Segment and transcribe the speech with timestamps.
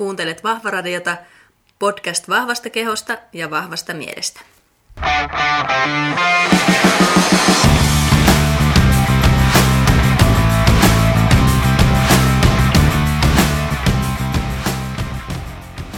[0.00, 1.16] Kuuntelet Vahvaradiota,
[1.78, 4.40] podcast vahvasta kehosta ja vahvasta mielestä.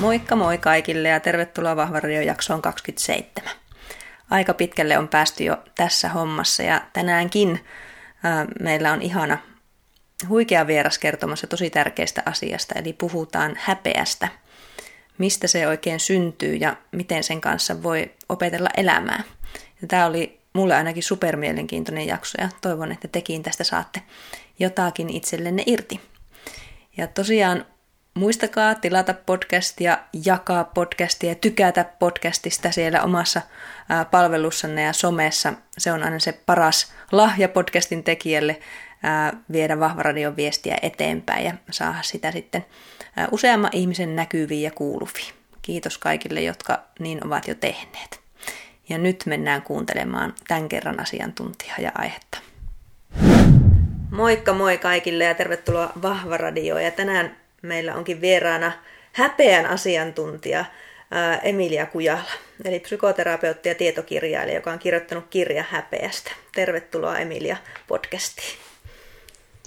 [0.00, 3.52] Moikka moi kaikille ja tervetuloa Vahvaradio jaksoon 27.
[4.30, 7.64] Aika pitkälle on päästy jo tässä hommassa ja tänäänkin
[8.22, 9.38] ää, meillä on ihana
[10.28, 14.28] huikea vieras kertomassa tosi tärkeästä asiasta, eli puhutaan häpeästä.
[15.18, 19.22] Mistä se oikein syntyy ja miten sen kanssa voi opetella elämää.
[19.82, 24.02] Ja tämä oli mulle ainakin supermielenkiintoinen jakso ja toivon, että tekin tästä saatte
[24.58, 26.00] jotakin itsellenne irti.
[26.96, 27.66] Ja tosiaan
[28.14, 33.42] muistakaa tilata podcastia, jakaa podcastia tykätä podcastista siellä omassa
[34.10, 35.52] palvelussanne ja somessa.
[35.78, 38.60] Se on aina se paras lahja podcastin tekijälle
[39.52, 42.64] viedä Vahvaradion viestiä eteenpäin ja saada sitä sitten
[43.30, 45.34] useamman ihmisen näkyviin ja kuuluviin.
[45.62, 48.20] Kiitos kaikille, jotka niin ovat jo tehneet.
[48.88, 52.38] Ja nyt mennään kuuntelemaan tämän kerran asiantuntijaa ja aihetta.
[54.10, 56.84] Moikka moi kaikille ja tervetuloa Vahvaradioon.
[56.84, 58.72] Ja tänään meillä onkin vieraana
[59.12, 60.64] häpeän asiantuntija
[61.42, 62.30] Emilia Kujala,
[62.64, 66.30] eli psykoterapeutti ja tietokirjailija, joka on kirjoittanut kirja häpeästä.
[66.54, 67.56] Tervetuloa Emilia
[67.86, 68.58] podcastiin.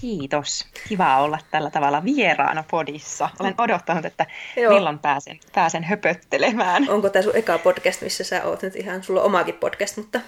[0.06, 0.66] Kiitos.
[0.88, 3.30] Kiva olla tällä tavalla vieraana podissa.
[3.39, 4.25] Olen odottanut, että
[4.56, 4.73] Joo.
[4.73, 6.89] milloin pääsen, pääsen höpöttelemään.
[6.89, 10.20] Onko tämä sun eka podcast, missä sä oot nyt ihan, sulla on omakin podcast, mutta...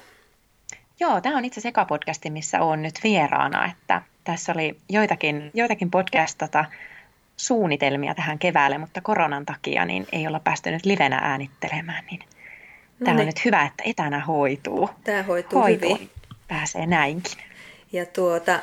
[0.99, 5.51] Joo, tämä on itse asiassa eka podcasti, missä olen nyt vieraana, että tässä oli joitakin,
[5.53, 6.65] joitakin podcast tota,
[7.37, 13.05] suunnitelmia tähän keväälle, mutta koronan takia niin ei olla päästy nyt livenä äänittelemään, niin no
[13.05, 13.25] tämä on niin.
[13.25, 14.89] nyt hyvä, että etänä hoituu.
[15.03, 16.09] Tämä hoituu, hoituu hyvin.
[16.47, 17.37] Pääsee näinkin.
[17.91, 18.59] Ja tuota,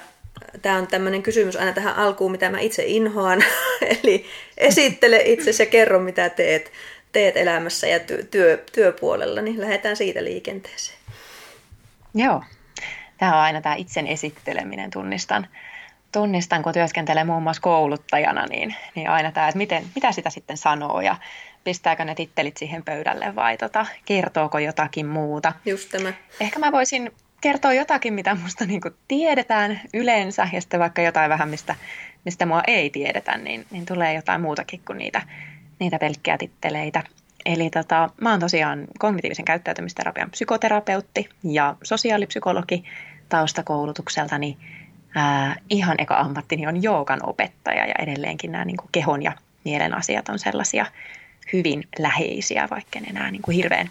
[0.63, 3.45] tämä on tämmöinen kysymys aina tähän alkuun, mitä mä itse inhoan.
[4.03, 4.27] Eli
[4.59, 6.73] esittele itse ja kerro, mitä teet,
[7.13, 10.99] teet elämässä ja työ, työ, työpuolella, niin lähdetään siitä liikenteeseen.
[12.15, 12.43] Joo,
[13.19, 15.47] tämä on aina tämä itsen esitteleminen, tunnistan.
[16.13, 20.57] Tunnistan, kun työskentelee muun muassa kouluttajana, niin, niin aina tämä, että miten, mitä sitä sitten
[20.57, 21.17] sanoo ja
[21.65, 25.53] pistääkö ne tittelit siihen pöydälle vai tota, kertooko jotakin muuta.
[25.65, 26.13] Just tämä.
[26.41, 27.13] Ehkä mä voisin
[27.45, 31.75] kertoo jotakin, mitä musta niin tiedetään yleensä, ja sitten vaikka jotain vähän, mistä,
[32.25, 35.23] mistä mua ei tiedetä, niin, niin tulee jotain muutakin kuin niitä,
[35.81, 37.03] niitä pelkkiä titteleitä.
[37.45, 42.85] Eli tota, mä oon tosiaan kognitiivisen käyttäytymisterapian psykoterapeutti ja sosiaalipsykologi
[43.29, 44.59] taustakoulutukseltani.
[45.15, 49.33] Ää, ihan eka ammattini on joogan opettaja ja edelleenkin nämä niin kehon ja
[49.65, 50.87] mielen asiat on sellaisia
[51.53, 53.91] hyvin läheisiä, vaikka ne enää niin kuin hirveän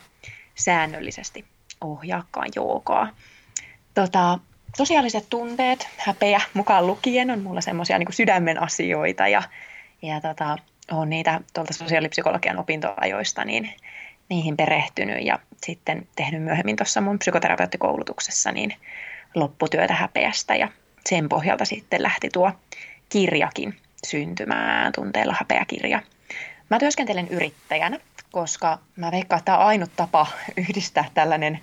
[0.56, 1.46] säännöllisesti
[1.82, 3.10] ohjaakaan joogaa.
[3.94, 4.40] Tota,
[4.78, 9.44] sosiaaliset tunteet, häpeä mukaan lukien, on mulla semmoisia niin sydämen asioita ja,
[10.02, 10.58] ja tota,
[10.92, 13.70] on niitä tuolta sosiaalipsykologian opintoajoista niin
[14.30, 18.76] niihin perehtynyt ja sitten tehnyt myöhemmin tuossa mun psykoterapeuttikoulutuksessa niin
[19.36, 20.70] lopputyötä häpeästä ja
[21.10, 22.52] sen pohjalta sitten lähti tuo
[23.10, 23.78] kirjakin
[24.08, 26.02] syntymään, tunteella häpeäkirja.
[26.70, 28.00] Mä työskentelen yrittäjänä,
[28.32, 30.28] koska mä veikkaan, että tämä on ainut tapa
[30.70, 31.60] yhdistää tällainen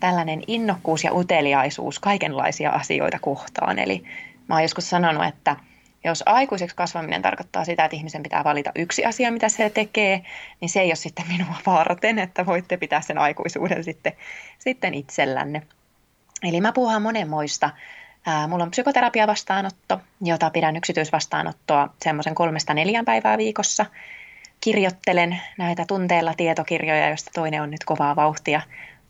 [0.00, 3.78] tällainen innokkuus ja uteliaisuus kaikenlaisia asioita kohtaan.
[3.78, 4.04] Eli
[4.48, 5.56] mä oon joskus sanonut, että
[6.04, 10.22] jos aikuiseksi kasvaminen tarkoittaa sitä, että ihmisen pitää valita yksi asia, mitä se tekee,
[10.60, 14.12] niin se ei ole sitten minua varten, että voitte pitää sen aikuisuuden sitten,
[14.58, 15.62] sitten itsellänne.
[16.42, 17.70] Eli mä puhun monenmoista.
[18.48, 23.86] Mulla on psykoterapia-vastaanotto, jota pidän yksityisvastaanottoa semmoisen kolmesta neljän päivää viikossa.
[24.60, 28.60] Kirjoittelen näitä tunteella tietokirjoja, joista toinen on nyt kovaa vauhtia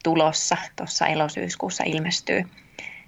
[0.02, 0.56] tulossa.
[0.76, 2.44] Tuossa elosyyskuussa ilmestyy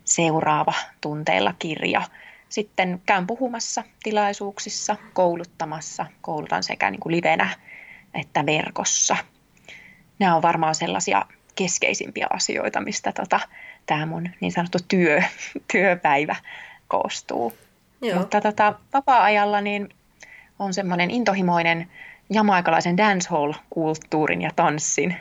[0.04, 2.03] seuraava tunteilla kirja.
[2.49, 6.06] Sitten käyn puhumassa tilaisuuksissa, kouluttamassa.
[6.21, 7.50] Koulutan sekä niin kuin livenä
[8.15, 9.16] että verkossa.
[10.19, 13.41] Nämä on varmaan sellaisia keskeisimpiä asioita, mistä tota,
[13.87, 15.22] tämä mun niin sanottu työ,
[15.72, 16.37] työpäivä
[16.88, 17.53] koostuu.
[18.03, 18.19] Joo.
[18.19, 19.88] Mutta tota, vapaa-ajalla niin
[20.59, 21.88] on semmoinen intohimoinen
[22.31, 25.16] jamaikalaisen dancehall-kulttuurin ja tanssin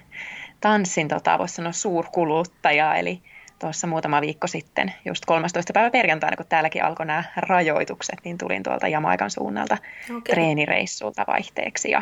[0.62, 3.21] tanssin, tota, voisi sanoa, suurkuluttaja, eli
[3.59, 5.74] tuossa muutama viikko sitten, just 13.
[5.74, 9.77] päivä perjantaina, kun täälläkin alkoi nämä rajoitukset, niin tulin tuolta Jamaikan suunnalta
[10.09, 10.21] okay.
[10.21, 11.92] treenireissulta vaihteeksi.
[11.92, 12.01] Ja,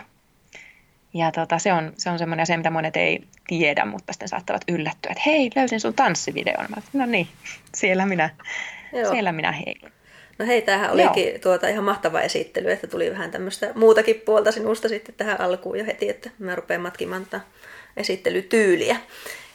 [1.14, 4.62] ja tota, se on, se on semmoinen asia, mitä monet ei tiedä, mutta sitten saattavat
[4.68, 6.66] yllättyä, että hei, löysin sun tanssivideon.
[6.70, 7.28] Mä, no niin,
[7.76, 8.30] siellä minä,
[8.94, 9.12] Joo.
[9.12, 9.92] siellä minä heilun.
[10.40, 14.90] No hei, tämähän olikin tuota ihan mahtava esittely, että tuli vähän tämmöistä muutakin puolta sinusta
[14.90, 17.26] sitten tähän alkuun jo heti, että mä rupean matkimaan
[17.98, 18.98] esittelytyyliä.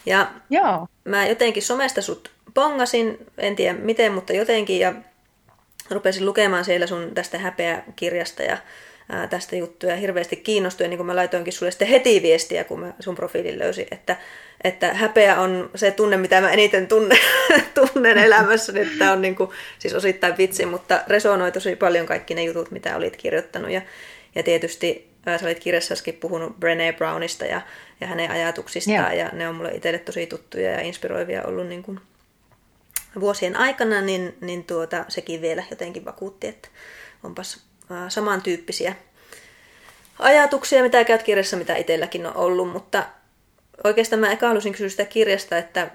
[0.06, 0.86] Ja Joo.
[1.04, 4.94] mä jotenkin somesta sut pongasin, en tiedä miten, mutta jotenkin, ja
[5.90, 8.56] rupesin lukemaan siellä sun tästä häpeäkirjasta ja
[9.08, 10.84] ää, tästä juttuja hirveästi kiinnostui.
[10.84, 14.16] Ja niin kuin mä laitoinkin sulle sitten heti viestiä, kun mä sun profiilin löysin, että,
[14.64, 17.18] että häpeä on se tunne, mitä mä eniten tunne,
[17.94, 18.72] tunnen elämässä.
[18.76, 22.70] Että tämä on niin kuin, siis osittain vitsi, mutta resonoi tosi paljon kaikki ne jutut,
[22.70, 23.70] mitä olit kirjoittanut.
[23.70, 23.82] Ja,
[24.34, 27.60] ja tietysti ää, sä olit kirjassaskin puhunut Brené Brownista ja,
[28.00, 29.18] ja hänen ajatuksistaan.
[29.18, 29.24] Ja.
[29.24, 32.00] ja ne on mulle itselle tosi tuttuja ja inspiroivia ollut niin kuin
[33.20, 36.68] vuosien aikana, niin, niin tuota, sekin vielä jotenkin vakuutti, että
[37.22, 38.94] onpas ää, samantyyppisiä
[40.18, 43.06] ajatuksia, mitä käyt kirjassa, mitä itselläkin on ollut, mutta
[43.84, 45.90] oikeastaan mä eka halusin kysyä sitä kirjasta, että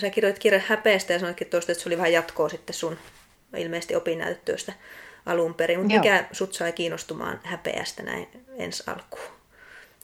[0.00, 2.98] sä kirjoit kirjan häpeästä ja sanoitkin tuosta, että se oli vähän jatkoa sitten sun
[3.56, 4.72] ilmeisesti opinnäytetyöstä
[5.26, 9.36] alun perin, mutta mikä sut sai kiinnostumaan häpeästä näin ensi alkuun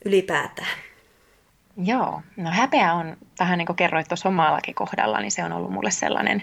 [0.05, 0.79] ylipäätään?
[1.77, 5.73] Joo, no häpeä on vähän niin kuin kerroit tuossa omallakin kohdalla, niin se on ollut
[5.73, 6.43] mulle sellainen,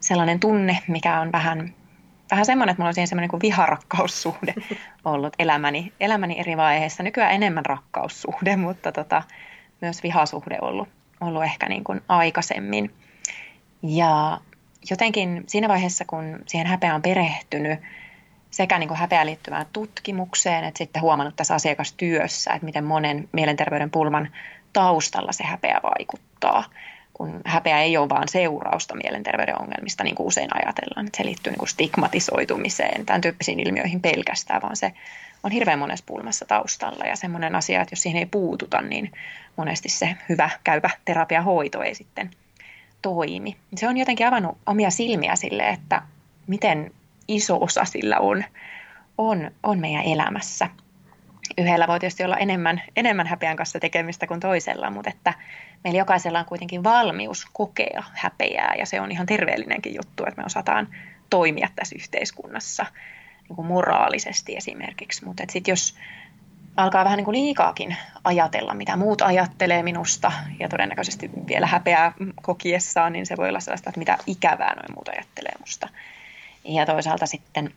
[0.00, 1.74] sellainen tunne, mikä on vähän,
[2.30, 4.54] vähän semmoinen, että mulla on siihen semmoinen kuin viharakkaussuhde
[5.04, 7.02] ollut elämäni, elämäni eri vaiheissa.
[7.02, 9.22] Nykyään enemmän rakkaussuhde, mutta tota,
[9.80, 10.88] myös vihasuhde ollut,
[11.20, 12.94] ollut ehkä niin kuin aikaisemmin.
[13.82, 14.40] Ja
[14.90, 17.80] jotenkin siinä vaiheessa, kun siihen häpeään on perehtynyt,
[18.54, 23.90] sekä niin kuin häpeään liittyvään tutkimukseen, että sitten huomannut tässä asiakastyössä, että miten monen mielenterveyden
[23.90, 24.28] pulman
[24.72, 26.64] taustalla se häpeä vaikuttaa.
[27.14, 31.50] Kun häpeä ei ole vain seurausta mielenterveyden ongelmista, niin kuin usein ajatellaan, että se liittyy
[31.50, 34.92] niin kuin stigmatisoitumiseen, tämän tyyppisiin ilmiöihin pelkästään, vaan se
[35.42, 37.04] on hirveän monessa pulmassa taustalla.
[37.04, 39.12] Ja semmoinen asia, että jos siihen ei puututa, niin
[39.56, 42.30] monesti se hyvä käypä terapiahoito ei sitten
[43.02, 43.56] toimi.
[43.76, 46.02] Se on jotenkin avannut omia silmiä sille, että
[46.46, 46.92] miten
[47.28, 48.44] iso osa sillä on,
[49.18, 50.68] on, on meidän elämässä.
[51.58, 55.34] Yhdellä voi tietysti olla enemmän, enemmän häpeän kanssa tekemistä kuin toisella, mutta että
[55.84, 60.46] meillä jokaisella on kuitenkin valmius kokea häpeää ja se on ihan terveellinenkin juttu, että me
[60.46, 60.88] osataan
[61.30, 62.86] toimia tässä yhteiskunnassa
[63.48, 65.24] niin kuin moraalisesti esimerkiksi.
[65.24, 65.94] Mutta sitten jos
[66.76, 72.12] alkaa vähän niin kuin liikaakin ajatella, mitä muut ajattelee minusta ja todennäköisesti vielä häpeää
[72.42, 75.88] kokiessaan, niin se voi olla sellaista, että mitä ikävää noin muut ajattelee musta.
[76.64, 77.74] Ja toisaalta sitten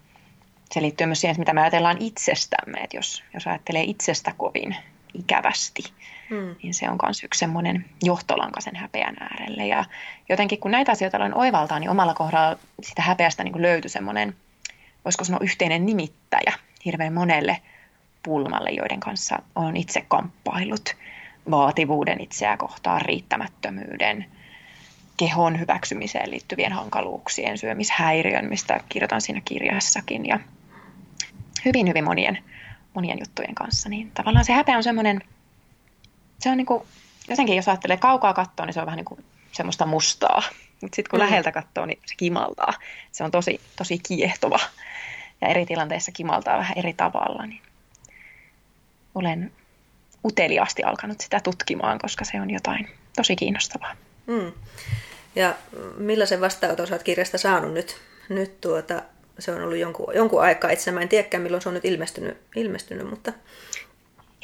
[0.71, 4.75] se liittyy myös siihen, että mitä me ajatellaan itsestämme, että jos, jos ajattelee itsestä kovin
[5.13, 5.83] ikävästi,
[6.29, 6.55] hmm.
[6.63, 9.67] niin se on myös yksi semmoinen johtolanka sen häpeän äärelle.
[9.67, 9.85] Ja
[10.29, 14.35] jotenkin kun näitä asioita olen oivaltaa, niin omalla kohdalla sitä häpeästä niin löytyi semmoinen,
[15.05, 16.53] voisiko sanoa yhteinen nimittäjä
[16.85, 17.61] hirveän monelle
[18.23, 20.95] pulmalle, joiden kanssa on itse kamppailut
[21.51, 24.25] vaativuuden itseä kohtaan, riittämättömyyden,
[25.17, 30.39] kehon hyväksymiseen liittyvien hankaluuksien, syömishäiriön, mistä kirjoitan siinä kirjassakin ja
[31.65, 32.43] hyvin, hyvin monien,
[32.93, 33.89] monien juttujen kanssa.
[33.89, 35.21] Niin tavallaan se häpeä on semmoinen,
[36.39, 36.83] se on niin kuin,
[37.29, 40.41] jotenkin jos ajattelee kaukaa katsoa, niin se on vähän niin kuin semmoista mustaa.
[40.81, 41.25] Mutta sitten kun mm.
[41.25, 42.73] läheltä katsoo, niin se kimaltaa.
[43.11, 44.59] Se on tosi, tosi kiehtova
[45.41, 47.45] ja eri tilanteissa kimaltaa vähän eri tavalla.
[47.45, 47.61] Niin
[49.15, 49.51] olen
[50.25, 53.95] uteliaasti alkanut sitä tutkimaan, koska se on jotain tosi kiinnostavaa.
[54.27, 54.51] Mm.
[55.35, 55.55] Ja
[55.97, 57.97] millaisen vastaanoton olet kirjasta saanut nyt?
[58.29, 59.01] Nyt tuota,
[59.39, 60.71] se on ollut jonkun, jonkun aikaa.
[60.71, 63.33] Itse mä en tiedäkään, milloin se on nyt ilmestynyt, ilmestynyt mutta...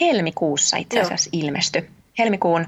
[0.01, 1.45] Helmikuussa itse asiassa Joo.
[1.45, 1.89] ilmestyi.
[2.19, 2.65] Helmikuun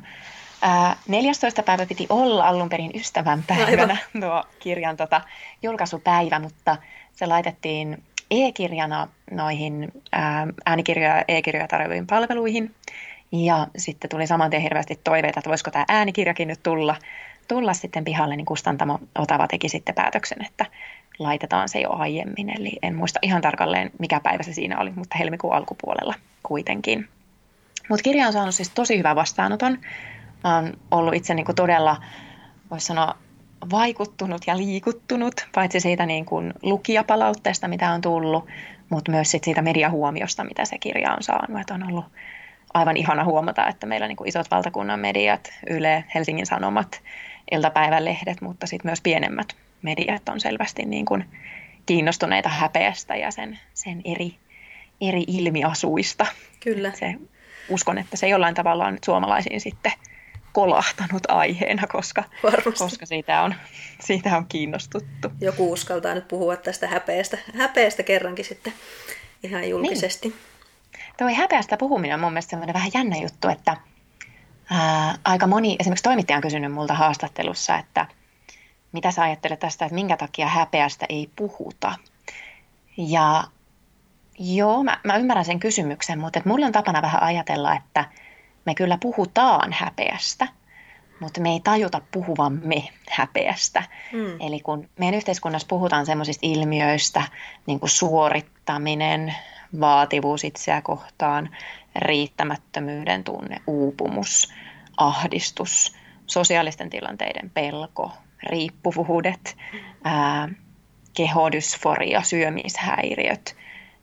[0.62, 1.64] ää, 14.
[1.64, 5.22] päivä piti olla alun perin ystävänpäivänä no, tuo kirjan tota,
[5.64, 6.78] julkaisupäivä, mutta
[7.14, 12.76] se laitettiin e-kirjana noihin ää, äänikirjoja ja e-kirjoja tarjoaviin palveluihin.
[13.32, 16.96] Ja sitten tuli saman tien hirveästi toiveita, että voisiko tämä äänikirjakin nyt tulla
[17.48, 20.66] tulla sitten pihalle, niin kustantamo Otava teki sitten päätöksen, että
[21.20, 22.50] laitetaan se jo aiemmin.
[22.50, 27.08] Eli en muista ihan tarkalleen, mikä päivä se siinä oli, mutta helmikuun alkupuolella kuitenkin.
[27.90, 29.78] Mutta kirja on saanut siis tosi hyvän vastaanoton.
[30.44, 31.98] Oon ollut itse niin kuin todella,
[32.72, 33.16] voisi sanoa,
[33.72, 38.48] vaikuttunut ja liikuttunut, paitsi siitä niin kuin lukijapalautteesta, mitä on tullut,
[38.90, 41.62] mutta myös sit siitä mediahuomiosta, mitä se kirja on saanut.
[41.62, 42.06] Että on ollut
[42.76, 47.02] aivan ihana huomata, että meillä niin kuin isot valtakunnan mediat, Yle, Helsingin Sanomat,
[47.52, 49.48] iltapäivälehdet, mutta sitten myös pienemmät
[49.82, 51.26] mediat on selvästi niin kuin
[51.86, 54.36] kiinnostuneita häpeästä ja sen, sen eri,
[55.02, 56.26] eri ilmiasuista.
[56.60, 56.92] Kyllä.
[56.92, 57.16] Se,
[57.70, 59.92] uskon, että se jollain tavalla on nyt suomalaisiin sitten
[60.54, 62.24] kolahtanut aiheena, koska,
[62.78, 63.56] koska siitä, on,
[64.00, 65.32] siitä on kiinnostuttu.
[65.42, 68.74] Joku uskaltaa nyt puhua tästä häpeästä, häpeästä kerrankin sitten
[69.44, 70.28] ihan julkisesti.
[70.28, 70.55] Niin.
[71.18, 73.78] Tuo häpeästä puhuminen on mun mielestä vähän jännä juttu, että
[74.70, 78.06] ää, aika moni, esimerkiksi toimittaja on kysynyt multa haastattelussa, että
[78.92, 81.96] mitä sä ajattelet tästä, että minkä takia häpeästä ei puhuta.
[82.98, 83.44] Ja
[84.40, 88.06] joo, mä, mä ymmärrän sen kysymyksen, mutta että mulla on tapana vähän ajatella, että
[88.66, 90.48] me kyllä puhutaan häpeästä,
[91.20, 93.84] mutta me ei tajuta puhuvamme häpeästä.
[94.14, 94.42] Mm.
[94.48, 97.24] Eli kun meidän yhteiskunnassa puhutaan semmoisista ilmiöistä,
[97.66, 99.36] niin kuin suorittaminen,
[99.80, 101.50] vaativuus itseä kohtaan,
[101.96, 104.54] riittämättömyyden tunne, uupumus,
[104.98, 105.96] ahdistus,
[106.28, 108.12] sosiaalisten tilanteiden pelko,
[108.44, 109.58] riippuvuudet,
[110.04, 110.50] ää,
[111.14, 113.56] kehodysforia, syömishäiriöt.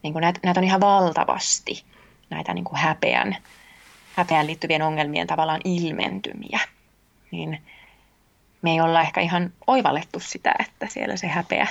[0.03, 1.85] Niin kuin näitä, näitä on ihan valtavasti,
[2.31, 3.37] näitä niin kuin häpeän,
[4.17, 6.61] häpeän liittyvien ongelmien tavallaan ilmentymiä.
[7.31, 7.63] Niin
[8.63, 11.67] me ei olla ehkä ihan oivallettu sitä, että siellä se häpeä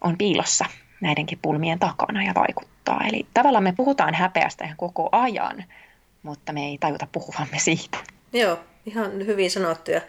[0.00, 0.64] on piilossa
[1.00, 3.00] näidenkin pulmien takana ja vaikuttaa.
[3.08, 5.64] Eli tavallaan me puhutaan häpeästä ihan koko ajan,
[6.22, 7.98] mutta me ei tajuta puhuvamme siitä.
[8.32, 10.00] Joo, ihan hyvin sanottu ja,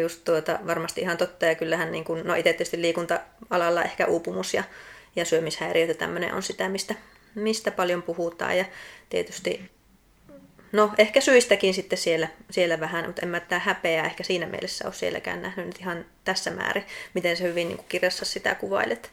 [0.00, 1.46] just tuota, varmasti ihan totta.
[1.46, 4.64] Ja kyllähän niin kuin, no itse tietysti liikunta-alalla ehkä uupumus ja,
[5.16, 6.94] ja syömishäiriöt ja tämmöinen on sitä, mistä,
[7.34, 8.58] mistä paljon puhutaan.
[8.58, 8.64] Ja
[9.08, 9.70] tietysti,
[10.72, 14.84] no ehkä syistäkin sitten siellä, siellä vähän, mutta en mä tämä häpeää ehkä siinä mielessä
[14.84, 16.84] ole sielläkään nähnyt nyt ihan tässä määrin,
[17.14, 19.12] miten se hyvin niin kirjassa sitä kuvailet.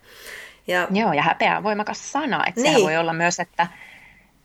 [0.69, 0.87] Ja...
[0.91, 2.45] Joo, ja häpeä on voimakas sana.
[2.47, 2.65] Että niin.
[2.65, 3.67] Sehän voi olla myös, että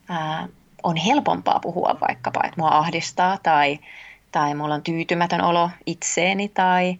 [0.09, 0.47] ää,
[0.83, 3.79] on helpompaa puhua vaikkapa, että mua ahdistaa tai,
[4.31, 6.99] tai mulla on tyytymätön olo itseeni tai,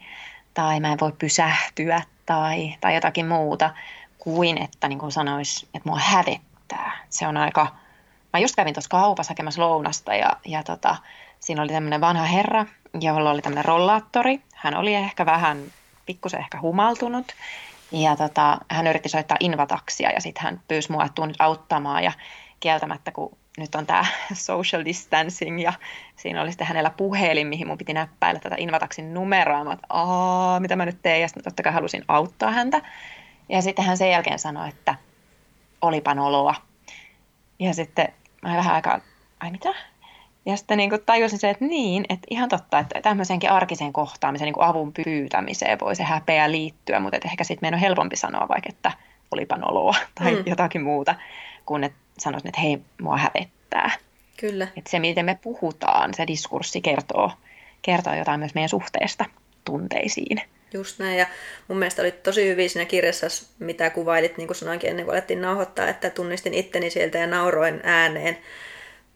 [0.54, 3.70] tai mä en voi pysähtyä tai, tai jotakin muuta
[4.18, 6.92] kuin että niin kuin sanois, että mua hävettää.
[7.10, 7.68] Se on aika...
[8.34, 10.96] Mä just kävin tuossa kaupassa hakemassa lounasta ja, ja tota,
[11.40, 12.66] siinä oli tämmöinen vanha herra,
[13.02, 14.42] jolla oli tämmöinen rollaattori.
[14.56, 15.64] Hän oli ehkä vähän,
[16.06, 17.26] pikkusen ehkä humaltunut
[17.92, 22.12] ja tota, hän yritti soittaa invataksia ja sitten hän pyysi mua, että nyt auttamaan ja
[22.60, 25.74] kieltämättä, kun nyt on tämä social distancing ja
[26.16, 29.64] siinä oli sitten hänellä puhelin, mihin mun piti näppäillä tätä Invataksin numeroa.
[29.64, 31.22] Mä että Aa, mitä mä nyt teen?
[31.22, 32.82] Ja sitten totta kai halusin auttaa häntä.
[33.50, 34.96] Ja sitten hän sen jälkeen sanoi, että
[35.82, 36.56] olipa noloa.
[37.60, 38.08] Ja sitten
[38.42, 39.00] mä vähän aikaa,
[39.40, 39.70] ai mitä?
[40.46, 44.64] Ja sitten niin tajusin se, että niin, että ihan totta, että tämmöisenkin arkiseen kohtaamiseen, niin
[44.64, 48.92] avun pyytämiseen voi se häpeä liittyä, mutta ehkä sitten meidän on helpompi sanoa vaikka, että
[49.32, 50.44] olipa noloa tai mm.
[50.46, 51.16] jotakin muuta,
[51.66, 53.92] kuin että sanoisin, että hei, mua hävettää.
[54.38, 54.68] Kyllä.
[54.78, 57.32] Että se, miten me puhutaan, se diskurssi kertoo,
[57.82, 59.26] kertoo jotain myös meidän suhteesta
[59.66, 60.42] tunteisiin.
[60.74, 61.26] Just näin, ja
[61.68, 63.28] mun mielestä oli tosi hyvin siinä kirjassa,
[63.60, 67.80] mitä kuvailit, niin kuin sanoinkin ennen kuin alettiin nauhoittaa, että tunnistin itteni sieltä ja nauroin
[67.84, 68.38] ääneen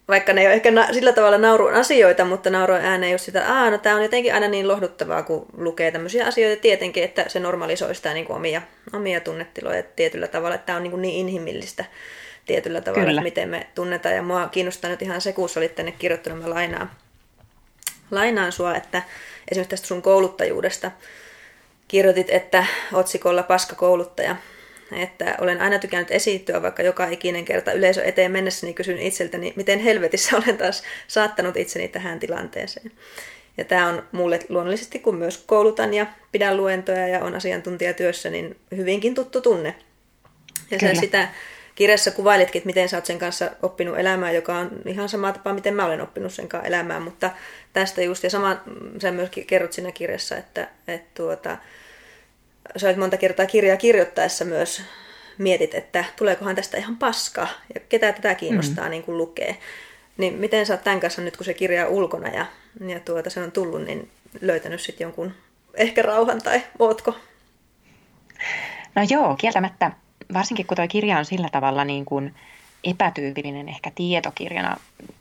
[0.09, 3.39] vaikka ne ei ole ehkä na- sillä tavalla nauruun asioita, mutta nauroin ääneen just sitä,
[3.39, 7.39] että no tämä on jotenkin aina niin lohduttavaa, kun lukee tämmöisiä asioita tietenkin, että se
[7.39, 8.61] normalisoi sitä niin kuin omia,
[8.93, 11.85] omia tunnetiloja tietyllä tavalla, että tämä on niin, kuin niin inhimillistä
[12.45, 13.21] tietyllä tavalla, Kyllä.
[13.21, 14.15] että miten me tunnetaan.
[14.15, 16.91] Ja mua kiinnostaa nyt ihan se, kun olit tänne kirjoittanut, mä lainaan,
[18.11, 19.01] lainaan sua, että
[19.51, 20.91] esimerkiksi tästä sun kouluttajuudesta
[21.87, 24.35] kirjoitit, että otsikolla paska kouluttaja,
[24.91, 29.53] että olen aina tykännyt esiintyä, vaikka joka ikinen kerta yleisö eteen mennessä, niin kysyn itseltäni,
[29.55, 32.91] miten helvetissä olen taas saattanut itseni tähän tilanteeseen.
[33.58, 38.55] Ja tämä on mulle luonnollisesti, kun myös koulutan ja pidän luentoja ja on asiantuntijatyössä, niin
[38.77, 39.75] hyvinkin tuttu tunne.
[40.72, 41.27] Ja sä sitä
[41.75, 45.53] kirjassa kuvailitkin, että miten sä oot sen kanssa oppinut elämään, joka on ihan sama tapa,
[45.53, 47.31] miten mä olen oppinut sen kanssa elämään, mutta
[47.74, 48.62] tästä just, ja sama
[49.01, 51.58] sä myöskin kerrot siinä kirjassa, että, että tuota,
[52.77, 54.81] sä olet monta kertaa kirjaa kirjoittaessa myös
[55.38, 58.91] mietit, että tuleekohan tästä ihan paska ja ketä tätä kiinnostaa mm.
[58.91, 59.57] niin kuin lukee.
[60.17, 62.45] Niin miten sä oot tämän kanssa nyt, kun se kirja on ulkona ja,
[62.88, 64.09] ja tuota, se on tullut, niin
[64.41, 65.33] löytänyt sitten jonkun
[65.73, 67.15] ehkä rauhan tai ootko?
[68.95, 69.91] No joo, kieltämättä.
[70.33, 72.35] Varsinkin kun tuo kirja on sillä tavalla niin kuin
[72.83, 74.77] epätyypillinen ehkä tietokirjana,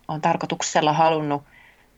[0.09, 1.43] on tarkoituksella halunnut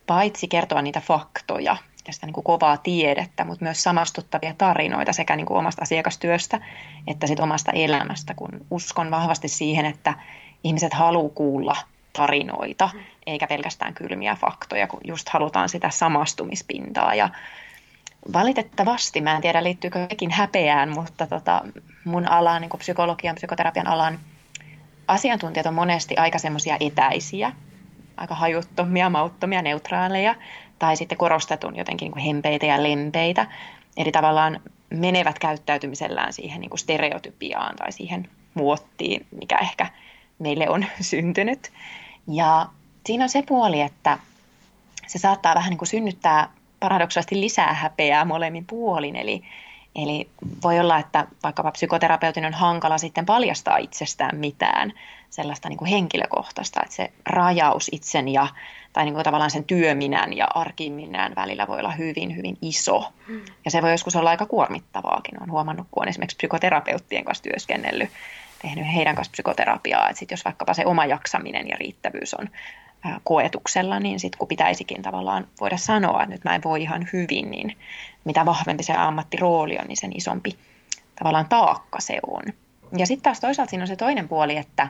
[0.07, 1.77] paitsi kertoa niitä faktoja,
[2.11, 6.61] ja sitä niin kuin kovaa tiedettä, mutta myös samastuttavia tarinoita sekä niin kuin omasta asiakastyöstä
[7.07, 10.15] että sit omasta elämästä, kun uskon vahvasti siihen, että
[10.65, 11.77] ihmiset haluaa kuulla
[12.13, 12.91] tarinoita,
[13.27, 17.15] eikä pelkästään kylmiä faktoja, kun just halutaan sitä samastumispintaa.
[17.15, 17.29] Ja
[18.33, 21.63] valitettavasti, mä en tiedä liittyykö sekin häpeään, mutta tota,
[22.05, 24.19] mun alan, niin kuin psykologian, psykoterapian alan
[25.09, 27.53] asiantuntijat on monesti aika semmoisia etäisiä,
[28.17, 30.35] aika hajuttomia, mauttomia, neutraaleja,
[30.81, 33.47] tai sitten korostetun jotenkin niin kuin hempeitä ja lempeitä.
[33.97, 34.61] Eli tavallaan
[34.91, 39.87] menevät käyttäytymisellään siihen niin kuin stereotypiaan tai siihen muottiin, mikä ehkä
[40.39, 41.73] meille on syntynyt.
[42.29, 42.67] Ja
[43.07, 44.19] siinä on se puoli, että
[45.07, 46.49] se saattaa vähän niin kuin synnyttää
[46.81, 49.17] paradoksaalisesti lisää häpeää molemmin puolin.
[49.17, 49.43] Eli,
[49.95, 50.29] eli
[50.63, 54.93] voi olla, että vaikkapa psykoterapeutin on hankala sitten paljastaa itsestään mitään
[55.31, 58.49] sellaista niin kuin henkilökohtaista, että se rajaus itsen ja
[58.93, 63.13] tai niin kuin tavallaan sen työminän ja arkiminän välillä voi olla hyvin, hyvin iso.
[63.29, 63.41] Mm.
[63.65, 65.39] Ja se voi joskus olla aika kuormittavaakin.
[65.39, 68.11] Olen huomannut, kun on esimerkiksi psykoterapeuttien kanssa työskennellyt,
[68.63, 72.49] tehnyt heidän kanssa psykoterapiaa, että sit jos vaikkapa se oma jaksaminen ja riittävyys on
[73.25, 77.51] koetuksella, niin sitten kun pitäisikin tavallaan voida sanoa, että nyt mä en voi ihan hyvin,
[77.51, 77.77] niin
[78.25, 80.57] mitä vahvempi se ammattirooli on, niin sen isompi
[81.19, 82.43] tavallaan taakka se on.
[82.99, 84.89] Ja sitten taas toisaalta siinä on se toinen puoli, että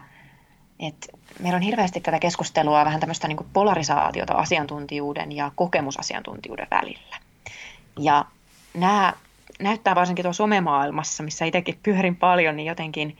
[0.80, 1.06] että
[1.40, 7.16] meillä on hirveästi tätä keskustelua, vähän tämmöistä niin polarisaatiota asiantuntijuuden ja kokemusasiantuntijuuden välillä.
[7.98, 8.24] Ja
[8.74, 9.12] nämä
[9.60, 13.18] näyttää varsinkin tuossa somemaailmassa, missä itsekin pyörin paljon, niin jotenkin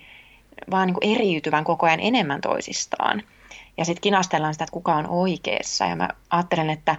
[0.70, 3.23] vaan niin eriytyvän koko ajan enemmän toisistaan.
[3.80, 5.84] Ja sitten kinastellaan sitä, että kuka on oikeassa.
[5.84, 6.96] Ja mä ajattelen, että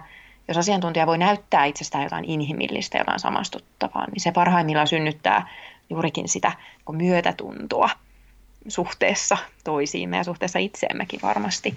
[0.48, 5.48] jos asiantuntija voi näyttää itsestään jotain inhimillistä, jotain samastuttavaa, niin se parhaimmillaan synnyttää
[5.90, 6.52] juurikin sitä
[6.92, 7.90] myötätuntoa
[8.68, 11.74] suhteessa toisiimme ja suhteessa itseemmekin varmasti.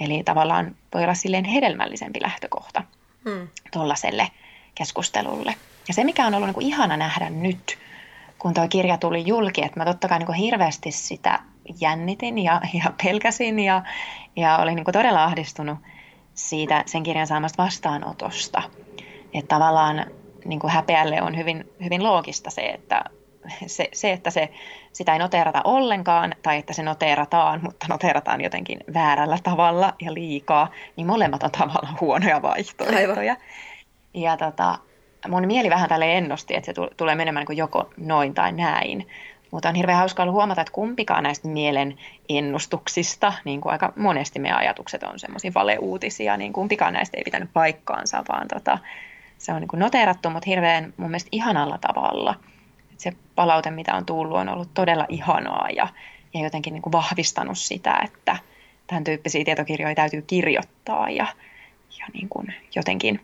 [0.00, 2.82] Eli tavallaan voi olla silleen hedelmällisempi lähtökohta
[3.24, 3.48] hmm.
[3.72, 4.28] tuollaiselle
[4.74, 5.54] keskustelulle.
[5.88, 7.78] Ja se, mikä on ollut niin kuin ihana nähdä nyt,
[8.42, 11.38] kun tuo kirja tuli julki, että mä totta kai niin kuin hirveästi sitä
[11.80, 13.82] jännitin ja, ja pelkäsin ja,
[14.36, 15.78] ja olin niin kuin todella ahdistunut
[16.34, 18.62] siitä sen kirjan saamasta vastaanotosta.
[19.34, 20.06] Että tavallaan
[20.44, 23.04] niin kuin häpeälle on hyvin, hyvin loogista se, että
[23.66, 24.48] se, se, että se,
[24.92, 30.70] sitä ei noteerata ollenkaan tai että se noteerataan, mutta noteerataan jotenkin väärällä tavalla ja liikaa,
[30.96, 33.32] niin molemmat on tavallaan huonoja vaihtoehtoja.
[33.32, 33.36] Aivan.
[34.14, 34.78] Ja tota,
[35.28, 39.08] mun mieli vähän tälle ennusti, että se tulee menemään niin joko noin tai näin.
[39.50, 41.98] Mutta on hirveän hauska ollut huomata, että kumpikaan näistä mielen
[42.28, 47.50] ennustuksista, niin kuin aika monesti meidän ajatukset on semmoisia valeuutisia, niin kumpikaan näistä ei pitänyt
[47.52, 48.78] paikkaansa, vaan tota,
[49.38, 52.34] se on niin kuin noteerattu, mutta hirveän mun mielestä ihanalla tavalla.
[52.92, 55.88] Et se palaute, mitä on tullut, on ollut todella ihanaa ja,
[56.34, 58.36] ja jotenkin niin vahvistanut sitä, että
[58.86, 61.26] tämän tyyppisiä tietokirjoja täytyy kirjoittaa ja,
[61.98, 63.20] ja niin jotenkin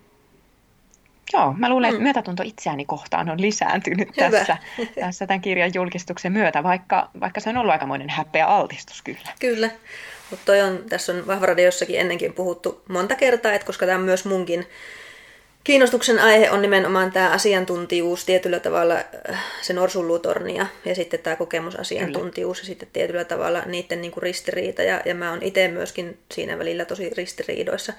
[1.33, 2.03] Joo, mä luulen, että mm.
[2.03, 4.57] myötätunto itseäni kohtaan on lisääntynyt tässä,
[5.01, 9.33] tässä tämän kirjan julkistuksen myötä, vaikka, vaikka se on ollut aikamoinen häpeä altistus kyllä.
[9.41, 9.71] Kyllä,
[10.31, 14.67] mutta on, tässä on Vahvaradiossakin ennenkin puhuttu monta kertaa, että koska tämä on myös munkin
[15.65, 18.95] kiinnostuksen aihe on nimenomaan tämä asiantuntijuus tietyllä tavalla,
[19.31, 22.65] äh, se norsunluutorni ja, ja sitten tämä kokemusasiantuntijuus Kyllä.
[22.65, 24.83] ja sitten tietyllä tavalla niiden niin kuin ristiriita.
[24.83, 27.93] Ja, ja mä oon itse myöskin siinä välillä tosi ristiriidoissa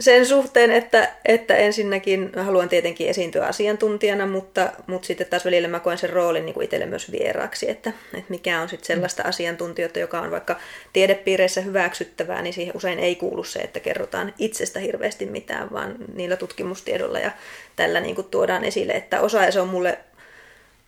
[0.00, 5.80] sen suhteen, että, että ensinnäkin haluan tietenkin esiintyä asiantuntijana, mutta, mutta sitten taas välillä mä
[5.80, 9.28] koen sen roolin niin kuin itselle myös vieraaksi, että, että mikä on sitten sellaista mm.
[9.28, 10.56] asiantuntijoita, joka on vaikka
[10.92, 16.36] tiedepiireissä hyväksyttävää, niin siihen usein ei kuulu se, että kerrotaan itsestä hirveästi mitään, vaan niillä
[16.36, 17.30] tutkimustiedolla ja
[17.76, 19.98] tällä niin kuin tuodaan esille, että osa ja se on mulle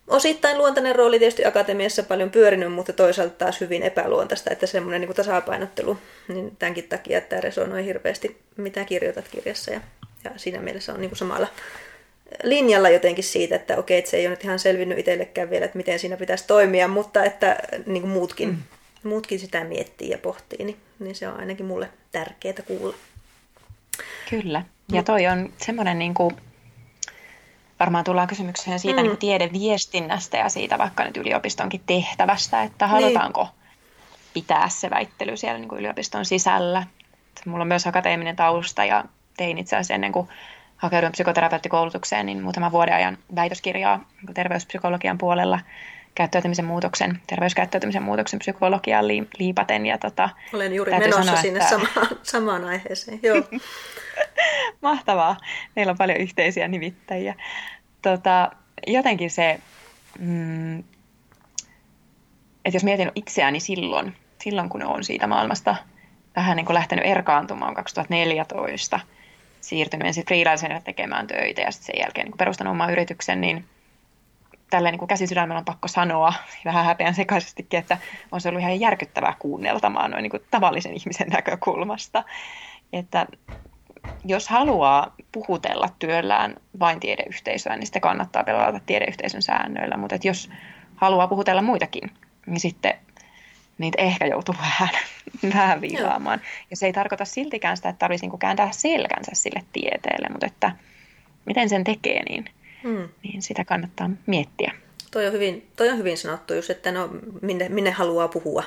[0.09, 5.15] osittain luontainen rooli tietysti akatemiassa paljon pyörinyt, mutta toisaalta taas hyvin epäluontaista, että semmoinen niin
[5.15, 9.81] tasapainottelu, niin tämänkin takia, että tämä resonoi hirveästi, mitä kirjoitat kirjassa ja,
[10.25, 11.49] ja siinä mielessä on niin kuin samalla
[12.43, 15.77] linjalla jotenkin siitä, että okei, että se ei ole nyt ihan selvinnyt itsellekään vielä, että
[15.77, 18.59] miten siinä pitäisi toimia, mutta että niin kuin muutkin, mm.
[19.03, 22.95] muutkin sitä miettii ja pohtii, niin, niin se on ainakin mulle tärkeää kuulla.
[24.31, 24.63] Kyllä.
[24.93, 26.37] Ja toi on semmoinen niin kuin
[27.81, 29.09] varmaan tullaan kysymykseen siitä mm.
[29.09, 32.91] niin tiedeviestinnästä ja siitä vaikka nyt yliopistonkin tehtävästä, että niin.
[32.91, 33.53] halutaanko niin.
[34.35, 36.87] pitää se väittely siellä niin kuin yliopiston sisällä.
[37.47, 39.05] Mulla on myös akateeminen tausta ja
[39.37, 40.29] tein itse asiassa ennen kuin
[40.77, 45.61] hakeuduin psykoterapeuttikoulutukseen, niin muutaman vuoden ajan väitöskirjaa niin terveyspsykologian puolella
[46.15, 49.87] käyttäytymisen muutoksen, terveyskäyttäytymisen muutoksen psykologiaan liipaten.
[49.87, 51.71] Ja tota, Olen juuri menossa sanoa, sinne että...
[51.71, 53.21] samaan, samaan aiheeseen.
[53.23, 53.43] Joo.
[54.83, 55.37] Mahtavaa.
[55.77, 57.35] Meillä on paljon yhteisiä nimittäjiä.
[58.03, 58.51] Tota,
[58.87, 59.61] jotenkin se,
[60.19, 65.77] mm, että jos mietin itseäni silloin, silloin kun on siitä maailmasta
[66.37, 69.01] vähän niin kuin lähtenyt erkaantumaan 2014,
[69.61, 73.65] siirtynyt ensin freelancerina tekemään töitä ja sitten sen jälkeen niin perustanut oman yrityksen, niin
[74.71, 76.33] tälleen niin käsisydämellä on pakko sanoa
[76.65, 77.99] vähän häpeän sekaisestikin, että
[78.33, 82.25] on se ollut ihan järkyttävää kuunneltamaan noin niin kuin tavallisen ihmisen näkökulmasta.
[82.93, 83.27] Että
[84.25, 89.97] jos haluaa puhutella työllään vain tiedeyhteisöä, niin sitten kannattaa pelata tiedeyhteisön säännöillä.
[89.97, 90.51] Mutta jos
[90.97, 92.11] haluaa puhutella muitakin,
[92.47, 92.95] niin sitten
[93.79, 94.89] niitä ehkä joutuu vähän,
[95.55, 96.41] vähän viilaamaan.
[96.71, 100.73] Ja se ei tarkoita siltikään sitä, että tarvitsisi niinku kääntää selkänsä sille tieteelle, mutta että
[101.45, 102.45] miten sen tekee, niin,
[102.83, 103.09] hmm.
[103.23, 104.73] niin sitä kannattaa miettiä.
[105.11, 107.09] Toi on hyvin, toi on hyvin sanottu, just, että no,
[107.43, 108.65] minne, minne haluaa puhua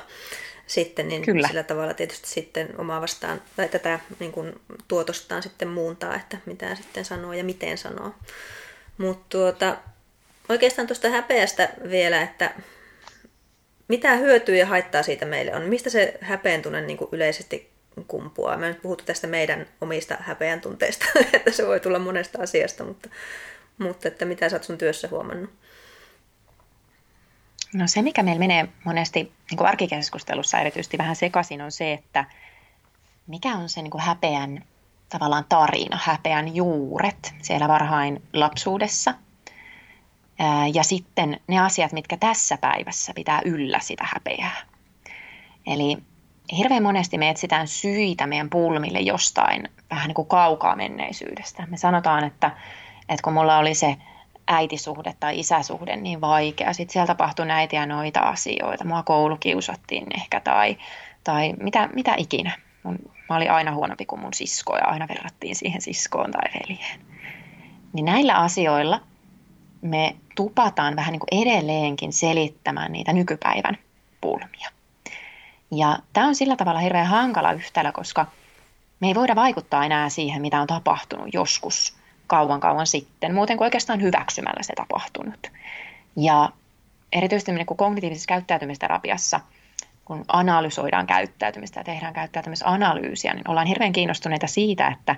[0.72, 1.48] sitten, niin Kyllä.
[1.48, 6.74] sillä tavalla tietysti sitten omaa vastaan, tai tätä niin kuin, tuotostaan sitten muuntaa, että mitä
[6.74, 8.14] sitten sanoo ja miten sanoo.
[8.98, 9.76] Mutta tuota,
[10.48, 12.54] oikeastaan tuosta häpeästä vielä, että
[13.88, 15.62] mitä hyötyä ja haittaa siitä meille on?
[15.62, 17.70] Mistä se häpeän tunne niin kuin yleisesti
[18.08, 18.56] kumpuaa?
[18.56, 23.08] Me nyt puhuttu tästä meidän omista häpeän tunteista, että se voi tulla monesta asiasta, mutta,
[23.78, 25.50] mutta että mitä sä oot sun työssä huomannut?
[27.74, 32.24] No se, mikä meillä menee monesti niin kuin arkikeskustelussa erityisesti vähän sekaisin, on se, että
[33.26, 34.64] mikä on se niin kuin häpeän
[35.08, 39.14] tavallaan tarina, häpeän juuret siellä varhain lapsuudessa.
[40.74, 44.56] Ja sitten ne asiat, mitkä tässä päivässä pitää yllä sitä häpeää.
[45.66, 45.98] Eli
[46.56, 51.66] hirveän monesti me etsitään syitä meidän pulmille jostain vähän niin kuin kaukaa menneisyydestä.
[51.70, 52.50] Me sanotaan, että,
[53.08, 53.96] että kun mulla oli se
[54.52, 60.40] äitisuhde tai isäsuhde niin vaikea, sitten siellä tapahtui näitä ja noita asioita, mua koulukiusattiin ehkä
[60.40, 60.76] tai,
[61.24, 62.58] tai mitä, mitä ikinä.
[62.82, 67.00] Mun, mä olin aina huonompi kuin mun sisko ja aina verrattiin siihen siskoon tai veljeen.
[67.92, 69.00] Niin näillä asioilla
[69.82, 73.78] me tupataan vähän niin kuin edelleenkin selittämään niitä nykypäivän
[74.20, 74.70] pulmia.
[75.70, 78.26] Ja tämä on sillä tavalla hirveän hankala yhtälö, koska
[79.00, 82.01] me ei voida vaikuttaa enää siihen, mitä on tapahtunut joskus
[82.32, 85.50] kauan kauan sitten, muuten kuin oikeastaan hyväksymällä se tapahtunut.
[86.16, 86.48] Ja
[87.12, 89.40] erityisesti niin kuin kognitiivisessa käyttäytymisterapiassa,
[90.04, 95.16] kun analysoidaan käyttäytymistä ja tehdään käyttäytymisanalyysiä, niin ollaan hirveän kiinnostuneita siitä, että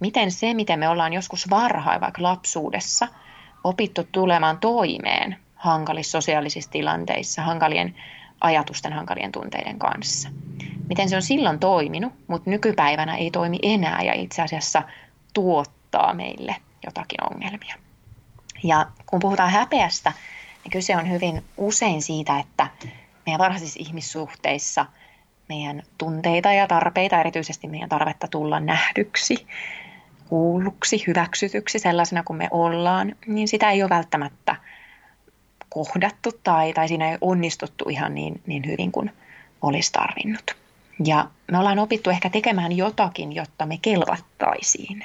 [0.00, 3.08] miten se, miten me ollaan joskus varhain, vaikka lapsuudessa,
[3.64, 7.94] opittu tulemaan toimeen hankalissa sosiaalisissa tilanteissa, hankalien
[8.40, 10.28] ajatusten, hankalien tunteiden kanssa.
[10.88, 14.82] Miten se on silloin toiminut, mutta nykypäivänä ei toimi enää ja itse asiassa
[15.34, 15.81] tuottaa
[16.14, 17.74] meille jotakin ongelmia.
[18.62, 20.12] Ja kun puhutaan häpeästä,
[20.64, 22.68] niin kyse on hyvin usein siitä, että
[23.26, 24.86] meidän varhaisissa ihmissuhteissa
[25.48, 29.46] meidän tunteita ja tarpeita, erityisesti meidän tarvetta tulla nähdyksi,
[30.28, 34.56] kuulluksi, hyväksytyksi sellaisena kuin me ollaan, niin sitä ei ole välttämättä
[35.68, 39.10] kohdattu tai, tai siinä ei onnistuttu ihan niin, niin hyvin kuin
[39.62, 40.56] olisi tarvinnut.
[41.04, 45.04] Ja me ollaan opittu ehkä tekemään jotakin, jotta me kelvattaisiin.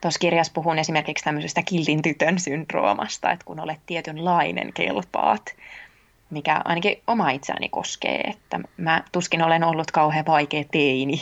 [0.00, 5.54] Tuossa kirjassa puhun esimerkiksi tämmöisestä kiltin tytön syndroomasta, että kun olet tietynlainen kelpaat,
[6.30, 11.20] mikä ainakin oma itseäni koskee, että mä tuskin olen ollut kauhean vaikea teini,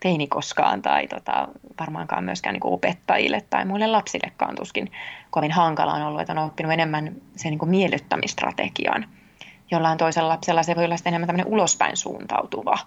[0.00, 1.48] teini koskaan tai tota,
[1.80, 4.92] varmaankaan myöskään niin opettajille tai muille lapsillekaan tuskin
[5.30, 9.06] kovin hankala on ollut, että on oppinut enemmän sen niin miellyttämistrategian.
[9.70, 12.78] Jollain toisella lapsella se voi olla enemmän tämmöinen ulospäin suuntautuva,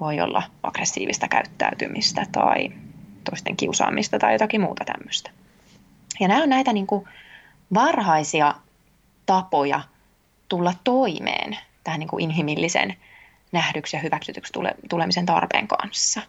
[0.00, 2.70] voi olla aggressiivista käyttäytymistä tai
[3.30, 5.30] toisten kiusaamista tai jotakin muuta tämmöistä.
[6.20, 7.08] Ja nämä on näitä niin kuin
[7.74, 8.54] varhaisia
[9.26, 9.80] tapoja
[10.48, 12.96] tulla toimeen tähän niin kuin inhimillisen
[13.52, 16.22] nähdyksi ja hyväksytyksi tule, tulemisen tarpeen kanssa.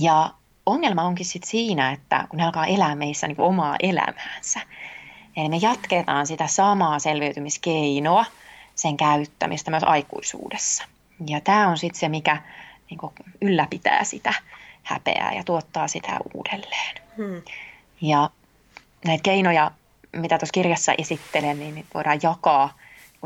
[0.00, 0.30] Ja
[0.66, 4.60] ongelma onkin sitten siinä, että kun ne alkaa elää meissä niin kuin omaa elämäänsä,
[5.36, 8.24] eli me jatketaan sitä samaa selviytymiskeinoa,
[8.74, 10.84] sen käyttämistä myös aikuisuudessa.
[11.26, 12.42] Ja tämä on sitten se, mikä
[12.90, 14.34] niin kuin ylläpitää sitä
[14.84, 16.94] häpeää ja tuottaa sitä uudelleen.
[17.16, 17.42] Hmm.
[18.00, 18.30] Ja
[19.04, 19.70] näitä keinoja,
[20.12, 22.74] mitä tuossa kirjassa esittelen, niin voidaan jakaa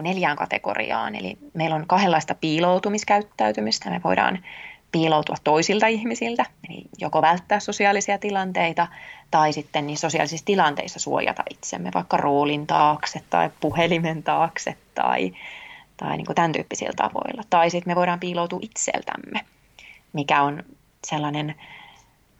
[0.02, 1.14] neljään kategoriaan.
[1.14, 3.90] Eli meillä on kahdenlaista piiloutumiskäyttäytymistä.
[3.90, 4.44] Me voidaan
[4.92, 8.86] piiloutua toisilta ihmisiltä, eli joko välttää sosiaalisia tilanteita
[9.30, 15.32] tai sitten niin sosiaalisissa tilanteissa suojata itsemme vaikka roolin taakse tai puhelimen taakse tai,
[15.96, 17.42] tai niin kuin tämän tyyppisillä tavoilla.
[17.50, 19.40] Tai sitten me voidaan piiloutua itseltämme,
[20.12, 20.62] mikä on
[21.06, 21.54] sellainen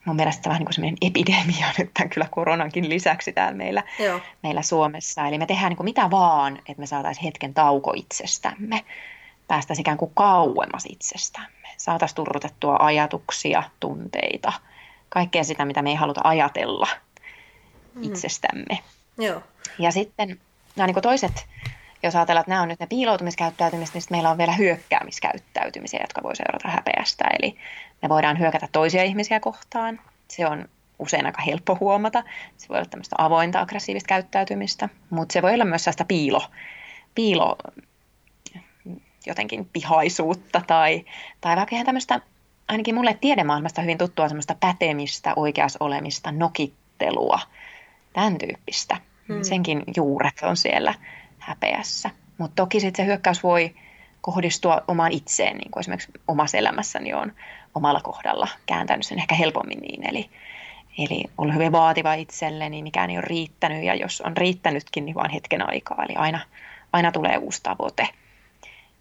[0.05, 4.21] mun mielestä vähän niin kuin epidemia nyt tämän kyllä koronankin lisäksi täällä meillä, Joo.
[4.42, 5.27] meillä Suomessa.
[5.27, 8.85] Eli me tehdään niin kuin mitä vaan, että me saataisiin hetken tauko itsestämme.
[9.49, 11.68] Päästäisiin ikään kuin kauemmas itsestämme.
[11.77, 14.53] Saataisiin turrutettua ajatuksia, tunteita,
[15.09, 16.88] kaikkea sitä, mitä me ei haluta ajatella
[17.94, 18.03] mm.
[18.03, 18.79] itsestämme.
[19.18, 19.42] Joo.
[19.79, 20.40] Ja sitten
[20.77, 21.47] nämä niin kuin toiset,
[22.03, 26.37] jos ajatellaan, että nämä on nyt ne piiloutumiskäyttäytymistä, niin meillä on vielä hyökkäämiskäyttäytymisiä, jotka voi
[26.37, 27.25] seurata häpeästä.
[27.38, 27.57] Eli
[28.03, 30.01] me voidaan hyökätä toisia ihmisiä kohtaan.
[30.29, 32.25] Se on usein aika helppo huomata.
[32.57, 36.43] Se voi olla tämmöistä avointa aggressiivista käyttäytymistä, mutta se voi olla myös sellaista piilo,
[37.15, 37.57] piilo
[39.27, 41.05] jotenkin pihaisuutta tai,
[41.41, 42.21] tai vaikka ihan tämmöistä,
[42.69, 47.41] ainakin mulle tiedemaailmasta hyvin tuttua semmoista pätemistä, oikeas olemista, nokittelua,
[48.13, 48.97] tämän tyyppistä.
[49.29, 49.43] Hmm.
[49.43, 50.95] Senkin juuret on siellä
[51.39, 52.11] häpeässä.
[52.39, 53.75] Mutta toki sitten se hyökkäys voi
[54.21, 57.33] kohdistua omaan itseen, niin kuin esimerkiksi omassa elämässäni on
[57.75, 60.09] omalla kohdalla kääntänyt sen ehkä helpommin niin.
[60.09, 60.31] Eli,
[60.99, 65.31] eli ollut hyvin vaativa itselleni, mikään ei ole riittänyt ja jos on riittänytkin, niin vain
[65.31, 66.05] hetken aikaa.
[66.05, 66.41] Eli aina,
[66.93, 68.09] aina tulee uusi tavoite,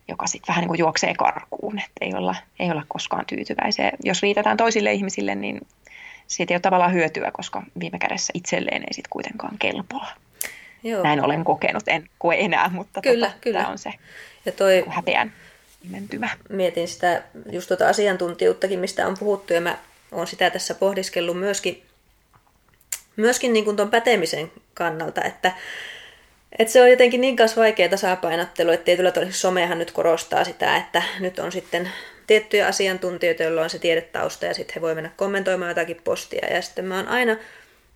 [0.08, 3.92] joka sitten vähän niin kuin juoksee karkuun, että ei olla, ei olla koskaan tyytyväisiä.
[4.04, 5.62] Jos riitetään toisille ihmisille, niin
[6.28, 10.14] siitä ei ole tavallaan hyötyä, koska viime kädessä itselleen ei sitten kuitenkaan kelpaa.
[10.84, 11.04] Joo.
[11.04, 13.60] Näin olen kokenut, en koe enää, mutta kyllä, tota, kyllä.
[13.60, 13.94] tämä on se
[14.48, 15.34] ja toi, häpeän
[15.90, 16.30] mentymä.
[16.50, 19.78] Mietin sitä just tuota asiantuntijuuttakin, mistä on puhuttu, ja mä
[20.12, 21.84] oon sitä tässä pohdiskellut myöskin,
[23.16, 25.52] myöskin niin kuin pätemisen kannalta, että,
[26.60, 30.78] että se on jotenkin niin kanssa vaikea tasapainottelu, että tietyllä tavalla somehan nyt korostaa sitä,
[30.78, 31.92] että nyt on sitten
[32.28, 36.54] tiettyjä asiantuntijoita, joilla on se tiedetausta ja sitten he voi mennä kommentoimaan jotakin postia.
[36.54, 37.38] Ja sitten mä oon aina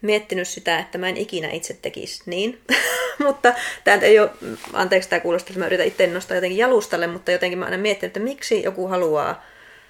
[0.01, 2.61] miettinyt sitä, että mä en ikinä itse tekisi niin.
[3.25, 3.53] mutta
[3.83, 4.29] tämä ei ole,
[4.73, 8.09] anteeksi tämä kuulostaa, että mä yritän itse nostaa jotenkin jalustalle, mutta jotenkin mä aina miettinyt,
[8.09, 9.43] että miksi joku haluaa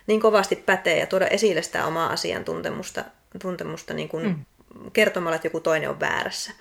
[0.08, 3.04] niin kovasti pätee ja tuoda esille sitä omaa asiantuntemusta
[3.40, 4.92] tuntemusta niin kuin mm.
[4.94, 6.52] kertomalla, että joku toinen on väärässä.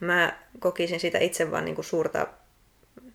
[0.00, 2.26] Mä kokisin siitä itse vaan niin kuin suurta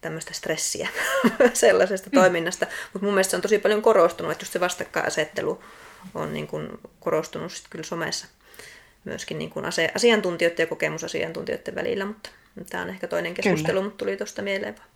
[0.01, 0.89] tämmöistä stressiä
[1.53, 2.19] sellaisesta mm.
[2.19, 5.63] toiminnasta, mutta mun mielestä se on tosi paljon korostunut, että just se vastakkainasettelu
[6.13, 8.27] on niin kuin korostunut sit kyllä somessa
[9.03, 12.29] myöskin niin kuin asiantuntijoiden ja kokemusasiantuntijoiden välillä, mutta
[12.69, 13.83] tämä on ehkä toinen keskustelu, Kyllä.
[13.83, 14.87] mutta tuli tuosta mieleen vaan.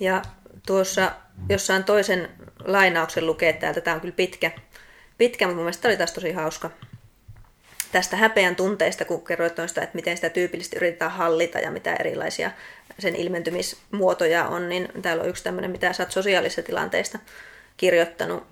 [0.00, 0.22] Ja
[0.66, 1.12] tuossa
[1.48, 2.28] jossain toisen
[2.64, 4.50] lainauksen lukee täältä, tämä on kyllä pitkä,
[5.18, 6.70] pitkä mutta mun mielestä oli taas tosi hauska.
[7.92, 12.50] Tästä häpeän tunteista, kun kerroit noista, että miten sitä tyypillisesti yritetään hallita ja mitä erilaisia
[12.98, 17.18] sen ilmentymismuotoja on, niin täällä on yksi tämmöinen, mitä sä oot sosiaalisista tilanteista
[17.76, 18.46] kirjoittanut.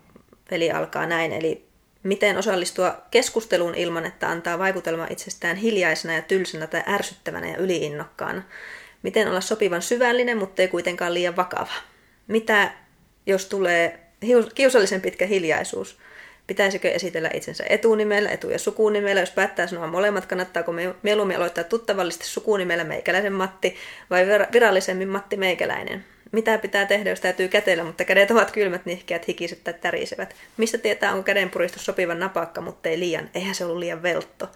[0.50, 1.68] Peli alkaa näin, eli
[2.04, 8.42] Miten osallistua keskusteluun ilman, että antaa vaikutelma itsestään hiljaisena ja tylsänä tai ärsyttävänä ja yliinnokkaana?
[9.02, 11.72] Miten olla sopivan syvällinen, mutta ei kuitenkaan liian vakava?
[12.26, 12.72] Mitä,
[13.26, 14.00] jos tulee
[14.54, 15.98] kiusallisen pitkä hiljaisuus?
[16.46, 19.20] Pitäisikö esitellä itsensä etunimellä, etu- ja sukunimellä?
[19.20, 23.76] Jos päättää sanoa molemmat, kannattaako mieluummin aloittaa tuttavallisesti sukunimellä meikäläisen Matti
[24.10, 26.04] vai virallisemmin Matti Meikäläinen?
[26.34, 30.34] Mitä pitää tehdä, jos täytyy kätellä, mutta kädet ovat kylmät, nihkeät, hikiset tai tärisevät.
[30.56, 33.30] Mistä tietää, onko kädenpuristus sopivan napakka, mutta ei liian.
[33.34, 34.48] Eihän se ollut liian veltto.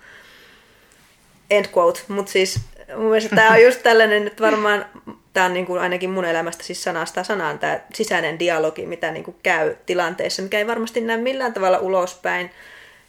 [1.50, 2.00] End quote.
[2.08, 2.60] Mutta siis
[2.96, 4.86] mun mielestä tämä on just tällainen, että varmaan
[5.32, 9.24] tämä on niin kuin ainakin mun elämästä siis sanasta sanaan tämä sisäinen dialogi, mitä niin
[9.24, 12.50] kuin käy tilanteessa, mikä ei varmasti näe millään tavalla ulospäin.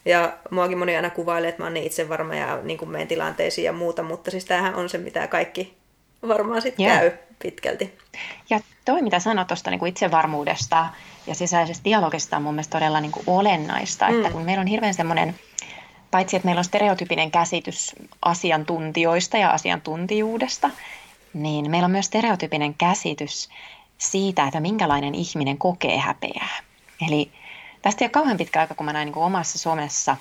[0.05, 3.73] Ja muakin moni aina kuvailee, että mä oon niin itsevarma ja niin kuin tilanteisiin ja
[3.73, 5.78] muuta, mutta siis tämähän on se, mitä kaikki
[6.27, 6.99] varmaan sitten yeah.
[6.99, 7.97] käy pitkälti.
[8.49, 10.87] Ja toi, mitä sanoit tuosta niin itsevarmuudesta
[11.27, 14.17] ja sisäisestä dialogista on mun mielestä todella niin kuin olennaista, mm.
[14.17, 15.35] että kun meillä on hirveän semmoinen,
[16.11, 20.69] paitsi että meillä on stereotypinen käsitys asiantuntijoista ja asiantuntijuudesta,
[21.33, 23.49] niin meillä on myös stereotypinen käsitys
[23.97, 26.57] siitä, että minkälainen ihminen kokee häpeää.
[27.07, 27.31] Eli
[27.81, 30.17] tästä ei ole kauhean pitkä aika, kun mä näin niin kuin omassa somessa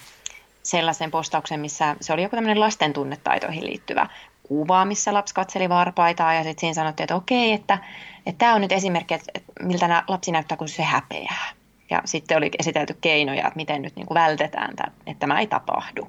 [0.62, 4.06] sellaisen postauksen, missä se oli joku tämmöinen lasten tunnetaitoihin liittyvä
[4.48, 7.78] kuva, missä lapsi katseli varpaitaan ja sitten siinä sanottiin, että okei, että,
[8.26, 11.48] että tämä on nyt esimerkki, että, miltä lapsi näyttää, kun se häpeää.
[11.90, 15.46] Ja sitten oli esitelty keinoja, että miten nyt niin kuin vältetään, tämä, että tämä ei
[15.46, 16.08] tapahdu.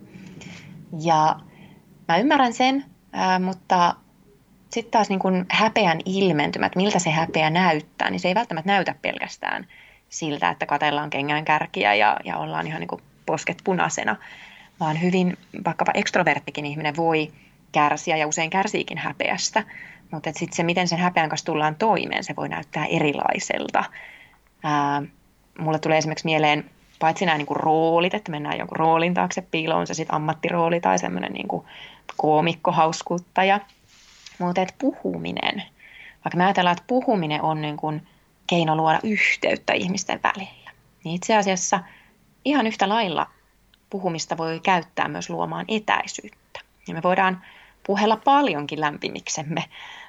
[1.01, 1.39] Ja
[2.07, 3.95] mä ymmärrän sen, ää, mutta
[4.69, 8.95] sitten taas niin kuin häpeän ilmentymät, miltä se häpeä näyttää, niin se ei välttämättä näytä
[9.01, 9.67] pelkästään
[10.09, 14.15] siltä, että katellaan kengän kärkiä ja, ja ollaan ihan niin kuin posket punaisena,
[14.79, 17.31] vaan hyvin vaikkapa ekstroverttikin ihminen voi
[17.71, 19.63] kärsiä ja usein kärsiikin häpeästä.
[20.11, 23.83] Mutta sitten se, miten sen häpeän kanssa tullaan toimeen, se voi näyttää erilaiselta.
[24.63, 25.01] Ää,
[25.59, 29.87] mulle tulee esimerkiksi mieleen paitsi nämä niin kuin roolit, että mennään jonkun roolin taakse piiloon,
[29.87, 31.47] se sitten ammattirooli tai semmoinen niin
[32.17, 33.59] koomikko, hauskuuttaja.
[34.39, 35.63] Mutta että puhuminen,
[36.25, 38.07] vaikka me ajatellaan, että puhuminen on niin kuin
[38.47, 40.71] keino luoda yhteyttä ihmisten välillä,
[41.03, 41.79] niin itse asiassa
[42.45, 43.27] ihan yhtä lailla
[43.89, 46.59] puhumista voi käyttää myös luomaan etäisyyttä.
[46.87, 47.41] Ja me voidaan
[47.89, 49.63] puhella paljonkin lämpimiksemme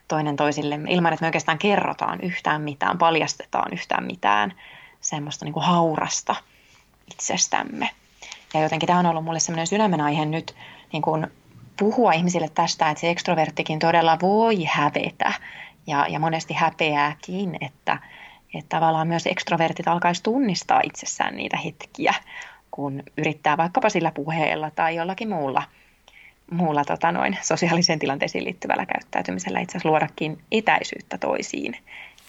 [0.08, 4.52] toinen toisillemme ilman, että me oikeastaan kerrotaan yhtään mitään, paljastetaan yhtään mitään
[5.00, 6.34] semmoista niin kuin haurasta
[7.12, 7.90] itsestämme.
[8.54, 10.54] Ja jotenkin tämä on ollut mulle semmoinen sydämen aihe nyt
[10.92, 11.26] niin kuin
[11.78, 15.32] puhua ihmisille tästä, että se ekstroverttikin todella voi hävetä
[15.86, 17.98] ja, ja monesti häpeääkin, että,
[18.54, 22.14] että tavallaan myös ekstrovertit alkaisi tunnistaa itsessään niitä hetkiä,
[22.70, 25.62] kun yrittää vaikkapa sillä puheella tai jollakin muulla–
[26.50, 31.76] muulla tota noin, sosiaaliseen tilanteisiin liittyvällä käyttäytymisellä itse asiassa luodakin etäisyyttä toisiin,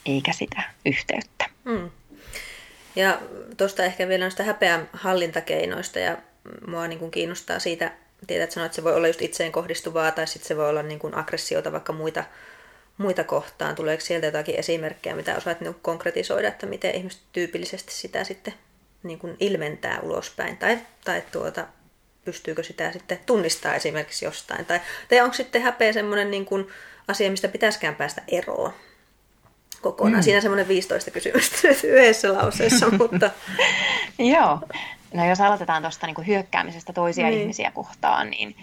[0.05, 1.45] eikä sitä yhteyttä.
[1.63, 1.89] Mm.
[2.95, 3.19] Ja
[3.57, 6.17] tuosta ehkä vielä noista häpeän hallintakeinoista, ja
[6.67, 7.91] mua niin kuin kiinnostaa siitä,
[8.27, 10.83] tiedät, että sanoit, että se voi olla just itseen kohdistuvaa, tai sitten se voi olla
[10.83, 12.23] niin kuin aggressiota vaikka muita,
[12.97, 13.75] muita kohtaan.
[13.75, 18.53] Tuleeko sieltä jotakin esimerkkejä, mitä osaat niin konkretisoida, että miten ihmiset tyypillisesti sitä sitten
[19.03, 21.67] niin kuin ilmentää ulospäin, tai, tai tuota,
[22.25, 24.65] pystyykö sitä sitten tunnistaa esimerkiksi jostain.
[24.65, 26.67] Tai, tai onko sitten häpeä semmoinen niin kuin
[27.07, 28.73] asia, mistä pitäisikään päästä eroon
[29.81, 30.19] kokonaan.
[30.19, 30.23] Mm.
[30.23, 33.31] Siinä semmoinen 15 kysymystä nyt yhdessä lauseessa, mutta...
[34.19, 34.59] Joo.
[35.13, 37.41] No jos aloitetaan tuosta niin hyökkäämisestä toisia niin.
[37.41, 38.55] ihmisiä kohtaan, niin,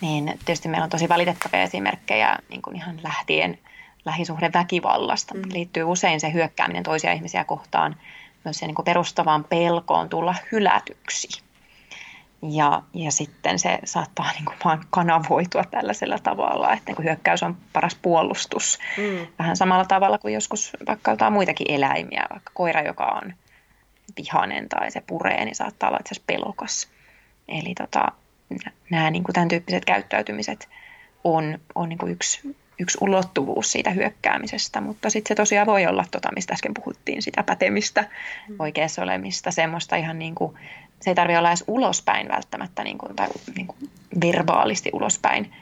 [0.00, 3.58] niin tietysti meillä on tosi valitettavia esimerkkejä niin kuin ihan lähtien
[4.04, 5.34] lähisuhdeväkivallasta.
[5.34, 5.42] Mm.
[5.52, 7.96] Liittyy usein se hyökkääminen toisia ihmisiä kohtaan
[8.44, 11.42] myös se niin perustavaan pelkoon tulla hylätyksi.
[12.50, 17.42] Ja, ja sitten se saattaa niin kuin vaan kanavoitua tällaisella tavalla, että niin kuin hyökkäys
[17.42, 18.78] on paras puolustus.
[18.98, 19.26] Mm.
[19.38, 23.34] Vähän samalla tavalla kuin joskus vaikka jotain muitakin eläimiä, vaikka koira, joka on
[24.16, 26.88] vihanen tai se puree, niin saattaa olla itse asiassa pelokas.
[27.48, 28.08] Eli tota,
[28.90, 30.68] nämä niin kuin tämän tyyppiset käyttäytymiset
[31.24, 36.04] on, on niin kuin yksi, yksi ulottuvuus siitä hyökkäämisestä, mutta sitten se tosiaan voi olla,
[36.10, 38.04] tota, mistä äsken puhuttiin, sitä pätemistä,
[38.48, 38.56] mm.
[38.58, 40.58] oikeassa olemista, semmoista ihan niin kuin,
[41.02, 45.52] se ei tarvitse olla edes ulospäin välttämättä, niin kuin, tai niin kuin verbaalisti ulospäin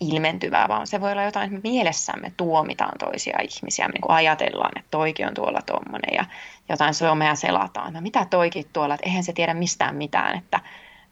[0.00, 4.78] ilmentyvää, vaan se voi olla jotain, että me mielessämme tuomitaan toisia ihmisiä, niin kuin ajatellaan,
[4.78, 6.24] että toikin on tuolla tuommoinen ja
[6.68, 7.92] jotain somea selataan.
[7.92, 10.60] No mitä toikin tuolla, että eihän se tiedä mistään mitään, että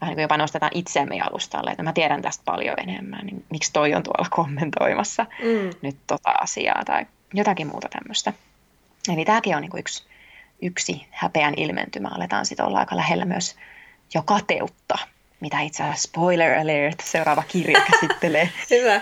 [0.01, 3.73] vähän niin kuin jopa nostetaan itseämme alustalle, että mä tiedän tästä paljon enemmän, niin miksi
[3.73, 5.70] toi on tuolla kommentoimassa mm.
[5.83, 8.33] nyt tota asiaa tai jotakin muuta tämmöistä.
[9.12, 10.05] Eli tämäkin on niin kuin yksi,
[10.62, 12.09] yksi häpeän ilmentymä.
[12.09, 13.57] Aletaan sitten olla aika lähellä myös
[14.14, 14.98] jo kateutta,
[15.40, 18.48] mitä itse asiassa spoiler alert, seuraava kirja käsittelee.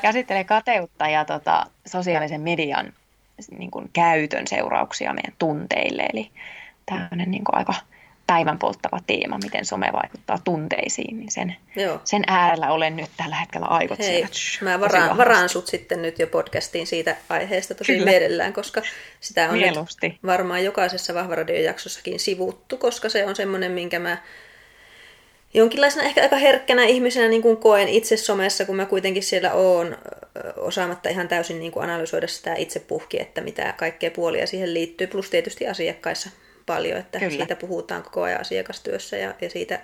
[0.03, 2.93] Käsittelee kateutta ja tota, sosiaalisen median
[3.59, 6.03] niin kuin, käytön seurauksia meidän tunteille.
[6.13, 6.31] Eli
[6.87, 7.75] tämmöinen niin kuin, aika
[8.27, 12.01] päivän polttava teema, miten some vaikuttaa tunteisiin, niin sen, Joo.
[12.05, 14.71] sen äärellä olen nyt tällä hetkellä aivot Hei, siellä.
[14.73, 18.11] Mä varaan, varaan sut sitten nyt jo podcastiin siitä aiheesta tosi Kyllä.
[18.11, 18.83] mielellään, koska
[19.21, 19.59] sitä on
[20.27, 24.19] varmaan jokaisessa Vahvaradion-jaksossakin sivuttu, koska se on semmoinen, minkä mä
[25.55, 29.99] jonkinlaisena ehkä aika herkkänä ihmisenä niin kuin koen itse somessa, kun mä kuitenkin siellä oon
[30.57, 35.07] osaamatta ihan täysin niin kuin analysoida sitä itse puhki, että mitä kaikkea puolia siihen liittyy,
[35.07, 36.31] plus tietysti asiakkaissa
[36.67, 37.31] paljon, että Kyllä.
[37.31, 39.81] siitä puhutaan koko ajan asiakastyössä ja, ja siitä,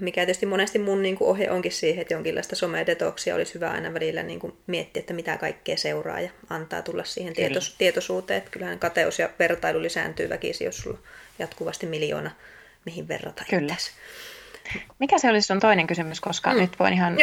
[0.00, 3.94] mikä tietysti monesti mun niin kuin ohje onkin siihen, että jonkinlaista somedetoksia olisi hyvä aina
[3.94, 8.50] välillä niin kuin miettiä, että mitä kaikkea seuraa ja antaa tulla siihen tietos, tietoisuuteen, että
[8.50, 10.98] kyllähän kateus ja vertailu lisääntyy väkisin, jos sulla
[11.38, 12.30] jatkuvasti miljoona,
[12.84, 13.74] mihin verrata Kyllä.
[14.98, 16.60] Mikä se olisi sun toinen kysymys, koska mm.
[16.60, 17.16] nyt voin ihan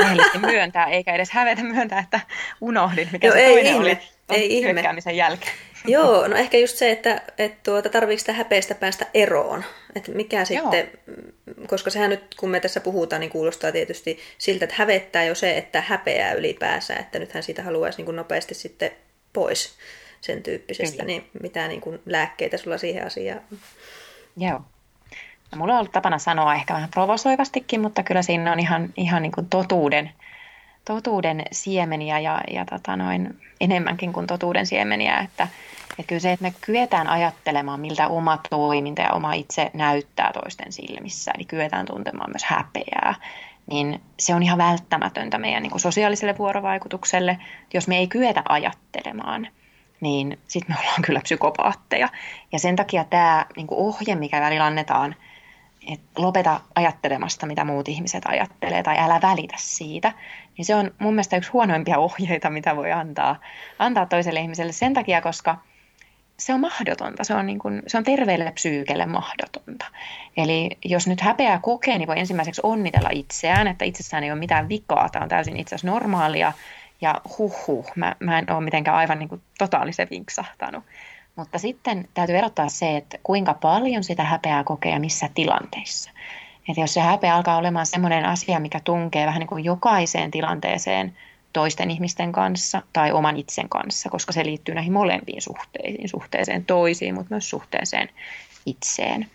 [0.00, 2.20] rehellisesti myöntää, eikä edes hävetä myöntää, että
[2.60, 3.80] unohdin, mikä Joo, se ei toinen ihme.
[3.80, 5.12] oli ei ihme.
[5.14, 5.52] jälkeen.
[5.86, 9.64] Joo, no ehkä just se, että, että tuota, tarviiko sitä häpeästä päästä eroon.
[9.96, 11.66] Että mikä sitten, Joo.
[11.66, 15.56] koska sehän nyt kun me tässä puhutaan, niin kuulostaa tietysti siltä, että hävettää jo se,
[15.58, 18.90] että häpeää ylipäänsä, että nythän siitä haluaisi niin kuin nopeasti sitten
[19.32, 19.74] pois
[20.20, 21.06] sen tyyppisestä, Kyllä.
[21.06, 23.40] niin mitä niin kuin lääkkeitä sulla siihen asiaan?
[24.36, 24.60] Joo.
[25.52, 29.22] No, mulla on ollut tapana sanoa ehkä vähän provosoivastikin, mutta kyllä siinä on ihan, ihan
[29.22, 30.10] niin kuin totuuden,
[30.84, 35.18] totuuden siemeniä ja, ja tota noin, enemmänkin kuin totuuden siemeniä.
[35.18, 35.48] Että,
[35.90, 40.72] että kyllä se, että me kyetään ajattelemaan, miltä oma toiminta ja oma itse näyttää toisten
[40.72, 43.14] silmissä, eli kyetään tuntemaan myös häpeää,
[43.66, 47.38] niin se on ihan välttämätöntä meidän niin kuin sosiaaliselle vuorovaikutukselle.
[47.74, 49.48] Jos me ei kyetä ajattelemaan,
[50.00, 52.08] niin sitten me ollaan kyllä psykopaatteja.
[52.52, 55.14] Ja sen takia tämä niin kuin ohje, mikä välillä annetaan–
[55.92, 60.12] että lopeta ajattelemasta, mitä muut ihmiset ajattelee, tai älä välitä siitä,
[60.56, 63.36] niin se on mun mielestä yksi huonoimpia ohjeita, mitä voi antaa,
[63.78, 65.56] antaa toiselle ihmiselle sen takia, koska
[66.38, 69.86] se on mahdotonta, se on, niin kuin, se on terveelle psyykelle mahdotonta.
[70.36, 74.68] Eli jos nyt häpeää kokee, niin voi ensimmäiseksi onnitella itseään, että itsessään ei ole mitään
[74.68, 76.52] vikaa, tämä on täysin itse asiassa normaalia,
[77.00, 80.84] ja huh, huh mä, mä en ole mitenkään aivan niin kuin totaalisen vinksahtanut.
[81.38, 86.10] Mutta sitten täytyy erottaa se, että kuinka paljon sitä häpeää kokee ja missä tilanteissa.
[86.68, 91.16] Että jos se häpeä alkaa olemaan sellainen asia, mikä tunkee vähän niin kuin jokaiseen tilanteeseen
[91.52, 97.14] toisten ihmisten kanssa tai oman itsen kanssa, koska se liittyy näihin molempiin suhteisiin, suhteeseen toisiin,
[97.14, 98.08] mutta myös suhteeseen
[98.66, 99.26] itseen.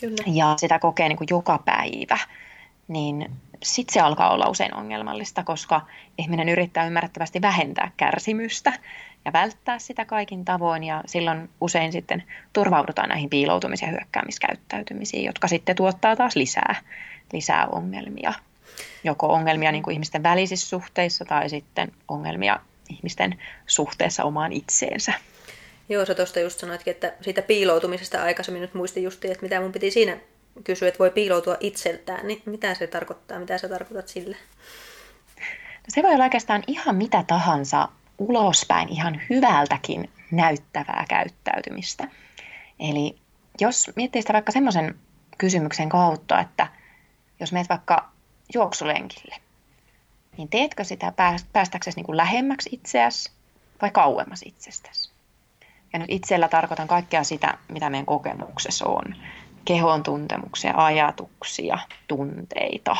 [0.00, 0.24] Kyllä.
[0.26, 2.18] Ja sitä kokee niin kuin joka päivä,
[2.88, 3.30] niin
[3.62, 5.80] sitten se alkaa olla usein ongelmallista, koska
[6.18, 8.72] ihminen yrittää ymmärrettävästi vähentää kärsimystä
[9.24, 15.48] ja välttää sitä kaikin tavoin ja silloin usein sitten turvaudutaan näihin piiloutumis- ja hyökkäämiskäyttäytymisiin, jotka
[15.48, 16.82] sitten tuottaa taas lisää,
[17.32, 18.32] lisää ongelmia.
[19.04, 25.12] Joko ongelmia niin kuin ihmisten välisissä suhteissa tai sitten ongelmia ihmisten suhteessa omaan itseensä.
[25.88, 29.72] Joo, sä tuosta just sanoitkin, että siitä piiloutumisesta aikaisemmin nyt muistin just, että mitä mun
[29.72, 30.16] piti siinä
[30.64, 34.36] kysyä, että voi piiloutua itseltään, niin mitä se tarkoittaa, mitä sä tarkoitat sille?
[35.36, 37.88] No se voi olla oikeastaan ihan mitä tahansa
[38.28, 42.08] ulospäin ihan hyvältäkin näyttävää käyttäytymistä.
[42.80, 43.18] Eli
[43.60, 44.94] jos miettii sitä vaikka semmoisen
[45.38, 46.66] kysymyksen kautta, että
[47.40, 48.08] jos meet vaikka
[48.54, 49.36] juoksulenkille,
[50.36, 51.12] niin teetkö sitä
[51.52, 53.30] päästäksesi niin kuin lähemmäksi itseäsi
[53.82, 55.12] vai kauemmas itsestäsi?
[55.92, 59.14] Ja nyt itsellä tarkoitan kaikkea sitä, mitä meidän kokemuksessa on.
[59.64, 61.78] Kehon tuntemuksia, ajatuksia,
[62.08, 62.96] tunteita,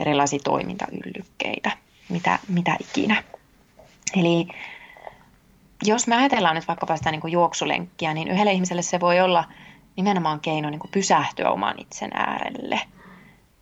[0.00, 1.70] erilaisia toimintayllykkeitä,
[2.08, 3.22] mitä, mitä ikinä.
[4.16, 4.48] Eli
[5.84, 9.44] jos me ajatellaan nyt vaikkapa sitä niin kuin juoksulenkkiä, niin yhdelle ihmiselle se voi olla
[9.96, 12.80] nimenomaan keino niin kuin pysähtyä oman itsen äärelle.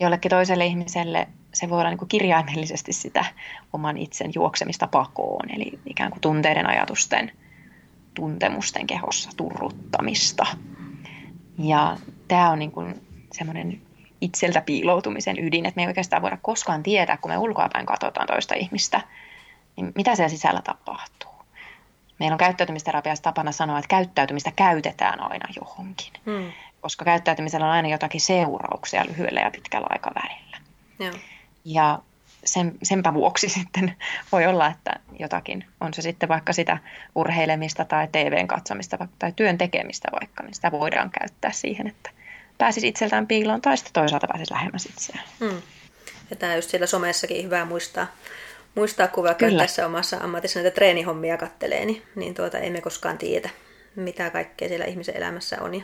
[0.00, 3.24] Jollekin toiselle ihmiselle se voi olla niin kuin kirjaimellisesti sitä
[3.72, 7.32] oman itsen juoksemista pakoon, eli ikään kuin tunteiden, ajatusten,
[8.14, 10.46] tuntemusten kehossa turruttamista.
[11.58, 11.96] Ja
[12.28, 12.72] tämä on niin
[13.32, 13.82] semmoinen
[14.20, 18.54] itseltä piiloutumisen ydin, että me ei oikeastaan voida koskaan tietää, kun me ulkoapäin katsotaan toista
[18.54, 19.00] ihmistä–
[19.76, 21.32] niin mitä siellä sisällä tapahtuu?
[22.18, 26.52] Meillä on käyttäytymisterapiassa tapana sanoa, että käyttäytymistä käytetään aina johonkin, hmm.
[26.80, 30.56] koska käyttäytymisellä on aina jotakin seurauksia lyhyellä ja pitkällä aikavälillä.
[30.98, 31.14] Joo.
[31.64, 31.98] Ja
[32.44, 33.96] sen, senpä vuoksi sitten
[34.32, 36.78] voi olla, että jotakin, on se sitten vaikka sitä
[37.14, 42.10] urheilemista tai TVn katsomista tai työn tekemistä vaikka, niin sitä voidaan käyttää siihen, että
[42.58, 45.24] pääsisi itseltään piiloon tai sitten toisaalta pääsisi lähemmäs itseään.
[45.40, 45.62] Hmm.
[46.30, 48.06] Ja tämä just siellä somessakin hyvä muistaa,
[48.74, 53.50] muistaa kun vaikka tässä omassa ammatissa näitä treenihommia kattelee, niin, niin tuota, emme koskaan tiedä,
[53.96, 55.74] mitä kaikkea siellä ihmisen elämässä on.
[55.74, 55.82] Ja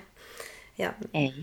[0.78, 1.34] ja Ei.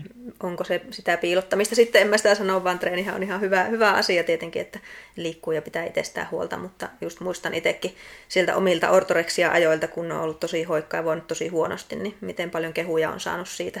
[0.42, 3.92] onko se sitä piilottamista sitten, en mä sitä sano, vaan treenihän on ihan hyvä, hyvä
[3.92, 4.78] asia tietenkin, että
[5.16, 7.96] liikkuu ja pitää itsestään huolta, mutta just muistan itsekin
[8.28, 12.72] sieltä omilta ortoreksia-ajoilta, kun on ollut tosi hoikkaa ja voinut tosi huonosti, niin miten paljon
[12.72, 13.80] kehuja on saanut siitä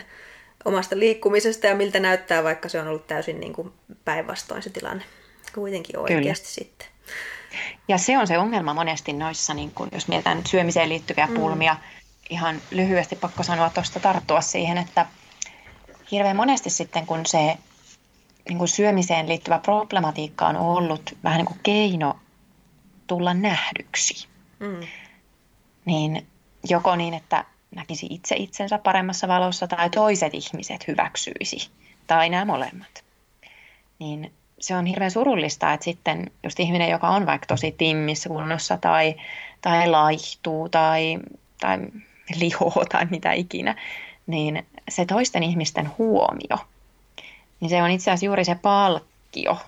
[0.64, 3.72] omasta liikkumisesta ja miltä näyttää, vaikka se on ollut täysin niin kuin
[4.04, 5.04] päinvastoin se tilanne
[5.54, 6.68] kuitenkin oikeasti Kyllä.
[6.68, 6.88] sitten.
[7.88, 11.34] Ja se on se ongelma monesti noissa, niin kun, jos mietitään syömiseen liittyviä mm.
[11.34, 11.80] pulmia, mm.
[12.30, 15.06] ihan lyhyesti pakko sanoa tuosta tarttua siihen, että
[16.10, 17.58] hirveän monesti sitten, kun se
[18.48, 22.16] niin kuin syömiseen liittyvä problematiikka on ollut vähän niin kuin keino
[23.06, 24.28] tulla nähdyksi,
[24.58, 24.80] mm.
[25.84, 26.26] niin
[26.68, 27.44] joko niin, että
[27.74, 31.70] näkisi itse itsensä paremmassa valossa tai toiset ihmiset hyväksyisi,
[32.06, 33.04] tai nämä molemmat.
[33.98, 38.76] Niin se on hirveän surullista, että sitten just ihminen, joka on vaikka tosi timmissä kunnossa
[38.76, 39.14] tai,
[39.60, 41.18] tai laihtuu tai,
[41.60, 41.78] tai
[42.38, 43.74] lihoo tai mitä ikinä,
[44.26, 46.66] niin se toisten ihmisten huomio,
[47.60, 49.58] niin se on itse asiassa juuri se palkkio,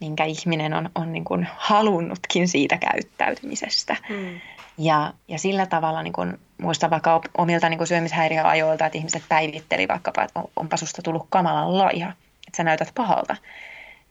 [0.00, 3.96] minkä ihminen on, on niin kuin halunnutkin siitä käyttäytymisestä.
[4.08, 4.40] Mm.
[4.78, 9.88] Ja, ja sillä tavalla niin kuin, muistan vaikka omilta niin kuin syömishäiriöajoilta, että ihmiset päivitteli
[9.88, 12.10] vaikkapa, että onpa susta tullut kamalan laiha,
[12.46, 13.36] että sä näytät pahalta.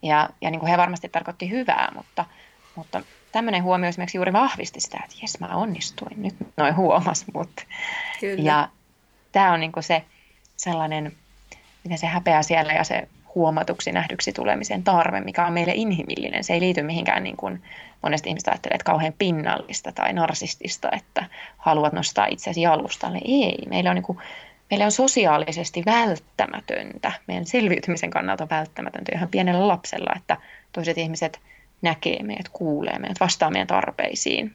[0.02, 2.24] Ja, ja niin kuin he varmasti tarkoitti hyvää, mutta,
[2.74, 7.50] mutta tämmöinen huomio esimerkiksi juuri vahvisti sitä, että jes mä onnistuin, nyt noin huomas mut.
[8.20, 8.42] Kyllä.
[8.42, 8.68] Ja
[9.32, 10.04] tämä on niin kuin se
[10.56, 11.12] sellainen,
[11.84, 16.44] miten se häpeä siellä ja se huomatuksi nähdyksi tulemisen tarve, mikä on meille inhimillinen.
[16.44, 17.62] Se ei liity mihinkään niin kuin
[18.02, 21.24] monesti ihmiset ajattelee, että kauhean pinnallista tai narsistista, että
[21.56, 23.20] haluat nostaa itsesi alustalle.
[23.24, 24.18] Ei, meillä on, niin kuin,
[24.70, 30.36] meillä on sosiaalisesti välttämätöntä, meidän selviytymisen kannalta välttämätöntä ihan pienellä lapsella, että
[30.72, 31.40] toiset ihmiset
[31.82, 34.54] näkee meidät, kuulee meidät, vastaa meidän tarpeisiin.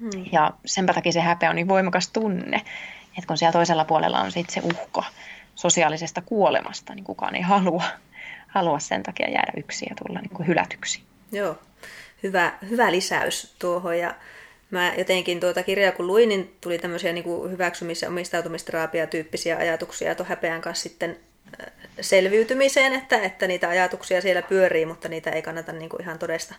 [0.00, 0.24] Hmm.
[0.32, 2.56] Ja sen takia se häpeä on niin voimakas tunne,
[3.18, 5.04] että kun siellä toisella puolella on sitten se uhka
[5.54, 7.82] sosiaalisesta kuolemasta, niin kukaan ei halua,
[8.48, 11.02] halua sen takia jäädä yksin ja tulla niin kuin hylätyksi.
[11.32, 11.58] Joo,
[12.22, 13.98] hyvä, hyvä lisäys tuohon.
[13.98, 14.14] Ja
[14.72, 20.14] mä jotenkin tuota kirjaa kun luin, niin tuli tämmöisiä niin kuin hyväksymis- ja omistautumisterapia-tyyppisiä ajatuksia
[20.14, 21.18] tuon häpeän kanssa sitten
[21.60, 26.18] äh, selviytymiseen, että, että niitä ajatuksia siellä pyörii, mutta niitä ei kannata niin kuin ihan
[26.18, 26.54] todesta,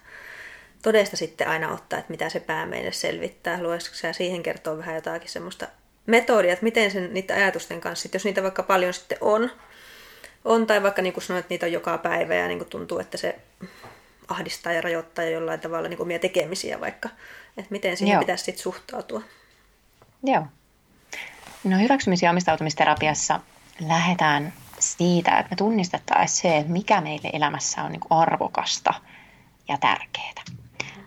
[0.81, 3.57] todesta sitten aina ottaa, että mitä se pää meille selvittää.
[3.57, 5.67] Haluaisitko sä siihen kertoa vähän jotakin semmoista
[6.05, 9.51] metodia, että miten sen niiden ajatusten kanssa, jos niitä vaikka paljon sitten on,
[10.45, 12.99] on tai vaikka niin kuin sanoit, että niitä on joka päivä ja niin kuin tuntuu,
[12.99, 13.35] että se
[14.27, 17.09] ahdistaa ja rajoittaa jollain tavalla niin kuin omia tekemisiä vaikka,
[17.57, 18.19] että miten siihen Joo.
[18.19, 19.21] pitäisi sitten suhtautua.
[20.23, 20.45] Joo.
[21.63, 23.39] No hyväksymis- ja omistautumisterapiassa
[23.79, 28.93] lähdetään siitä, että me tunnistettaisiin se, että mikä meille elämässä on niin arvokasta
[29.67, 30.43] ja tärkeää.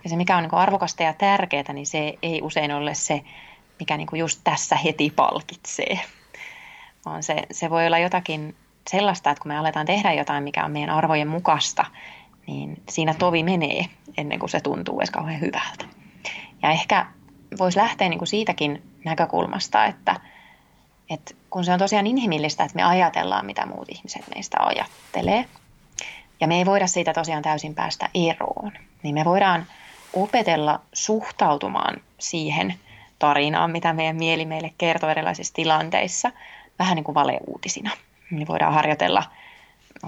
[0.04, 3.24] Ja se, mikä on niin arvokasta ja tärkeää, niin se ei usein ole se
[3.80, 6.00] mikä niin just tässä heti palkitsee.
[7.04, 8.56] Vaan se, se voi olla jotakin
[8.90, 11.84] sellaista, että kun me aletaan tehdä jotain, mikä on meidän arvojen mukaista,
[12.46, 13.84] niin siinä tovi menee
[14.16, 15.84] ennen kuin se tuntuu edes kauhean hyvältä.
[16.62, 17.06] Ja ehkä
[17.58, 20.20] voisi lähteä niin kuin siitäkin näkökulmasta, että,
[21.10, 25.44] että kun se on tosiaan inhimillistä, että me ajatellaan, mitä muut ihmiset meistä ajattelee,
[26.40, 29.66] ja me ei voida siitä tosiaan täysin päästä eroon, niin me voidaan
[30.12, 32.74] opetella suhtautumaan siihen
[33.18, 36.30] tarinaan, mitä meidän mieli meille kertoo erilaisissa tilanteissa,
[36.78, 37.90] vähän niin kuin valeuutisina.
[38.30, 39.22] Niin voidaan harjoitella,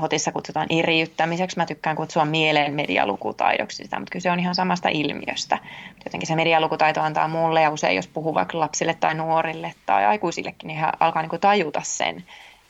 [0.01, 5.59] hotissa kutsutaan eriyttämiseksi, mä tykkään kutsua mieleen medialukutaidoksi sitä, mutta kyse on ihan samasta ilmiöstä.
[6.05, 10.69] Jotenkin se medialukutaito antaa mulle ja usein jos puhuu vaikka lapsille tai nuorille tai aikuisillekin,
[10.69, 12.25] niin he alkaa niin kuin tajuta sen,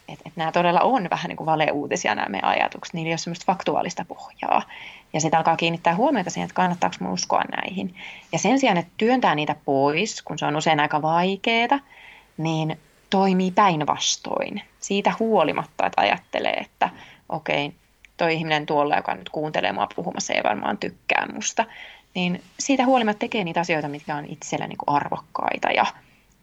[0.08, 3.18] että, että nämä todella on vähän niin kuin valeuutisia nämä meidän ajatukset, niillä ei ole
[3.18, 4.62] semmoista faktuaalista pohjaa.
[5.12, 7.94] Ja sitten alkaa kiinnittää huomiota siihen, että kannattaako mun uskoa näihin.
[8.32, 11.80] Ja sen sijaan, että työntää niitä pois, kun se on usein aika vaikeaa,
[12.38, 12.78] niin
[13.10, 14.62] toimii päinvastoin.
[14.80, 16.90] Siitä huolimatta, että ajattelee, että
[17.28, 17.72] okei,
[18.16, 21.64] toi ihminen tuolla, joka nyt kuuntelee mua puhumassa, ei varmaan tykkää musta.
[22.14, 25.86] Niin siitä huolimatta tekee niitä asioita, mitkä on itselle niin kuin arvokkaita ja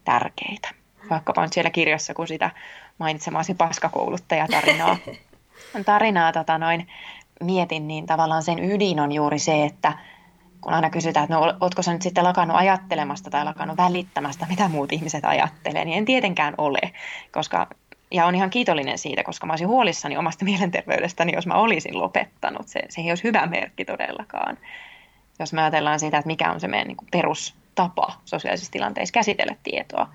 [0.04, 0.70] tärkeitä.
[1.10, 2.52] Vaikkapa nyt siellä kirjassa, kun sitä
[2.98, 4.98] mainitsemaasi paskakouluttajatarinaa
[5.86, 6.88] tarinaa tota noin,
[7.44, 9.94] mietin, niin tavallaan sen ydin on juuri se, että
[10.66, 14.68] kun aina kysytään, että no ootko sä nyt sitten lakannut ajattelemasta tai lakannut välittämästä, mitä
[14.68, 16.80] muut ihmiset ajattelee, niin en tietenkään ole,
[17.32, 17.68] koska
[18.12, 22.68] ja on ihan kiitollinen siitä, koska mä olisin huolissani omasta mielenterveydestäni, jos mä olisin lopettanut.
[22.68, 24.58] Se, se ei olisi hyvä merkki todellakaan.
[25.40, 29.56] Jos me ajatellaan sitä, että mikä on se meidän niin kuin perustapa sosiaalisissa tilanteissa käsitellä
[29.64, 30.08] tietoa.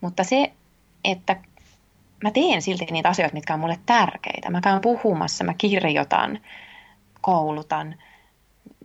[0.00, 0.52] Mutta se,
[1.04, 1.36] että
[2.22, 4.50] mä teen silti niitä asioita, mitkä on mulle tärkeitä.
[4.50, 6.40] Mä käyn puhumassa, mä kirjoitan,
[7.20, 7.94] koulutan,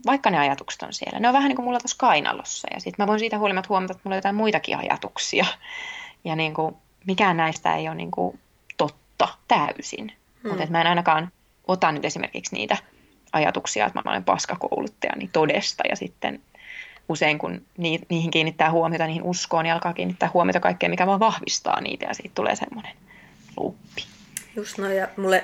[0.06, 1.20] vaikka ne ajatukset on siellä.
[1.20, 3.92] Ne on vähän niin kuin mulla tuossa kainalossa ja sitten mä voin siitä huolimatta huomata,
[3.92, 5.46] että mulla on jotain muitakin ajatuksia.
[6.24, 6.76] Ja niin kuin,
[7.08, 8.40] mikään näistä ei ole niin kuin
[8.78, 10.14] totta täysin.
[10.44, 10.50] Hmm.
[10.50, 11.32] Mutta mä en ainakaan
[11.68, 12.78] ota nyt esimerkiksi niitä
[13.34, 16.42] ajatuksia, että mä olen paskakouluttaja, niin todesta ja sitten
[17.10, 21.82] usein kun niihin kiinnittää huomiota, niihin uskoon, niin alkaa kiinnittää huomiota kaikkeen, mikä vaan vahvistaa
[21.82, 22.94] niitä ja siitä tulee semmoinen
[23.58, 24.06] luppi.
[24.56, 25.44] Just no ja mulle,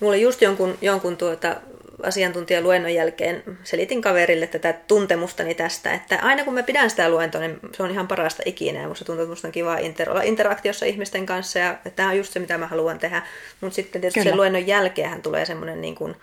[0.00, 1.56] mulle just jonkun, jonkun tuota
[2.02, 7.58] asiantuntijaluennon jälkeen selitin kaverille tätä tuntemustani tästä, että aina kun mä pidän sitä luentoa, niin
[7.72, 8.80] se on ihan parasta ikinä.
[8.80, 12.16] Ja musta tuntuu, että musta on kiva inter- olla interaktiossa ihmisten kanssa ja tämä on
[12.16, 13.22] just se, mitä mä haluan tehdä.
[13.60, 14.30] Mutta sitten tietysti Kyllä.
[14.30, 16.16] sen luennon jälkeen tulee semmoinen niin kuin,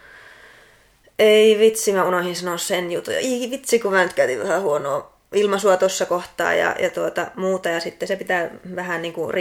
[1.19, 3.13] ei vitsi, mä unohdin sanoa sen jutun.
[3.13, 7.69] Ei vitsi, kun mä nyt käytin vähän huonoa ilmaisua tuossa kohtaa ja, ja tuota, muuta.
[7.69, 9.33] Ja sitten se pitää vähän niin kuin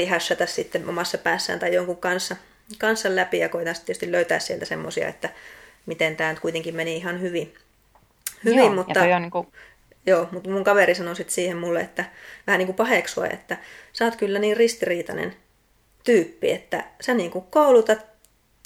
[0.47, 2.37] sitten omassa päässään tai jonkun kanssa,
[2.78, 5.28] kanssa läpi ja koitan sitten tietysti löytää sieltä semmoisia, että
[5.87, 7.55] miten tämä nyt kuitenkin meni ihan hyvin.
[8.45, 9.49] hyvin joo, mutta, ja on niin kuin...
[10.07, 12.05] joo, mutta mun kaveri sanoi sitten siihen mulle, että
[12.47, 13.57] vähän niin kuin paheksua, että
[13.93, 15.37] sä oot kyllä niin ristiriitainen
[16.05, 18.14] tyyppi, että sä niin kuin koulutat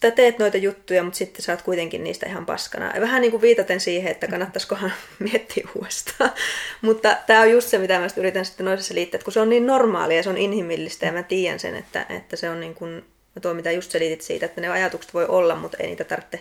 [0.00, 2.94] tai teet noita juttuja, mutta sitten sä oot kuitenkin niistä ihan paskana.
[2.94, 6.30] Ja vähän niin kuin viitaten siihen, että kannattaisikohan miettiä uudestaan.
[6.82, 9.48] mutta tämä on just se, mitä mä yritän sitten noisessa liittää, että kun se on
[9.48, 12.74] niin normaalia ja se on inhimillistä ja mä tiedän sen, että, että se on niin
[12.74, 13.04] kuin,
[13.42, 16.40] tuo mitä just selitit siitä, että ne ajatukset voi olla, mutta ei niitä tarvitse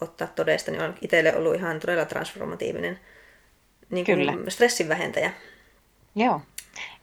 [0.00, 3.00] ottaa todesta, niin on itselle ollut ihan todella transformatiivinen
[3.90, 4.32] niin kuin Kyllä.
[4.48, 5.32] stressin vähentäjä.
[6.14, 6.40] Joo.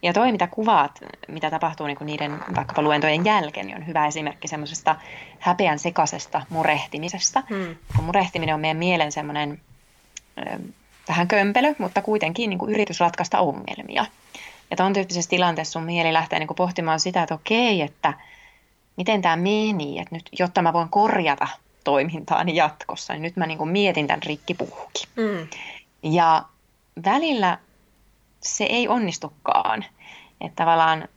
[0.02, 4.48] Ja toi, mitä kuvaat, mitä tapahtuu niin niiden vaikkapa luentojen jälkeen, niin on hyvä esimerkki
[4.48, 4.96] semmoisesta
[5.38, 7.42] häpeän sekaisesta murehtimisesta.
[7.48, 7.76] Hmm.
[7.96, 9.60] Kun murehtiminen on meidän mielen semmoinen
[11.08, 14.06] vähän kömpelö, mutta kuitenkin niin kuin yritys ratkaista ongelmia.
[14.70, 18.14] Ja tuon tyyppisessä tilanteessa sun mieli lähtee niin kuin pohtimaan sitä, että okei, että
[18.96, 21.48] miten tämä meni, että nyt, jotta mä voin korjata
[21.84, 25.04] toimintaani jatkossa, niin nyt mä niin kuin mietin tämän rikkipuhki.
[25.16, 25.48] Mm.
[26.02, 26.44] Ja
[27.04, 27.58] välillä
[28.40, 29.84] se ei onnistukaan.
[30.40, 31.08] Että tavallaan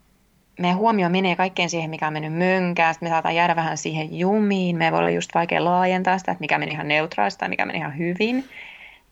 [0.60, 4.20] meidän huomio menee kaikkeen siihen, mikä on mennyt mönkään, sitten me saadaan jäädä vähän siihen
[4.20, 7.66] jumiin, me voi olla just vaikea laajentaa sitä, että mikä meni ihan neutraalista tai mikä
[7.66, 8.50] meni ihan hyvin.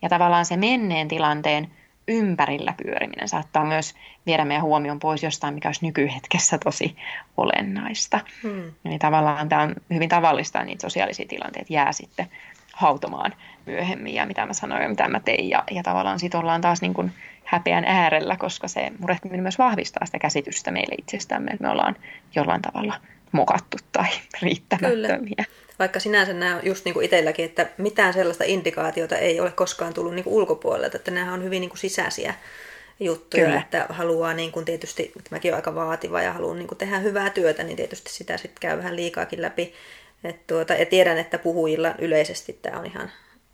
[0.01, 1.71] Ja tavallaan se menneen tilanteen
[2.07, 3.93] ympärillä pyöriminen saattaa myös
[4.25, 6.95] viedä meidän huomion pois jostain, mikä olisi nykyhetkessä tosi
[7.37, 8.19] olennaista.
[8.43, 8.71] Hmm.
[8.85, 12.27] Eli tavallaan tämä on hyvin tavallista, niitä sosiaalisia tilanteita jää sitten
[12.73, 13.33] hautomaan
[13.65, 15.49] myöhemmin ja mitä mä sanoin ja mitä mä tein.
[15.49, 17.11] Ja, ja tavallaan sitten ollaan taas niin kuin
[17.45, 21.95] häpeän äärellä, koska se murehtiminen myös vahvistaa sitä käsitystä meille itsestämme, että me ollaan
[22.35, 22.93] jollain tavalla
[23.33, 24.07] mokattu tai
[24.41, 25.17] riittämättömiä.
[25.17, 25.45] Kyllä.
[25.79, 30.13] Vaikka sinänsä nämä just niin kuin itselläkin, että mitään sellaista indikaatiota ei ole koskaan tullut
[30.13, 32.33] niin kuin ulkopuolelta, että nämä on hyvin niin kuin sisäisiä
[32.99, 33.59] juttuja, Kyllä.
[33.59, 36.99] että haluaa niin kuin tietysti, että mäkin olen aika vaativa ja haluan niin kuin tehdä
[36.99, 39.73] hyvää työtä, niin tietysti sitä sitten käy vähän liikaakin läpi.
[40.23, 43.11] Et tuota, ja tiedän, että puhujilla yleisesti tämä on ihan,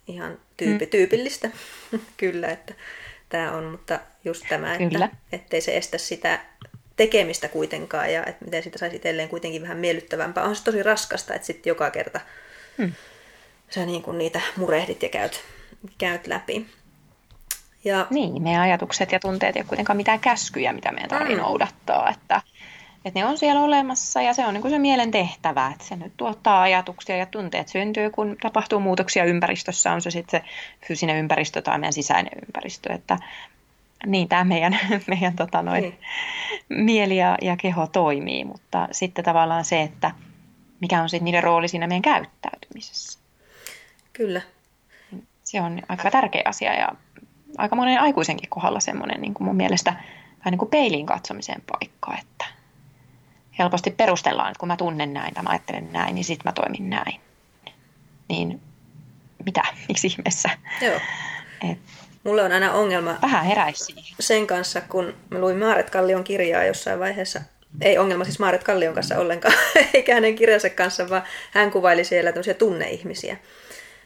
[0.07, 0.89] ihan tyypi, mm.
[0.89, 1.49] tyypillistä.
[2.17, 2.73] Kyllä, että
[3.29, 5.05] tämä on, mutta just tämä, Kyllä.
[5.05, 6.39] että ettei se estä sitä
[6.99, 10.43] tekemistä kuitenkaan ja että miten sitä saisi itselleen kuitenkin vähän miellyttävämpää.
[10.43, 12.19] On se tosi raskasta, että sitten joka kerta
[12.77, 12.93] hmm.
[13.69, 15.41] sä niin kuin niitä murehdit ja käyt,
[15.97, 16.65] käyt läpi.
[17.83, 18.07] Ja...
[18.09, 21.41] Niin, meidän ajatukset ja tunteet ei ole kuitenkaan mitään käskyjä, mitä meidän tarvitsee mm.
[21.41, 22.09] noudattaa.
[22.09, 22.41] Että,
[23.05, 25.95] että ne on siellä olemassa ja se on niin kuin se mielen tehtävä, että se
[25.95, 30.47] nyt tuottaa ajatuksia ja tunteet syntyy, kun tapahtuu muutoksia ympäristössä, on se sitten se
[30.87, 32.93] fyysinen ympäristö tai meidän sisäinen ympäristö.
[32.93, 33.17] Että
[34.05, 35.99] niin tämä meidän, meidän tota noin, niin.
[36.69, 40.11] mieli ja, ja keho toimii, mutta sitten tavallaan se, että
[40.81, 43.19] mikä on sitten niiden rooli siinä meidän käyttäytymisessä.
[44.13, 44.41] Kyllä.
[45.43, 46.89] Se on aika tärkeä asia ja
[47.57, 49.91] aika monen aikuisenkin kohdalla semmoinen niin kuin mun mielestä
[50.39, 52.45] vähän niin kuin peiliin katsomisen paikka, että
[53.59, 56.89] helposti perustellaan, että kun mä tunnen näin tai mä ajattelen näin, niin sitten mä toimin
[56.89, 57.21] näin.
[58.29, 58.61] Niin
[59.45, 60.49] mitä, miksi ihmeessä?
[60.81, 60.99] Joo.
[61.71, 61.79] Et,
[62.23, 66.99] Mulle on aina ongelma Vähän heräisi sen kanssa, kun mä luin Maaret Kallion kirjaa jossain
[66.99, 67.41] vaiheessa.
[67.81, 69.53] Ei ongelma siis Maaret Kallion kanssa ollenkaan,
[69.93, 73.37] eikä hänen kirjansa kanssa, vaan hän kuvaili siellä tämmöisiä tunneihmisiä.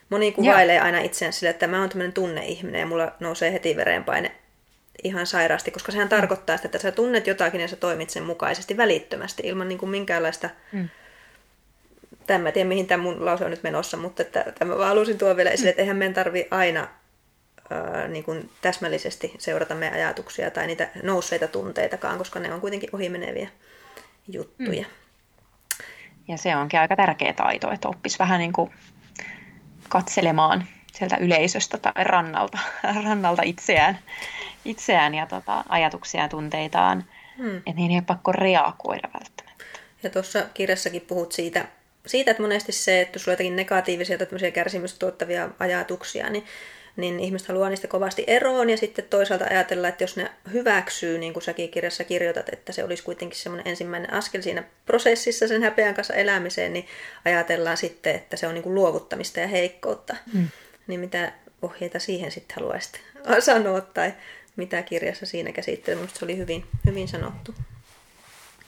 [0.10, 0.86] Moni kuvailee Joo.
[0.86, 4.32] aina itseään sille, että mä oon tämmöinen tunneihminen ja mulla nousee heti verenpaine
[5.04, 6.10] ihan sairaasti, koska sehän mm.
[6.10, 9.90] tarkoittaa sitä, että sä tunnet jotakin ja sä toimit sen mukaisesti välittömästi ilman niin kuin
[9.90, 10.50] minkäänlaista...
[10.72, 10.90] Mm.
[12.28, 15.38] Tämä tiedä, mihin tämä mun lause on nyt menossa, mutta että, tämä vaan halusin tuoda
[15.38, 16.88] vielä esille, että eihän meidän tarvi aina
[17.74, 22.90] ää, niin kuin täsmällisesti seurata meidän ajatuksia tai niitä nousseita tunteitakaan, koska ne on kuitenkin
[22.94, 23.50] ohimeneviä
[24.28, 24.82] juttuja.
[24.82, 25.84] Mm.
[26.28, 28.72] Ja se onkin aika tärkeä taito, että oppisi vähän niin kuin
[29.90, 32.58] katselemaan sieltä yleisöstä tai rannalta,
[33.06, 34.00] rannalta itseään,
[34.66, 37.06] itseään ja tota, ajatuksia ja tunteitaan.
[37.38, 37.58] Hmm.
[37.58, 39.66] Että niin ei ole pakko reagoida välttämättä.
[40.04, 41.66] Ja tuossa kirjassakin puhut siitä,
[42.06, 46.46] siitä, että monesti se, että jos on jotakin negatiivisia tai kärsimystä tuottavia ajatuksia, niin
[46.96, 51.34] niin ihmiset haluaa niistä kovasti eroon ja sitten toisaalta ajatella, että jos ne hyväksyy, niin
[51.34, 55.94] kuin säkin kirjassa kirjoitat, että se olisi kuitenkin semmoinen ensimmäinen askel siinä prosessissa sen häpeän
[55.94, 56.88] kanssa elämiseen, niin
[57.26, 60.16] ajatellaan sitten, että se on niin kuin luovuttamista ja heikkoutta.
[60.34, 60.48] Mm.
[60.88, 61.32] Niin mitä
[61.62, 63.02] ohjeita siihen sitten haluaisit
[63.40, 64.14] sanoa tai
[64.56, 65.96] mitä kirjassa siinä käsittelee?
[65.96, 67.56] Minusta se oli hyvin, hyvin sanottu.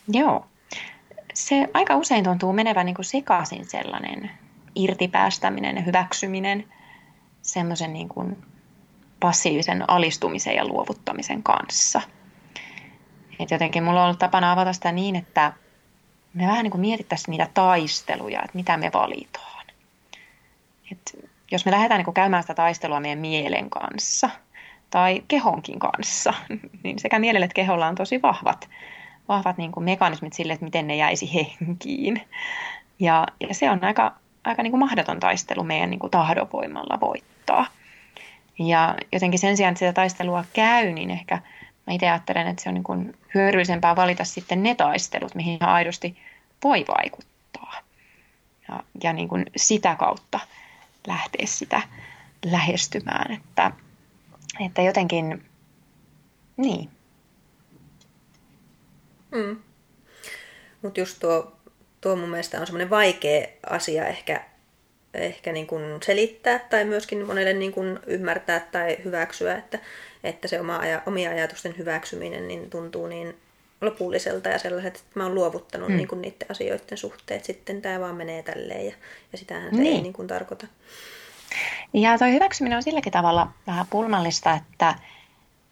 [0.07, 0.45] Joo.
[1.33, 4.31] Se aika usein tuntuu menevän niin kuin sekaisin sellainen
[4.75, 6.65] irtipäästäminen ja hyväksyminen–
[7.45, 8.37] semmoisen niin kuin
[9.19, 12.01] passiivisen alistumisen ja luovuttamisen kanssa.
[13.39, 15.53] Et jotenkin mulla on ollut tapana avata sitä niin, että
[16.33, 19.65] me vähän niin kuin mietittäisiin niitä taisteluja, että mitä me valitaan.
[20.91, 24.29] Et jos me lähdetään niin kuin käymään sitä taistelua meidän mielen kanssa
[24.89, 26.33] tai kehonkin kanssa,
[26.83, 28.69] niin sekä mielelle että keholla on tosi vahvat,
[29.27, 32.21] vahvat niin kuin mekanismit sille, että miten ne jäisi henkiin.
[32.99, 37.34] Ja, ja se on aika, aika niin kuin mahdoton taistelu meidän niin kuin tahdonvoimalla voittaa
[37.47, 37.67] voittaa.
[38.59, 41.41] Ja jotenkin sen sijaan, että sitä taistelua käy, niin ehkä
[41.87, 46.17] mä itse ajattelen, että se on niin kuin hyödyllisempää valita sitten ne taistelut, mihin aidosti
[46.63, 47.81] voi vaikuttaa.
[48.67, 50.39] Ja, ja niin kuin sitä kautta
[51.07, 51.81] lähteä sitä
[52.45, 53.31] lähestymään.
[53.31, 53.71] Että,
[54.65, 55.45] että jotenkin,
[56.57, 56.89] niin.
[59.31, 59.59] Mm.
[60.81, 61.57] Mutta just tuo,
[62.01, 64.45] tuo mun mielestä on semmoinen vaikea asia ehkä
[65.17, 69.79] ehkä niin kuin selittää tai myöskin monelle niin kuin ymmärtää tai hyväksyä, että,
[70.23, 73.35] että se oma aja, omia ajatusten hyväksyminen niin tuntuu niin
[73.81, 75.97] lopulliselta ja sellaiset, että mä oon luovuttanut mm.
[75.97, 78.93] niin kuin niiden asioiden suhteet, sitten tämä vaan menee tälleen ja,
[79.31, 79.95] ja sitähän se niin.
[79.95, 80.67] ei niin kuin tarkoita.
[81.93, 84.95] Ja tuo hyväksyminen on silläkin tavalla vähän pulmallista, että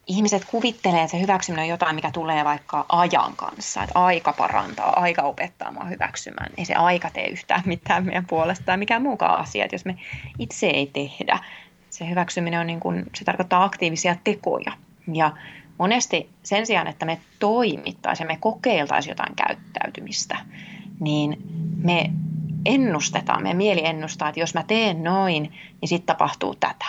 [0.08, 3.84] ihmiset kuvittelee, että se hyväksyminen on jotain, mikä tulee vaikka ajan kanssa.
[3.84, 6.52] Että aika parantaa, aika opettaa mua hyväksymään.
[6.58, 9.96] Ei se aika tee yhtään mitään meidän puolesta tai mikään muukaan asia, että jos me
[10.40, 11.40] itse ei tehdä.
[11.90, 14.72] Se hyväksyminen on niin kuin, se tarkoittaa aktiivisia tekoja.
[15.14, 15.32] Ja
[15.78, 20.38] monesti sen sijaan, että me toimittaisiin ja me kokeiltaisiin jotain käyttäytymistä,
[21.00, 21.38] niin
[21.78, 22.12] me
[22.66, 25.44] ennustetaan, meidän mieli ennustaa, että jos mä teen noin,
[25.82, 26.86] niin sitten tapahtuu tätä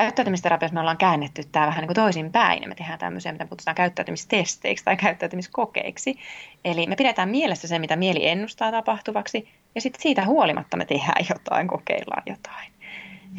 [0.00, 2.68] käyttäytymisterapiassa me ollaan käännetty tämä vähän niin kuin toisinpäin.
[2.68, 6.18] Me tehdään tämmöisiä, mitä kutsutaan käyttäytymistesteiksi tai käyttäytymiskokeiksi.
[6.64, 11.26] Eli me pidetään mielessä se, mitä mieli ennustaa tapahtuvaksi, ja sitten siitä huolimatta me tehdään
[11.30, 12.72] jotain, kokeillaan jotain.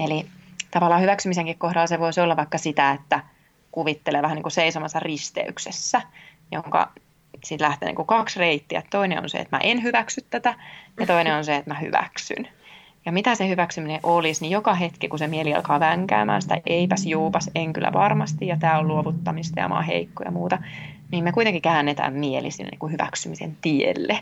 [0.06, 0.26] Eli
[0.72, 3.20] tavallaan hyväksymisenkin kohdalla se voisi olla vaikka sitä, että
[3.72, 6.02] kuvittelee vähän niin kuin seisomassa risteyksessä,
[6.52, 6.92] jonka
[7.44, 8.84] siitä lähtee niin kuin kaksi reittiä.
[8.90, 10.56] Toinen on se, että mä en hyväksy tätä,
[11.00, 12.48] ja toinen on se, että mä hyväksyn.
[13.08, 17.06] Ja mitä se hyväksyminen olisi, niin joka hetki, kun se mieli alkaa vänkäämään sitä, eipäs
[17.06, 20.58] juupas, en kyllä varmasti, ja tämä on luovuttamista ja mä oon heikko ja muuta,
[21.12, 24.20] niin me kuitenkin käännetään mieli sinne niin kuin hyväksymisen tielle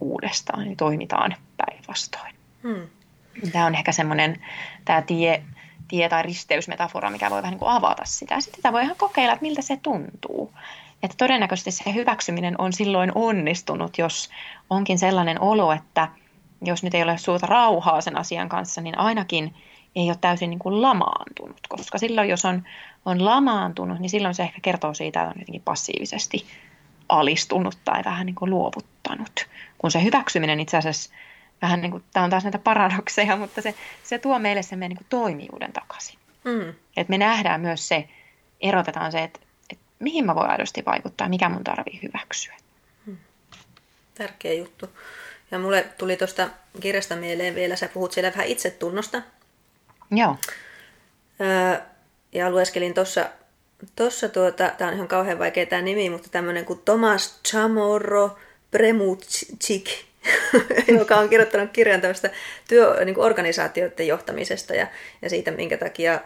[0.00, 2.34] uudestaan, niin toimitaan päinvastoin.
[2.62, 2.86] Hmm.
[3.52, 4.36] Tämä on ehkä semmoinen,
[4.84, 5.42] tämä tie,
[5.88, 8.40] tie- tai risteysmetafora, mikä voi vähän niin kuin avata sitä.
[8.40, 10.52] Sitten sitä voi ihan kokeilla, että miltä se tuntuu.
[11.02, 14.30] Että todennäköisesti se hyväksyminen on silloin onnistunut, jos
[14.70, 16.08] onkin sellainen olo, että–
[16.62, 19.54] jos nyt ei ole suurta rauhaa sen asian kanssa, niin ainakin
[19.96, 22.62] ei ole täysin niin kuin lamaantunut, koska silloin jos on,
[23.04, 26.46] on lamaantunut, niin silloin se ehkä kertoo siitä, että on jotenkin passiivisesti
[27.08, 29.46] alistunut tai vähän niin kuin luovuttanut.
[29.78, 31.10] Kun se hyväksyminen itse asiassa
[31.62, 34.90] vähän niin kuin, tämä on taas näitä paradokseja, mutta se, se tuo meille sen meidän
[34.90, 36.18] niin kuin toimijuuden takaisin.
[36.44, 36.74] Mm.
[36.96, 38.08] Että me nähdään myös se,
[38.60, 39.40] erotetaan se, että,
[39.70, 42.56] että mihin mä voin aidosti vaikuttaa, mikä mun tarvii hyväksyä.
[43.06, 43.16] Mm.
[44.14, 44.86] Tärkeä juttu.
[45.50, 46.48] Ja mulle tuli tuosta
[46.80, 49.22] kirjasta mieleen vielä, sä puhut siellä vähän itsetunnosta.
[50.10, 50.36] Joo.
[51.40, 51.80] Öö,
[52.32, 53.28] ja lueskelin tuossa,
[53.96, 58.38] tossa tuota, tämä on ihan kauhean vaikea tämä nimi, mutta tämmöinen kuin Thomas Chamorro
[58.70, 59.90] Premutsik,
[61.00, 62.30] joka on kirjoittanut kirjan tämmöistä
[62.68, 64.86] työ, niin organisaatioiden johtamisesta ja,
[65.22, 66.20] ja siitä, minkä takia äh,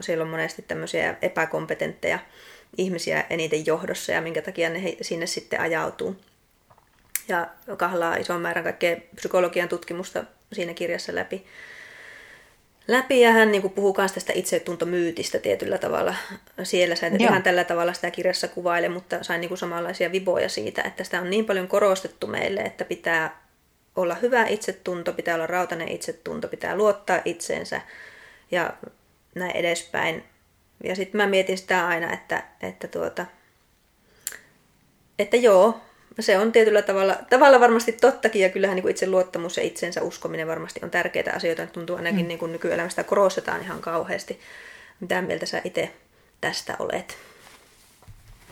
[0.00, 2.18] siellä on monesti tämmöisiä epäkompetentteja
[2.78, 6.16] ihmisiä eniten johdossa ja minkä takia ne he, sinne sitten ajautuu
[7.28, 7.46] ja
[7.76, 11.46] kahlaa ison määrän kaikkea psykologian tutkimusta siinä kirjassa läpi.
[12.88, 16.14] läpi ja hän niin puhuu myös tästä itsetuntomyytistä tietyllä tavalla
[16.62, 16.94] siellä.
[16.94, 21.04] Sä et ihan tällä tavalla sitä kirjassa kuvaile, mutta sain niin samanlaisia viboja siitä, että
[21.04, 23.46] sitä on niin paljon korostettu meille, että pitää
[23.96, 27.80] olla hyvä itsetunto, pitää olla rautainen itsetunto, pitää luottaa itseensä
[28.50, 28.72] ja
[29.34, 30.24] näin edespäin.
[30.84, 33.26] Ja sitten mä mietin sitä aina, että, että, tuota,
[35.18, 35.80] että joo,
[36.22, 40.48] se on tietyllä tavalla, tavalla varmasti tottakin, ja kyllähän niin itse luottamus ja itsensä uskominen
[40.48, 41.62] varmasti on tärkeitä asioita.
[41.62, 42.28] Että tuntuu ainakin mm.
[42.28, 44.40] niin kuin nykyelämästä korostetaan ihan kauheasti.
[45.00, 45.92] Mitä mieltä sä itse
[46.40, 47.18] tästä olet?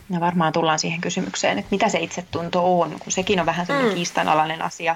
[0.09, 3.91] No varmaan tullaan siihen kysymykseen, että mitä se itsetunto on, kun sekin on vähän sellainen
[3.91, 3.95] mm.
[3.95, 4.95] kiistanalainen asia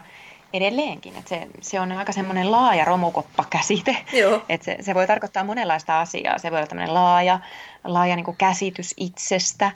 [0.53, 1.15] edelleenkin.
[1.15, 3.97] Että se, se on aika semmoinen laaja romukoppa-käsite.
[4.13, 4.45] Joo.
[4.49, 6.37] Että se, se voi tarkoittaa monenlaista asiaa.
[6.37, 7.39] Se voi olla tämmöinen laaja,
[7.83, 9.71] laaja niin käsitys itsestä.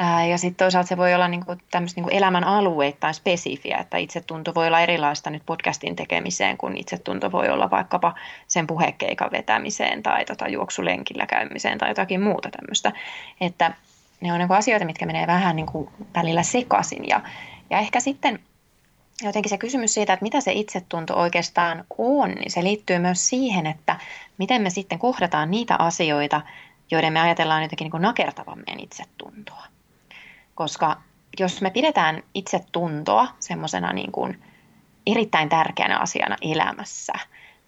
[0.00, 3.78] Ää, ja sitten toisaalta se voi olla niin kuin tämmöistä niin kuin elämän alueittain spesifiä,
[3.78, 8.14] että itsetunto voi olla erilaista nyt podcastin tekemiseen, kun itsetunto voi olla vaikkapa
[8.46, 12.92] sen puhekeikan vetämiseen tai tota juoksulenkillä käymiseen tai jotakin muuta tämmöistä.
[13.40, 13.72] Että
[14.20, 17.08] ne on niin kuin asioita, mitkä menee vähän niin kuin välillä sekaisin.
[17.08, 17.20] Ja,
[17.70, 18.38] ja ehkä sitten
[19.22, 23.66] jotenkin se kysymys siitä, että mitä se itsetunto oikeastaan on, niin se liittyy myös siihen,
[23.66, 23.96] että
[24.38, 26.40] miten me sitten kohdataan niitä asioita,
[26.90, 29.77] joiden me ajatellaan jotenkin niin nakertavan meidän itsetuntoa.
[30.58, 30.96] Koska
[31.38, 34.42] jos me pidetään itsetuntoa semmoisena niin kuin
[35.06, 37.12] erittäin tärkeänä asiana elämässä,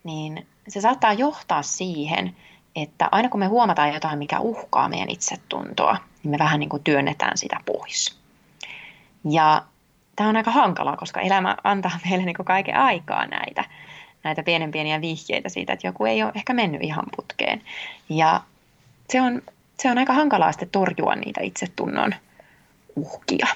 [0.04, 2.36] niin se saattaa johtaa siihen,
[2.76, 6.82] että aina kun me huomataan jotain, mikä uhkaa meidän itsetuntoa, niin me vähän niin kuin
[6.82, 8.18] työnnetään sitä pois.
[9.30, 9.62] Ja
[10.16, 13.64] tämä on aika hankalaa, koska elämä antaa meille niin kuin kaiken aikaa näitä,
[14.24, 17.62] näitä pienen pieniä vihjeitä siitä, että joku ei ole ehkä mennyt ihan putkeen.
[18.08, 18.40] Ja
[19.08, 19.42] se on,
[19.78, 22.14] se on aika hankalaa sitten torjua niitä itsetunnon
[22.96, 23.46] uhkia.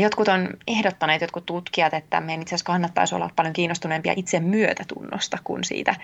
[0.00, 5.38] Jotkut on ehdottaneet, jotkut tutkijat, että meidän itse asiassa kannattaisi olla paljon kiinnostuneempia itse myötätunnosta
[5.44, 5.94] kuin siitä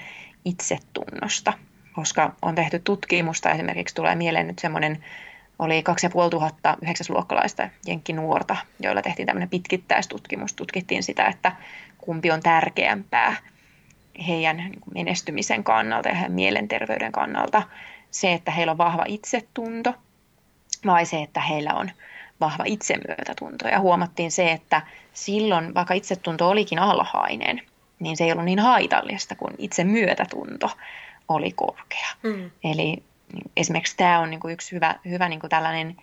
[0.45, 1.53] itsetunnosta.
[1.93, 5.05] Koska on tehty tutkimusta, esimerkiksi tulee mieleen nyt semmoinen,
[5.59, 10.55] oli 2500 yhdeksäsluokkalaista jenkkinuorta, joilla tehtiin tämmöinen pitkittäistutkimus.
[10.55, 11.53] Tutkittiin sitä, että
[11.99, 13.37] kumpi on tärkeämpää
[14.27, 17.63] heidän niin menestymisen kannalta ja heidän mielenterveyden kannalta.
[18.11, 19.95] Se, että heillä on vahva itsetunto
[20.87, 21.91] vai se, että heillä on
[22.41, 23.69] vahva itsemyötätunto.
[23.69, 27.63] Ja huomattiin se, että silloin, vaikka itsetunto olikin alhainen,
[28.01, 30.71] niin se ei ollut niin haitallista kuin itsemyötätunto
[31.29, 32.09] oli korkea.
[32.23, 32.51] Mm.
[32.65, 33.03] Eli
[33.57, 35.97] esimerkiksi tämä on niin kuin yksi hyvä, hyvä niin kuin tällainen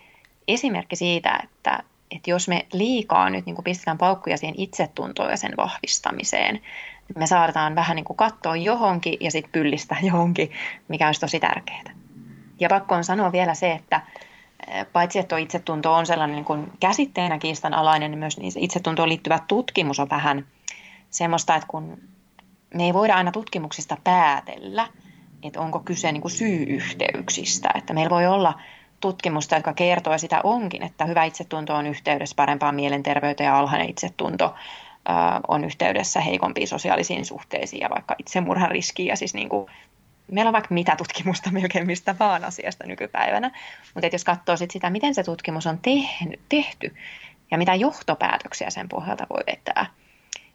[0.48, 5.36] esimerkki siitä, että, että jos me liikaa nyt niin kuin pistetään paukkuja siihen itsetuntoon ja
[5.36, 10.50] sen vahvistamiseen, niin me saadaan vähän niin kuin katsoa johonkin ja sitten pyllistää johonkin,
[10.88, 11.94] mikä olisi tosi tärkeää.
[12.60, 14.00] Ja pakko on sanoa vielä se, että
[14.92, 20.10] paitsi että itsetunto on sellainen niin kuin käsitteenä kiistanalainen, niin myös itsetuntoon liittyvä tutkimus on
[20.10, 20.46] vähän
[21.10, 21.98] semmoista, että kun
[22.74, 24.88] me ei voida aina tutkimuksista päätellä,
[25.42, 27.68] että onko kyse niin kuin syy-yhteyksistä.
[27.74, 28.54] Että meillä voi olla
[29.00, 34.54] tutkimusta, jotka kertoo sitä onkin, että hyvä itsetunto on yhteydessä parempaan mielenterveyteen ja alhainen itsetunto
[35.48, 39.08] on yhteydessä heikompiin sosiaalisiin suhteisiin ja vaikka itsemurhan riskiin.
[39.08, 39.66] Ja siis niin kuin
[40.30, 43.50] meillä on vaikka mitä tutkimusta melkein mistä vaan asiasta nykypäivänä,
[43.94, 46.94] mutta jos katsoo sit sitä, miten se tutkimus on tehnyt, tehty
[47.50, 49.86] ja mitä johtopäätöksiä sen pohjalta voi vetää,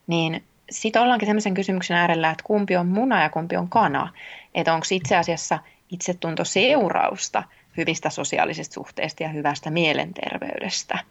[0.08, 4.14] niin sitten ollaankin sellaisen kysymyksen äärellä, että kumpi on muna ja kumpi on kana.
[4.56, 5.60] Että onko itse asiassa
[5.92, 7.44] itsetunto seurausta
[7.78, 11.00] hyvistä sosiaalisista suhteista ja hyvästä mielenterveydestä–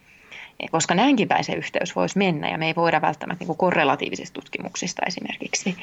[0.70, 5.02] koska näinkin päin se yhteys voisi mennä ja me ei voida välttämättä niin korrelatiivisista tutkimuksista
[5.06, 5.76] esimerkiksi,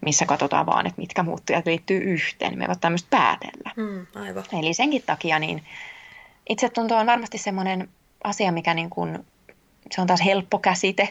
[0.00, 3.70] missä katsotaan vaan, että mitkä muuttujat liittyy yhteen, me ei voi tämmöistä päätellä.
[3.76, 4.44] Mm, aivan.
[4.52, 5.62] Eli senkin takia niin
[6.48, 7.88] itsetunto on varmasti semmoinen
[8.24, 9.26] asia, mikä niin kuin,
[9.90, 11.08] se on taas helppo käsite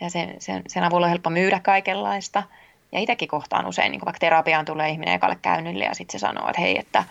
[0.00, 2.42] ja sen, sen, sen avulla on helppo myydä kaikenlaista.
[2.92, 6.48] Ja itsekin kohtaan usein, niin vaikka terapiaan tulee ihminen ekalle käynnille ja sitten se sanoo,
[6.48, 7.04] että hei, että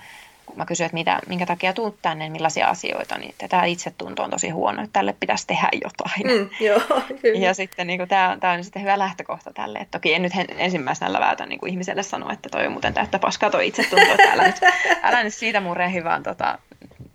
[0.45, 4.23] kun mä kysyin, että mitä, minkä takia tuut tänne, niin millaisia asioita, niin tämä itsetunto
[4.23, 6.39] on tosi huono, että tälle pitäisi tehdä jotain.
[6.39, 7.39] Mm, joo, kyllä.
[7.39, 9.79] Ja sitten niin tämä, tämä on sitten hyvä lähtökohta tälle.
[9.79, 13.49] Että toki en nyt ensimmäisenä läväytä niin ihmiselle sanoa, että toi on muuten täyttä paskaa
[13.49, 14.59] toi itsetunto, että älä nyt,
[15.03, 16.57] älä nyt siitä murehi, vaan tota,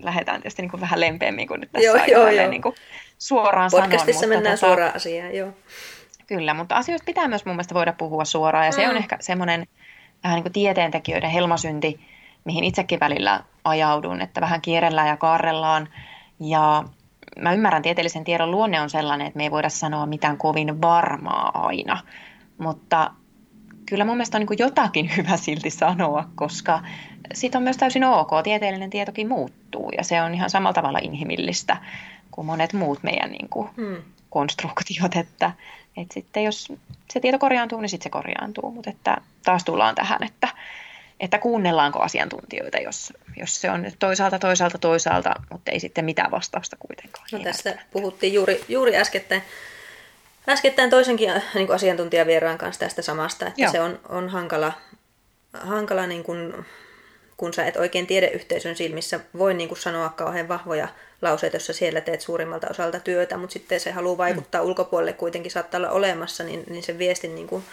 [0.02, 2.50] lähdetään tietysti niin kuin vähän lempeämmin kuin nyt tässä joo, joo, joo.
[2.50, 2.74] Niin kuin
[3.18, 4.36] suoraan Podcastissa sanon.
[4.36, 5.52] mennään tota, suoraan asiaan, joo.
[6.26, 8.76] Kyllä, mutta asioista pitää myös mun mielestä voida puhua suoraan, ja mm.
[8.76, 9.66] se on ehkä semmoinen
[10.24, 12.00] vähän niin kuin tieteentekijöiden helmasynti,
[12.46, 15.88] mihin itsekin välillä ajaudun, että vähän kierrellään ja kaarrellaan.
[16.40, 16.84] Ja
[17.40, 21.66] mä ymmärrän, tieteellisen tiedon luonne on sellainen, että me ei voida sanoa mitään kovin varmaa
[21.66, 21.98] aina.
[22.58, 23.10] Mutta
[23.86, 26.80] kyllä mun mielestä on niin jotakin hyvä silti sanoa, koska
[27.34, 28.30] siitä on myös täysin ok.
[28.44, 31.76] Tieteellinen tietokin muuttuu ja se on ihan samalla tavalla inhimillistä
[32.30, 34.02] kuin monet muut meidän niin kuin hmm.
[34.30, 35.16] konstruktiot.
[35.16, 35.52] Että,
[35.96, 36.72] että sitten jos
[37.10, 38.70] se tieto korjaantuu, niin sitten se korjaantuu.
[38.70, 40.48] Mutta että taas tullaan tähän, että
[41.20, 46.76] että kuunnellaanko asiantuntijoita, jos, jos se on toisaalta, toisaalta, toisaalta, mutta ei sitten mitään vastausta
[46.78, 47.26] kuitenkaan.
[47.32, 49.42] No tästä puhuttiin juuri, juuri äskettäin,
[50.48, 53.72] äskettäin toisenkin äh, niin kuin asiantuntijavieraan kanssa tästä samasta, että Joo.
[53.72, 54.72] se on, on hankala,
[55.52, 56.54] hankala niin kuin
[57.36, 60.88] kun sä et oikein tiedeyhteisön silmissä voi niin kuin sanoa kauhean vahvoja
[61.22, 64.68] lauseita, jossa siellä teet suurimmalta osalta työtä, mutta sitten se haluaa vaikuttaa mm.
[64.68, 67.64] ulkopuolelle kuitenkin saattaa olla olemassa, niin, niin se viestin niin kuin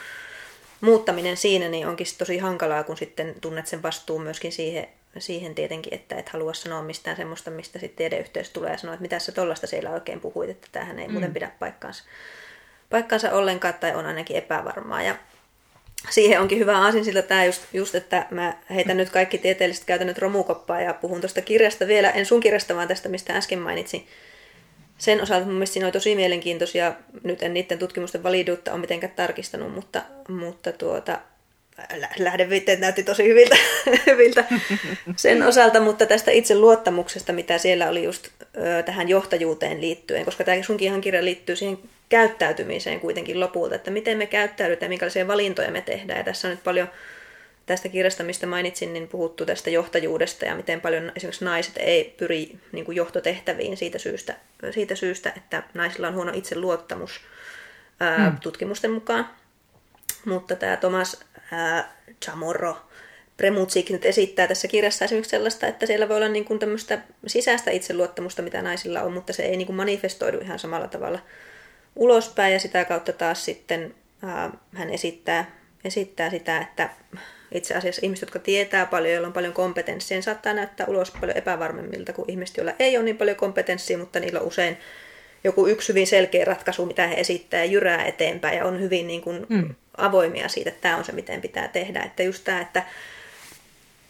[0.84, 5.93] muuttaminen siinä niin onkin tosi hankalaa, kun sitten tunnet sen vastuun myöskin siihen, siihen tietenkin,
[5.93, 9.31] että et halua sanoa mistään semmoista, mistä sitten tiedeyhteys tulee ja sanoa, että mitä sä
[9.31, 11.11] tollasta siellä oikein puhuit, että tämähän ei mm.
[11.11, 12.03] muuten pidä paikkaansa,
[12.89, 15.03] paikkaansa ollenkaan tai on ainakin epävarmaa.
[15.03, 15.15] Ja
[16.09, 20.17] siihen onkin hyvä aasin sillä tämä just, just, että mä heitän nyt kaikki tieteelliset käytännöt
[20.17, 24.07] romukoppaa ja puhun tuosta kirjasta vielä, en sun kirjasta, vaan tästä, mistä äsken mainitsin.
[25.04, 26.93] Sen osalta mun mielestä siinä oli tosi mielenkiintoisia,
[27.24, 31.20] nyt en niiden tutkimusten validuutta ole mitenkään tarkistanut, mutta, mutta tuota,
[32.20, 33.56] lähdeviitteet näytti tosi hyviltä,
[34.08, 34.45] hyviltä
[35.16, 38.28] sen osalta, mutta tästä itse luottamuksesta, mitä siellä oli just
[38.58, 41.78] ö, tähän johtajuuteen liittyen, koska tämä sunkin ihan kirja liittyy siihen
[42.10, 46.18] käyttäytymiseen kuitenkin lopulta, että miten me käyttäydytään, minkälaisia valintoja me tehdään.
[46.18, 46.88] Ja tässä on nyt paljon
[47.66, 52.57] tästä kirjasta, mistä mainitsin, niin puhuttu tästä johtajuudesta ja miten paljon esimerkiksi naiset ei pyri
[52.72, 54.36] niin kuin johtotehtäviin siitä syystä,
[54.72, 57.22] siitä syystä, että naisilla on huono itseluottamus
[57.99, 58.38] ää, mm.
[58.39, 59.30] tutkimusten mukaan.
[60.26, 61.20] Mutta tämä Thomas
[61.51, 61.93] ää,
[62.24, 62.78] Chamorro
[63.38, 67.72] Premutsik nyt esittää tässä kirjassa esimerkiksi sellaista, että siellä voi olla niin kuin tämmöistä sisäistä
[67.72, 71.20] itseluottamusta, mitä naisilla on, mutta se ei niin kuin manifestoidu ihan samalla tavalla
[71.95, 75.51] ulospäin ja sitä kautta taas sitten ää, hän esittää,
[75.86, 76.89] esittää sitä, että
[77.54, 81.38] itse asiassa ihmiset, jotka tietää paljon, joilla on paljon kompetenssia, niin saattaa näyttää ulos paljon
[81.38, 84.78] epävarmemmilta kuin ihmiset, joilla ei ole niin paljon kompetenssia, mutta niillä on usein
[85.43, 89.22] joku yksi hyvin selkeä ratkaisu, mitä he esittää ja jyrää eteenpäin ja on hyvin niin
[89.22, 89.76] kuin mm.
[89.97, 92.04] avoimia siitä, että tämä on se, miten pitää tehdä.
[92.04, 92.84] Että just tämä, että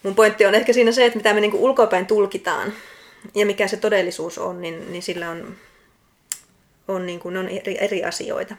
[0.02, 2.72] mun pointti on ehkä siinä se, että mitä me niin kuin ulkopäin tulkitaan
[3.34, 5.56] ja mikä se todellisuus on, niin, niin sillä on
[6.88, 8.56] on, niin kuin, on eri, eri asioita.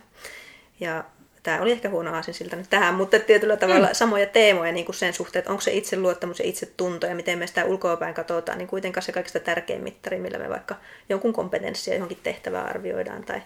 [0.80, 1.04] Ja
[1.46, 3.94] tämä oli ehkä huono siltä nyt tähän, mutta tietyllä tavalla mm.
[3.94, 7.48] samoja teemoja niin kuin sen suhteen, että onko se itseluottamus ja itsetunto ja miten me
[7.48, 10.76] sitä ulkoapäin katsotaan, niin kuitenkaan se kaikista tärkein mittari, millä me vaikka
[11.10, 13.24] jonkun kompetenssia johonkin tehtävää arvioidaan.
[13.24, 13.42] Tai,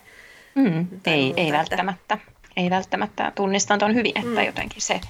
[0.56, 2.18] mm, tai ei, muuta, ei välttämättä.
[2.58, 3.32] Ei välttämättä.
[3.36, 4.46] Tunnistan tuon hyvin, että mm.
[4.46, 5.02] jotenkin se,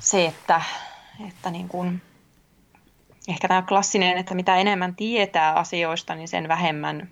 [0.00, 0.60] se että,
[1.28, 2.02] että niin kuin,
[3.28, 7.08] ehkä tämä klassinen, että mitä enemmän tietää asioista, niin sen vähemmän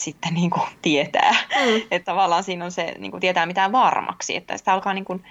[0.00, 1.32] sitten niin kuin tietää.
[1.32, 1.82] Mm.
[1.90, 4.36] Että tavallaan siinä on se, niin kuin tietää mitään varmaksi.
[4.36, 5.24] Että sitä alkaa niin kuin,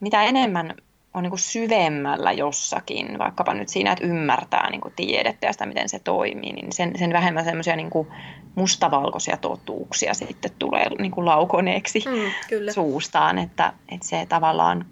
[0.00, 0.74] mitä enemmän
[1.14, 5.66] on niin kuin syvemmällä jossakin, vaikkapa nyt siinä, että ymmärtää niin kuin tiedettä ja sitä,
[5.66, 8.08] miten se toimii, niin sen, sen vähemmän semmoisia niin kuin
[8.54, 12.72] mustavalkoisia totuuksia sitten tulee niin kuin laukoneeksi mm, kyllä.
[12.72, 14.86] suustaan, että, että se tavallaan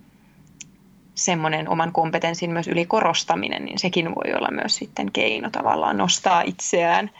[1.14, 7.10] semmoinen oman kompetenssin myös ylikorostaminen, niin sekin voi olla myös sitten keino tavallaan nostaa itseään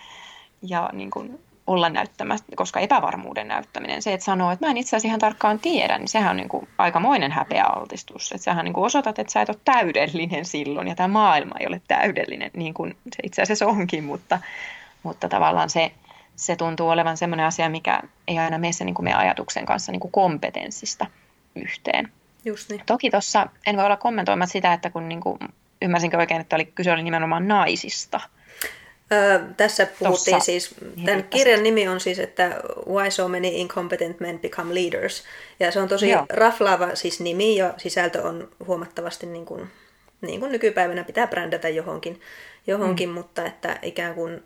[0.63, 1.39] ja niin kuin
[1.69, 5.59] olla näyttämässä, koska epävarmuuden näyttäminen, se, että sanoo, että mä en itse asiassa ihan tarkkaan
[5.59, 8.33] tiedä, niin sehän on niin kuin aikamoinen häpeäaltistus.
[8.33, 11.67] Että sähän niin kuin osoitat, että sä et ole täydellinen silloin ja tämä maailma ei
[11.67, 14.39] ole täydellinen, niin kuin se itse asiassa onkin, mutta,
[15.03, 15.93] mutta tavallaan se,
[16.37, 20.01] se tuntuu olevan sellainen asia, mikä ei aina mene niin kuin meidän ajatuksen kanssa niin
[20.01, 21.07] kuin kompetenssista
[21.55, 22.13] yhteen.
[22.45, 22.83] Just niin.
[22.87, 25.39] Toki tuossa en voi olla kommentoimatta sitä, että kun niin kuin,
[25.83, 28.21] ymmärsinkö oikein, että oli, kyse oli nimenomaan naisista–
[29.13, 30.47] Öö, tässä puhuttiin Tossa.
[30.47, 35.25] siis, tämän kirjan nimi on siis, että Why so many incompetent men become leaders.
[35.61, 36.27] Ja se on tosi Joo.
[36.29, 39.71] raflaava siis nimi ja sisältö on huomattavasti niin kuin,
[40.21, 42.21] niin kuin nykypäivänä pitää brändätä johonkin,
[42.67, 43.15] johonkin mm.
[43.15, 44.43] mutta että ikään kuin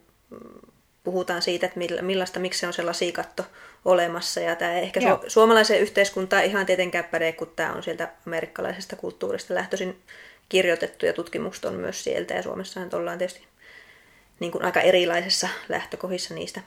[1.04, 3.44] puhutaan siitä, että millaista, miksi se on se lasikatto
[3.84, 4.40] olemassa.
[4.40, 9.54] Ja tämä ehkä su- suomalaiseen yhteiskuntaan ihan tietenkään päde, kun tämä on sieltä amerikkalaisesta kulttuurista
[9.54, 10.02] lähtöisin
[10.48, 12.34] kirjoitettu ja tutkimukset on myös sieltä.
[12.34, 13.51] Ja Suomessahan ollaan tietysti
[14.42, 16.60] niin kuin aika erilaisessa lähtökohdissa niistä,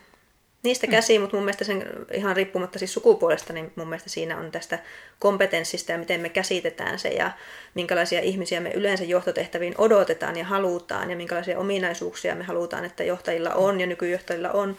[0.64, 1.24] niistä käsiin, mm.
[1.24, 4.80] mutta mun mielestä sen ihan riippumatta siis sukupuolesta, niin mun mielestä siinä on tästä
[5.20, 7.32] kompetenssista ja miten me käsitetään se ja
[7.74, 13.54] minkälaisia ihmisiä me yleensä johtotehtäviin odotetaan ja halutaan ja minkälaisia ominaisuuksia me halutaan, että johtajilla
[13.54, 14.78] on ja nykyjohtajilla on,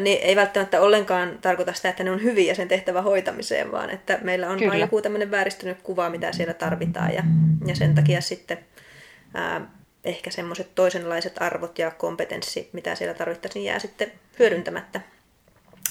[0.00, 4.18] niin ei välttämättä ollenkaan tarkoita sitä, että ne on hyviä sen tehtävän hoitamiseen, vaan että
[4.22, 7.22] meillä on vain joku tämmöinen vääristynyt kuva, mitä siellä tarvitaan ja,
[7.66, 8.58] ja sen takia sitten
[9.34, 9.60] ää,
[10.04, 15.00] ehkä semmoiset toisenlaiset arvot ja kompetenssi, mitä siellä tarvittaisiin, jää sitten hyödyntämättä.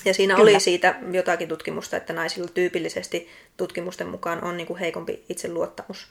[0.06, 0.52] Ja siinä Kyllä.
[0.52, 6.08] oli siitä jotakin tutkimusta, että naisilla tyypillisesti tutkimusten mukaan on niin kuin heikompi itseluottamus.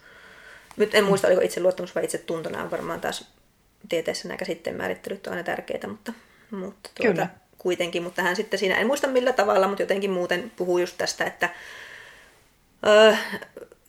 [0.76, 3.32] Nyt en muista, oliko itseluottamus vai itsetunto, nämä on varmaan taas
[3.88, 6.12] tieteessä nämä käsitteen määrittelyt on aina tärkeitä, mutta,
[6.50, 7.26] mutta tuota,
[7.59, 8.03] kuitenkin.
[8.03, 11.50] Mutta hän sitten siinä, en muista millä tavalla, mutta jotenkin muuten puhuu just tästä, että
[12.86, 13.14] öö,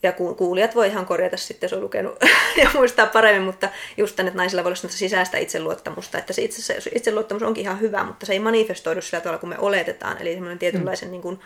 [0.04, 2.16] ja kuulijat voi ihan korjata sitten, jos on lukenut
[2.62, 6.80] ja muistaa paremmin, mutta just tänne, että naisilla voi olla sisäistä itseluottamusta, että se itse,
[6.80, 10.32] se itseluottamus onkin ihan hyvä, mutta se ei manifestoidu sillä tavalla, kun me oletetaan, eli
[10.32, 11.12] semmoinen tietynlaisen mm.
[11.12, 11.40] niin kuin,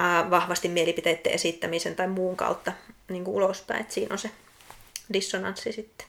[0.00, 2.72] äh, vahvasti mielipiteiden esittämisen tai muun kautta
[3.08, 4.30] niin kuin ulospäin, että siinä on se
[5.12, 6.06] dissonanssi sitten.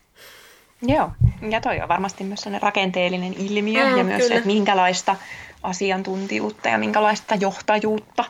[0.82, 1.12] Joo,
[1.50, 4.28] ja toi on varmasti myös sellainen rakenteellinen ilmiö mm, ja myös kyllä.
[4.28, 5.16] se, että minkälaista
[5.64, 8.24] asiantuntijuutta ja minkälaista johtajuutta,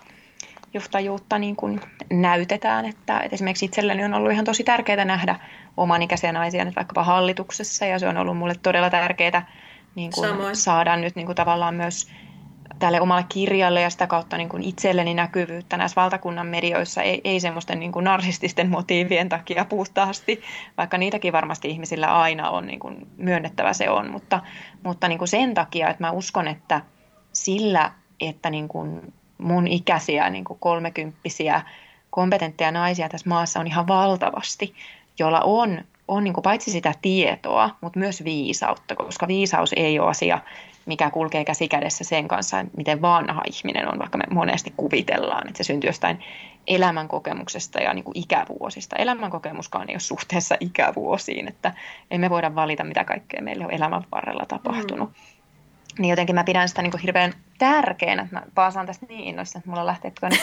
[0.75, 2.85] johtajuutta niin kuin näytetään.
[2.85, 5.39] Että, että esimerkiksi itselleni on ollut ihan tosi tärkeää nähdä
[5.77, 9.47] oman ikäisiä naisia nyt vaikkapa hallituksessa ja se on ollut mulle todella tärkeää
[9.95, 12.07] niin kuin saada nyt niin kuin tavallaan myös
[12.79, 17.39] tälle omalle kirjalle ja sitä kautta niin kuin itselleni näkyvyyttä näissä valtakunnan medioissa, ei, ei
[17.39, 20.41] semmoisten niin kuin narsististen motiivien takia puhtaasti,
[20.77, 24.41] vaikka niitäkin varmasti ihmisillä aina on niin kuin myönnettävä se on, mutta,
[24.83, 26.81] mutta niin kuin sen takia, että mä uskon, että
[27.33, 31.61] sillä, että niin kuin mun ikäisiä niin kuin kolmekymppisiä
[32.09, 34.73] kompetentteja naisia tässä maassa on ihan valtavasti,
[35.19, 40.09] joilla on, on niin kuin paitsi sitä tietoa, mutta myös viisautta, koska viisaus ei ole
[40.09, 40.39] asia,
[40.85, 45.57] mikä kulkee käsi kädessä sen kanssa, miten vanha ihminen on, vaikka me monesti kuvitellaan, että
[45.57, 46.19] se syntyy jostain
[46.67, 48.95] elämänkokemuksesta ja niin kuin ikävuosista.
[48.95, 51.73] Elämänkokemuskaan ei ole suhteessa ikävuosiin, että
[52.11, 55.09] emme voida valita, mitä kaikkea meille on elämän varrella tapahtunut.
[55.09, 55.15] Mm.
[55.99, 59.59] Niin jotenkin mä pidän sitä niin kuin hirveän tärkeänä, että mä paasaan tästä niin innoissa,
[59.59, 60.37] että mulla lähtee tuonne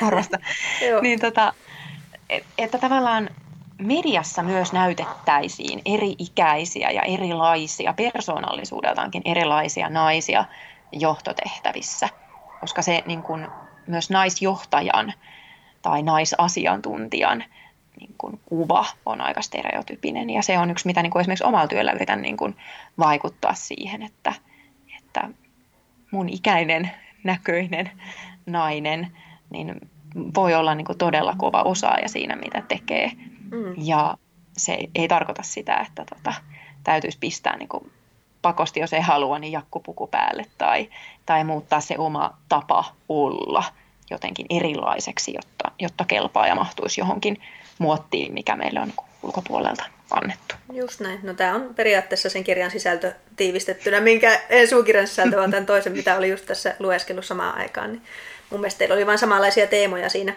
[0.00, 0.38] korvasta.
[1.02, 1.52] niin tota,
[2.58, 3.30] että tavallaan
[3.78, 10.44] mediassa myös näytettäisiin eri-ikäisiä ja erilaisia, persoonallisuudeltaankin erilaisia naisia
[10.92, 12.08] johtotehtävissä,
[12.60, 13.48] koska se niin kuin,
[13.86, 15.12] myös naisjohtajan
[15.82, 17.44] tai naisasiantuntijan
[18.00, 21.68] niin kuin, kuva on aika stereotypinen ja se on yksi, mitä niin kuin esimerkiksi omalla
[21.68, 22.56] työllä yritän niin kuin,
[22.98, 24.32] vaikuttaa siihen, että,
[24.98, 25.28] että
[26.10, 26.90] mun ikäinen
[27.24, 27.90] näköinen
[28.46, 29.12] nainen
[29.50, 29.80] niin
[30.34, 33.12] voi olla niin kuin, todella kova osaaja siinä, mitä tekee
[33.50, 33.74] Mm.
[33.76, 34.16] Ja
[34.56, 36.34] se ei tarkoita sitä, että tota,
[36.84, 37.92] täytyisi pistää niin kuin
[38.42, 40.88] pakosti, jos ei halua, niin jakkupuku päälle tai,
[41.26, 43.64] tai muuttaa se oma tapa olla
[44.10, 47.36] jotenkin erilaiseksi, jotta, jotta kelpaa ja mahtuisi johonkin
[47.78, 50.54] muottiin, mikä meille on niin ulkopuolelta annettu.
[50.72, 51.20] Just näin.
[51.22, 55.92] No tämä on periaatteessa sen kirjan sisältö tiivistettynä, minkä ei kirjan sisältö, vaan tämän toisen,
[55.92, 57.92] mitä oli just tässä lueskellut samaan aikaan.
[57.92, 58.02] Niin
[58.50, 60.36] mun mielestä teillä oli vain samanlaisia teemoja siinä.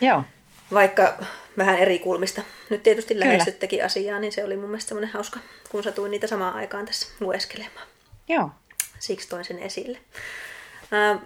[0.00, 0.24] Joo.
[0.72, 1.18] Vaikka
[1.58, 2.42] vähän eri kulmista.
[2.70, 6.54] Nyt tietysti lähestyttekin asiaa, niin se oli mun mielestä semmoinen hauska, kun satuin niitä samaan
[6.54, 7.86] aikaan tässä lueskelemaan.
[8.28, 8.50] Joo.
[8.98, 9.98] Siksi toin sen esille.
[10.92, 11.18] Äh,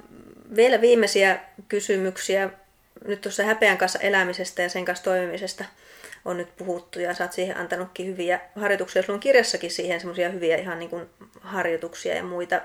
[0.57, 1.39] vielä viimeisiä
[1.69, 2.51] kysymyksiä.
[3.07, 5.65] Nyt tuossa häpeän kanssa elämisestä ja sen kanssa toimimisesta
[6.27, 9.03] on nyt puhuttu ja sä oot siihen antanutkin hyviä harjoituksia.
[9.03, 11.07] Sulla on kirjassakin siihen semmoisia hyviä ihan niin kuin
[11.41, 12.61] harjoituksia ja muita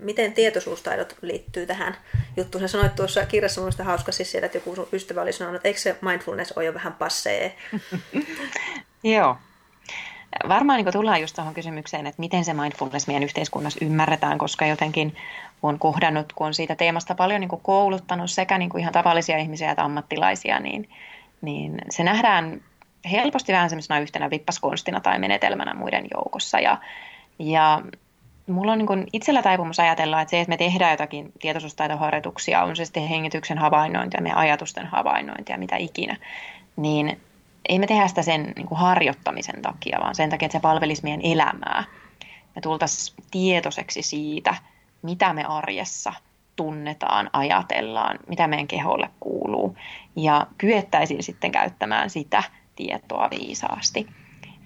[0.00, 1.96] miten tietoisuustaidot liittyy tähän
[2.36, 2.62] juttuun?
[2.62, 5.68] Sä sanoit tuossa kirjassa mun hauska siis siellä, että joku sun ystävä oli sanonut, että
[5.68, 7.56] eikö se mindfulness ole jo vähän passee?
[9.02, 9.36] Joo.
[10.48, 15.16] Varmaan niin tullaan just tuohon kysymykseen, että miten se mindfulness meidän yhteiskunnassa ymmärretään, koska jotenkin
[15.62, 19.84] on kohdannut, kun on siitä teemasta paljon niin kouluttanut sekä niin ihan tavallisia ihmisiä että
[19.84, 20.88] ammattilaisia, niin,
[21.40, 22.60] niin se nähdään
[23.10, 26.60] helposti vähän semmoisena yhtenä vippaskonstina tai menetelmänä muiden joukossa.
[26.60, 26.78] Ja,
[27.38, 27.82] ja
[28.46, 32.84] mulla on niin itsellä taipumus ajatella, että se, että me tehdään jotakin tietoisuustaitoharjoituksia, on se
[32.84, 36.16] sitten hengityksen havainnointia, meidän ajatusten havainnointia, mitä ikinä,
[36.76, 37.20] niin
[37.68, 41.02] ei me tehdä sitä sen niin kuin harjoittamisen takia, vaan sen takia, että se palvelisi
[41.02, 41.84] meidän elämää.
[42.54, 44.54] Me tultaisiin tietoiseksi siitä,
[45.02, 46.12] mitä me arjessa
[46.56, 49.76] tunnetaan, ajatellaan, mitä meidän keholle kuuluu,
[50.16, 52.42] ja kyettäisiin sitten käyttämään sitä
[52.78, 54.06] tietoa viisaasti.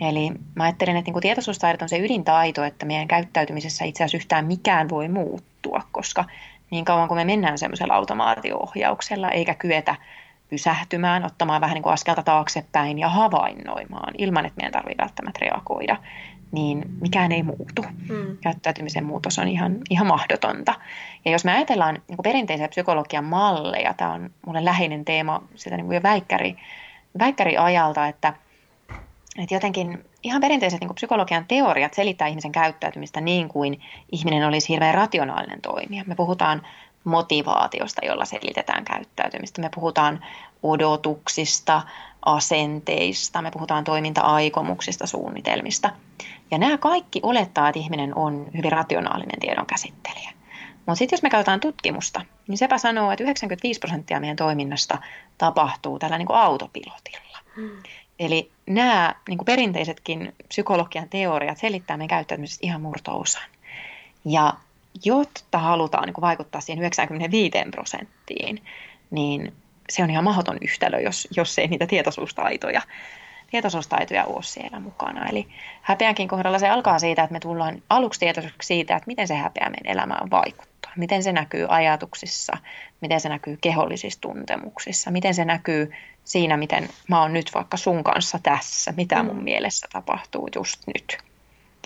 [0.00, 4.16] Eli mä ajattelen, että niin kuin tietoisuustaidot on se ydintaito, että meidän käyttäytymisessä itse asiassa
[4.16, 6.24] yhtään mikään voi muuttua, koska
[6.70, 9.94] niin kauan kuin me mennään semmoisella automaatio-ohjauksella eikä kyetä
[10.50, 15.96] pysähtymään, ottamaan vähän niin kuin askelta taaksepäin ja havainnoimaan ilman, että meidän tarvitsee välttämättä reagoida,
[16.52, 17.84] niin mikään ei muutu.
[18.08, 18.36] Mm.
[18.40, 20.74] Käyttäytymisen muutos on ihan, ihan mahdotonta.
[21.24, 25.76] Ja jos me ajatellaan niin kuin perinteisiä psykologian malleja, tämä on mulle läheinen teema sitä
[25.76, 26.56] niin kuin jo väikkäri,
[27.18, 28.32] väikkäriajalta, että–
[29.38, 33.80] että jotenkin ihan perinteiset niin psykologian teoriat selittää ihmisen käyttäytymistä niin kuin
[34.12, 36.04] ihminen olisi hirveän rationaalinen toimija.
[36.06, 36.66] Me puhutaan
[37.04, 39.62] motivaatiosta, jolla selitetään käyttäytymistä.
[39.62, 40.24] Me puhutaan
[40.62, 41.82] odotuksista,
[42.24, 45.90] asenteista, me puhutaan toiminta-aikomuksista, suunnitelmista.
[46.50, 50.32] Ja nämä kaikki olettaa, että ihminen on hyvin rationaalinen tiedon käsittelijä.
[50.86, 54.98] Mutta sitten jos me katsotaan tutkimusta, niin sepä sanoo, että 95 prosenttia meidän toiminnasta
[55.38, 57.38] tapahtuu tällä niin kuin autopilotilla.
[57.56, 57.82] Hmm.
[58.18, 63.42] Eli nämä niin kuin perinteisetkin psykologian teoriat selittää meidän käyttäytymisestä ihan murto-osan.
[64.24, 64.54] Ja
[65.04, 68.62] jotta halutaan niin kuin vaikuttaa siihen 95 prosenttiin,
[69.10, 69.52] niin
[69.90, 72.82] se on ihan mahdoton yhtälö, jos, jos ei niitä tietoisuustaitoja,
[73.50, 75.28] tietoisuustaitoja ole siellä mukana.
[75.28, 75.48] Eli
[75.82, 79.70] häpeänkin kohdalla se alkaa siitä, että me tullaan aluksi tietoisuudeksi siitä, että miten se häpeä
[79.70, 80.71] meidän elämään vaikuttaa.
[80.96, 82.52] Miten se näkyy ajatuksissa,
[83.00, 85.92] miten se näkyy kehollisissa tuntemuksissa, miten se näkyy
[86.24, 89.44] siinä, miten mä oon nyt vaikka sun kanssa tässä, mitä mun mm.
[89.44, 91.18] mielessä tapahtuu just nyt.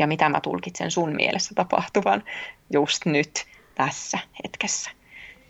[0.01, 2.25] ja mitä mä tulkitsen sun mielessä tapahtuvan
[2.73, 4.91] just nyt tässä hetkessä.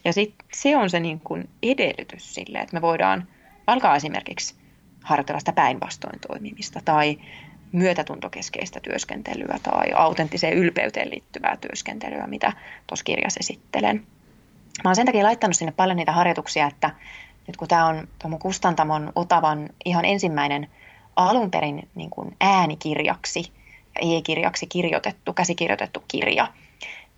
[0.04, 3.28] Ja sit se on se niin kuin edellytys sille, että me voidaan
[3.66, 4.54] alkaa esimerkiksi
[5.04, 7.18] harjoitella sitä päinvastoin toimimista tai
[7.72, 12.52] myötätuntokeskeistä työskentelyä tai autenttiseen ylpeyteen liittyvää työskentelyä, mitä
[12.86, 14.06] tuossa kirjassa esittelen.
[14.84, 16.90] Mä oon sen takia laittanut sinne paljon niitä harjoituksia, että
[17.46, 20.70] nyt kun tämä on tuon kustantamon Otavan ihan ensimmäinen
[21.16, 23.52] alun perin niin kuin äänikirjaksi
[23.94, 26.52] ja e-kirjaksi kirjoitettu, käsikirjoitettu kirja,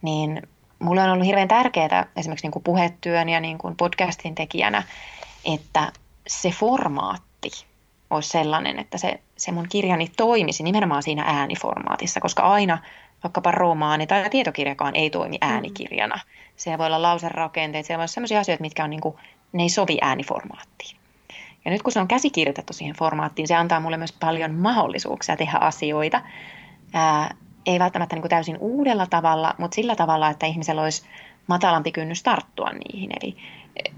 [0.03, 0.43] niin
[0.79, 4.83] mulle on ollut hirveän tärkeää esimerkiksi niin kuin puhetyön ja niin kuin podcastin tekijänä,
[5.55, 5.93] että
[6.27, 7.51] se formaatti
[8.11, 12.79] olisi sellainen, että se, se mun kirjani toimisi nimenomaan siinä ääniformaatissa, koska aina
[13.25, 15.49] vaikkapa romaani tai tietokirjakaan ei toimi mm.
[15.51, 16.21] äänikirjana.
[16.57, 19.17] Se voi olla lauserakenteet, siellä voi olla sellaisia asioita, mitkä on niin kuin,
[19.53, 20.97] ne ei sovi ääniformaattiin.
[21.65, 25.59] Ja nyt kun se on käsikirjoitettu siihen formaattiin, se antaa mulle myös paljon mahdollisuuksia tehdä
[25.59, 26.23] asioita.
[26.93, 27.35] Ää,
[27.67, 31.03] ei välttämättä niin kuin täysin uudella tavalla, mutta sillä tavalla, että ihmisellä olisi
[31.47, 33.11] matalampi kynnys tarttua niihin.
[33.23, 33.37] Eli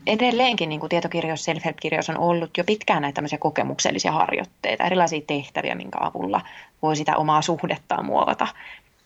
[0.07, 5.75] edelleenkin niin kuin tietokirjoissa, self-help-kirjoissa on ollut jo pitkään näitä tämmöisiä kokemuksellisia harjoitteita, erilaisia tehtäviä,
[5.75, 6.41] minkä avulla
[6.83, 8.47] voi sitä omaa suhdettaan muovata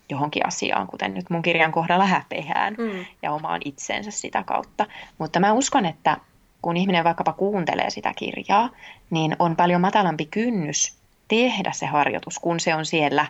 [0.09, 3.05] johonkin asiaan, kuten nyt mun kirjan kohdalla häpeään mm.
[3.23, 4.87] ja omaan itseensä sitä kautta.
[5.19, 6.17] Mutta mä uskon, että
[6.63, 8.71] kun ihminen vaikkapa kuuntelee sitä kirjaa,
[9.11, 10.99] niin on paljon matalampi kynnys
[11.29, 13.27] tehdä se harjoitus, kun se on siellä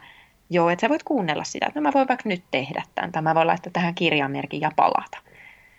[0.50, 3.22] Joo, että sä voit kuunnella sitä, että no mä voin vaikka nyt tehdä tämän, tai
[3.22, 5.18] mä voin laittaa tähän kirjamerkin ja palata.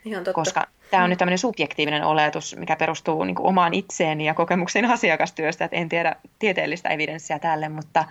[0.05, 0.33] Ihan totta.
[0.33, 1.09] Koska tämä on mm.
[1.09, 5.89] nyt tämmöinen subjektiivinen oletus, mikä perustuu niin kuin omaan itseeni ja kokemuksiin asiakastyöstä, että en
[5.89, 8.05] tiedä tieteellistä evidenssiä tälle, mutta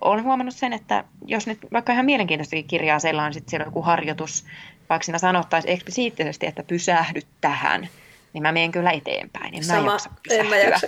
[0.00, 3.82] olen huomannut sen, että jos nyt vaikka ihan mielenkiintoistakin kirjaa sellaan, sitten siellä on joku
[3.82, 4.44] harjoitus,
[4.90, 7.88] vaikka siinä sanottaisiin eksplisiittisesti, että pysähdy tähän,
[8.32, 9.54] niin mä menen kyllä eteenpäin.
[9.54, 10.86] En Sama, mä jaksa en mä jaksa.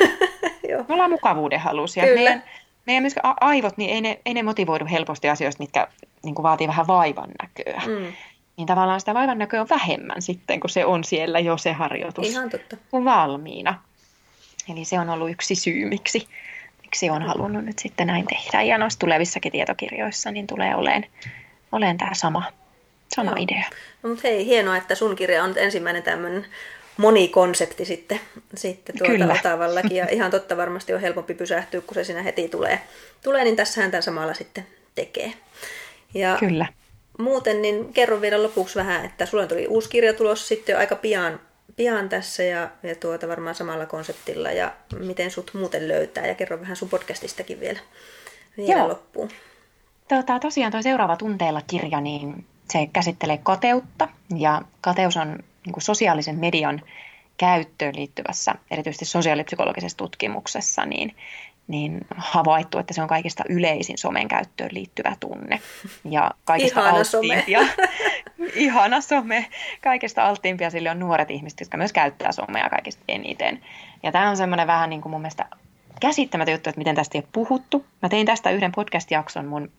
[0.88, 2.04] Me ollaan mukavuuden halusia.
[2.04, 2.20] Kyllä.
[2.20, 2.44] Meidän,
[2.86, 5.88] meidän myös aivot, niin ei ne, ei ne motivoidu helposti asioista, mitkä
[6.24, 7.82] niin vaatii vähän vaivan näköä.
[7.86, 8.12] Mm.
[8.56, 12.26] Niin tavallaan sitä vaivan näköä on vähemmän sitten, kun se on siellä jo se harjoitus
[12.26, 12.76] Ihan totta.
[12.92, 13.82] Valmiina.
[14.72, 16.28] Eli se on ollut yksi syy, miksi,
[16.82, 18.62] miksi on halunnut nyt sitten näin tehdä.
[18.62, 21.06] Ja noissa tulevissakin tietokirjoissa niin tulee oleen,
[21.72, 22.42] oleen tämä sama,
[23.14, 23.38] sama Joo.
[23.40, 23.64] idea.
[24.02, 26.46] No, mutta hei, hienoa, että sun kirja on ensimmäinen tämmöinen
[26.96, 28.20] monikonsepti sitten,
[28.54, 29.34] sitten tuolta Kyllä.
[29.40, 29.96] Otavallakin.
[29.96, 32.80] Ja ihan totta varmasti on helpompi pysähtyä, kun se siinä heti tulee.
[33.22, 35.32] tulee niin tässähän tämän samalla sitten tekee.
[36.14, 36.66] Ja Kyllä.
[37.18, 40.96] Muuten niin kerron vielä lopuksi vähän, että sulla tuli uusi kirja tulossa sitten jo aika
[40.96, 41.40] pian,
[41.76, 46.60] pian tässä ja, ja tuota varmaan samalla konseptilla ja miten sut muuten löytää ja kerro
[46.60, 47.80] vähän sun podcastistakin vielä,
[48.56, 48.88] vielä Joo.
[48.88, 49.28] loppuun.
[50.08, 55.82] Tota, tosiaan tuo seuraava tunteella kirja, niin se käsittelee kateutta ja kateus on niin kuin
[55.82, 56.82] sosiaalisen median
[57.36, 61.16] käyttöön liittyvässä, erityisesti sosiaalipsykologisessa tutkimuksessa, niin,
[61.68, 65.60] niin havaittu, että se on kaikista yleisin somen käyttöön liittyvä tunne.
[66.04, 67.88] Ja kaikista ihana alttiimpia, some.
[68.54, 69.46] ihana some.
[69.82, 73.60] Kaikista alttiimpia sille on nuoret ihmiset, jotka myös käyttää somea kaikista eniten.
[74.02, 75.46] Ja tämä on semmoinen vähän niin kuin mun mielestä
[76.00, 77.86] käsittämätön juttu, että miten tästä ei ole puhuttu.
[78.02, 79.70] Mä tein tästä yhden podcast-jakson mun,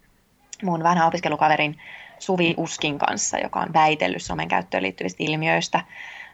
[0.63, 1.77] mun vanhan opiskelukaverin
[2.19, 5.81] Suvi Uskin kanssa, joka on väitellyt somen käyttöön liittyvistä ilmiöistä.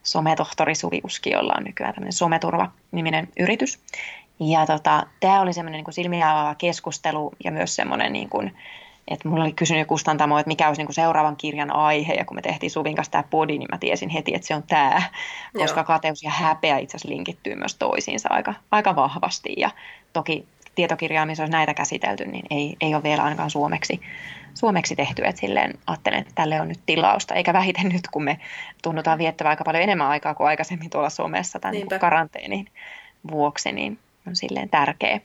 [0.03, 3.79] Sometohtori Suvi Uski, jolla on nykyään tämmöinen Someturva-niminen yritys.
[4.49, 8.57] Ja tota, tämä oli semmoinen niin silmiä avaava keskustelu ja myös semmoinen, niin kuin,
[9.07, 12.13] että mulla oli kysynyt kustantamo, että mikä olisi niin kuin seuraavan kirjan aihe.
[12.13, 14.63] Ja kun me tehtiin Suvin kanssa tämä podi, niin mä tiesin heti, että se on
[14.63, 15.01] tämä.
[15.57, 15.85] Koska Joo.
[15.85, 19.53] kateus ja häpeä itse asiassa linkittyy myös toisiinsa aika, aika vahvasti.
[19.57, 19.69] Ja
[20.13, 20.45] toki
[20.75, 24.01] tietokirjaa, missä olisi näitä käsitelty, niin ei, ei ole vielä ainakaan suomeksi,
[24.53, 25.25] suomeksi tehty.
[25.25, 28.39] Että silleen ajattelen, että tälle on nyt tilausta, eikä vähiten nyt, kun me
[28.83, 32.67] tunnutaan viettävä aika paljon enemmän aikaa kuin aikaisemmin tuolla somessa tämän niin karanteenin
[33.31, 35.19] vuoksi, niin on silleen tärkeä.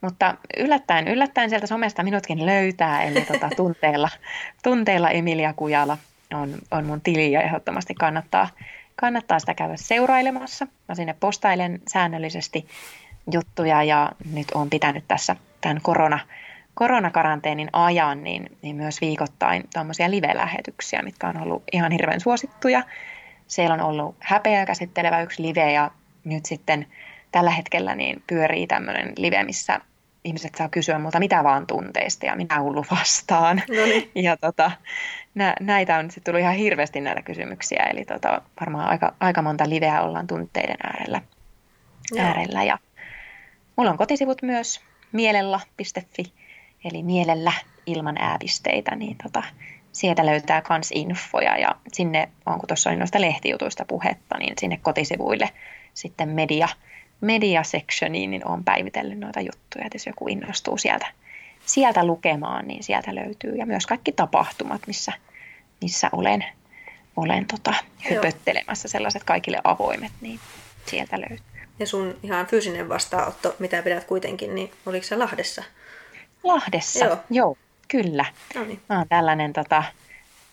[0.00, 4.08] Mutta yllättäen, yllättäen sieltä somesta minutkin löytää, eli tota, tunteella,
[4.62, 5.98] tunteella Emilia Kujala
[6.34, 8.48] on, on mun tili ja ehdottomasti kannattaa,
[8.96, 10.66] kannattaa sitä käydä seurailemassa.
[10.88, 12.66] Mä sinne postailen säännöllisesti
[13.32, 16.18] juttuja ja nyt on pitänyt tässä tämän korona,
[16.74, 22.82] koronakaranteenin ajan niin, niin myös viikoittain tuommoisia live-lähetyksiä, mitkä on ollut ihan hirveän suosittuja.
[23.46, 25.90] Siellä on ollut häpeää käsittelevä yksi live ja
[26.24, 26.86] nyt sitten
[27.32, 29.80] tällä hetkellä niin pyörii tämmöinen live, missä
[30.24, 33.62] ihmiset saa kysyä multa mitä vaan tunteista ja minä hullu vastaan.
[33.68, 34.10] No niin.
[34.24, 34.70] Ja tota,
[35.34, 39.68] nä, näitä on sitten tullut ihan hirveästi näitä kysymyksiä, eli tota, varmaan aika, aika monta
[39.68, 41.22] liveä ollaan tunteiden äärellä.
[42.18, 42.62] äärellä.
[42.62, 42.78] Ja
[43.76, 44.80] mulla on kotisivut myös
[45.12, 46.32] mielella.fi,
[46.84, 47.52] eli mielellä
[47.86, 49.42] ilman ääpisteitä, niin tota,
[49.92, 54.78] sieltä löytää kans infoja ja sinne, on kun tuossa oli noista lehtijutuista puhetta, niin sinne
[54.82, 55.50] kotisivuille
[55.94, 56.68] sitten media,
[57.20, 61.06] media sectioniin, niin olen päivitellyt noita juttuja, että jos joku innostuu sieltä
[61.66, 63.56] sieltä lukemaan, niin sieltä löytyy.
[63.56, 65.12] Ja myös kaikki tapahtumat, missä,
[65.82, 66.44] missä olen,
[67.16, 70.40] olen tota, höpöttelemässä, sellaiset kaikille avoimet, niin
[70.86, 71.46] sieltä löytyy.
[71.78, 75.62] Ja sun ihan fyysinen vastaanotto, mitä pidät kuitenkin, niin oliko se Lahdessa?
[76.42, 77.56] Lahdessa, joo, joo
[77.88, 78.24] kyllä.
[78.54, 78.80] No niin.
[78.88, 79.82] Mä oon tällainen tota,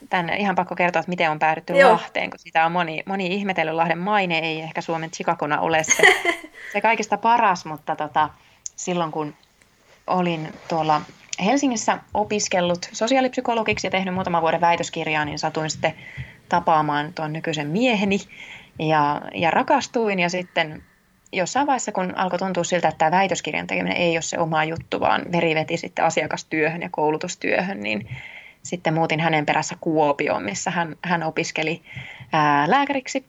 [0.09, 1.91] tänne ihan pakko kertoa, että miten on päädytty Joo.
[1.91, 3.75] Lahteen, kun sitä on moni, moni ihmetellyt.
[3.75, 6.03] Lahden maine ei ehkä Suomen Chicagona ole se,
[6.73, 8.29] se kaikista paras, mutta tota,
[8.75, 9.33] silloin kun
[10.07, 11.01] olin tuolla
[11.45, 15.93] Helsingissä opiskellut sosiaalipsykologiksi ja tehnyt muutaman vuoden väitöskirjaa, niin satuin sitten
[16.49, 18.19] tapaamaan tuon nykyisen mieheni
[18.79, 20.83] ja, ja rakastuin ja sitten
[21.31, 24.99] jossain vaiheessa, kun alkoi tuntua siltä, että tämä väitöskirjan tekeminen ei ole se oma juttu,
[24.99, 28.09] vaan veri veti sitten asiakastyöhön ja koulutustyöhön, niin
[28.67, 31.81] sitten muutin hänen perässä Kuopioon, missä hän, hän opiskeli
[32.33, 33.25] ää, lääkäriksi.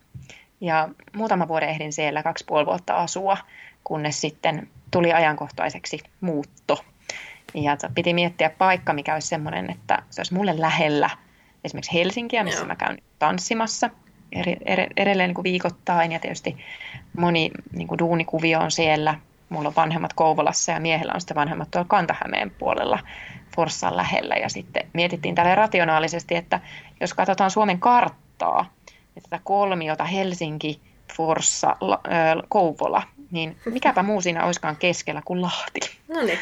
[0.60, 3.36] Ja muutama vuoden ehdin siellä kaksi puoli vuotta asua,
[3.85, 6.85] kunnes sitten tuli ajankohtaiseksi muutto.
[7.55, 11.10] Ja piti miettiä paikka, mikä olisi sellainen, että se olisi mulle lähellä
[11.65, 12.66] esimerkiksi Helsinkiä, missä Joo.
[12.66, 13.90] mä käyn tanssimassa
[14.97, 16.12] edelleen niin kuin viikoittain.
[16.12, 16.56] Ja tietysti
[17.19, 19.15] moni niin kuin duunikuvio on siellä.
[19.48, 22.98] Mulla on vanhemmat Kouvolassa ja miehellä on sitten vanhemmat tuolla Kantahämeen puolella
[23.59, 24.35] Forssan lähellä.
[24.35, 26.60] Ja sitten mietittiin tälle rationaalisesti, että
[27.01, 28.70] jos katsotaan Suomen karttaa,
[29.16, 30.80] että tätä kolmiota Helsinki,
[31.16, 31.76] Forssa,
[32.48, 35.80] Kouvola, niin mikäpä muu siinä olisikaan keskellä kuin Lahti.
[36.09, 36.39] No niin.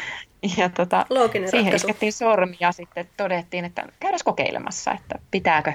[0.57, 1.87] Ja tota, Looginen siihen ratkaisu.
[1.87, 5.73] iskettiin sormi ja sitten todettiin, että käydään kokeilemassa, että pitääkö,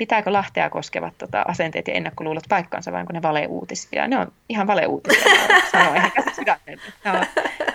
[0.00, 4.08] pitääkö Lahtea koskevat tota, asenteet ja ennakkoluulot paikkansa vai onko ne valeuutisia.
[4.08, 5.32] Ne on ihan valeuutisia,
[5.72, 6.22] sanoin ehkä
[7.02, 7.26] Tämä on,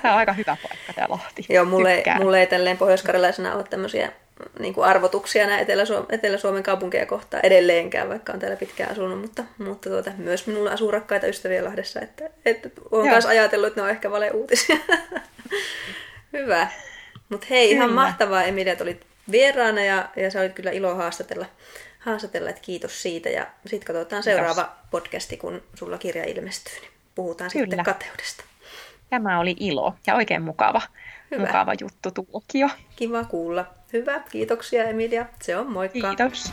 [0.02, 1.46] tämä on aika hyvä paikka tämä Lahti.
[1.50, 4.12] Joo, mulle, mulle ei tälleen pohjoiskarjalaisena ole tämmöisiä
[4.60, 9.44] niin kuin arvotuksia nämä Etelä-Suomen, Etelä-Suomen kaupunkeja kohtaan edelleenkään, vaikka on täällä pitkään asunut, mutta,
[9.58, 13.84] mutta tuota, myös minulla asuu rakkaita ystäviä Lahdessa, että, että olen myös ajatellut, että ne
[13.84, 14.78] on ehkä valeuutisia.
[16.34, 16.68] Hyvä.
[17.30, 17.84] Mutta hei, kyllä.
[17.84, 21.46] ihan mahtavaa Emilia, että olit vieraana ja, ja sä olit kyllä ilo haastatella,
[22.06, 23.30] haastatella että kiitos siitä.
[23.30, 24.86] Ja sitten katsotaan seuraava kiitos.
[24.92, 27.66] podcasti, kun sulla kirja ilmestyy, niin puhutaan kyllä.
[27.66, 28.44] sitten kateudesta.
[29.10, 30.82] Tämä oli ilo ja oikein mukava,
[31.32, 31.46] Hyvä.
[31.46, 32.70] mukava juttu tuokio.
[32.96, 33.66] Kiva kuulla.
[33.94, 35.26] Hyvä, kiitoksia Emilia.
[35.42, 36.16] Se on moikka.
[36.16, 36.52] Kiitos.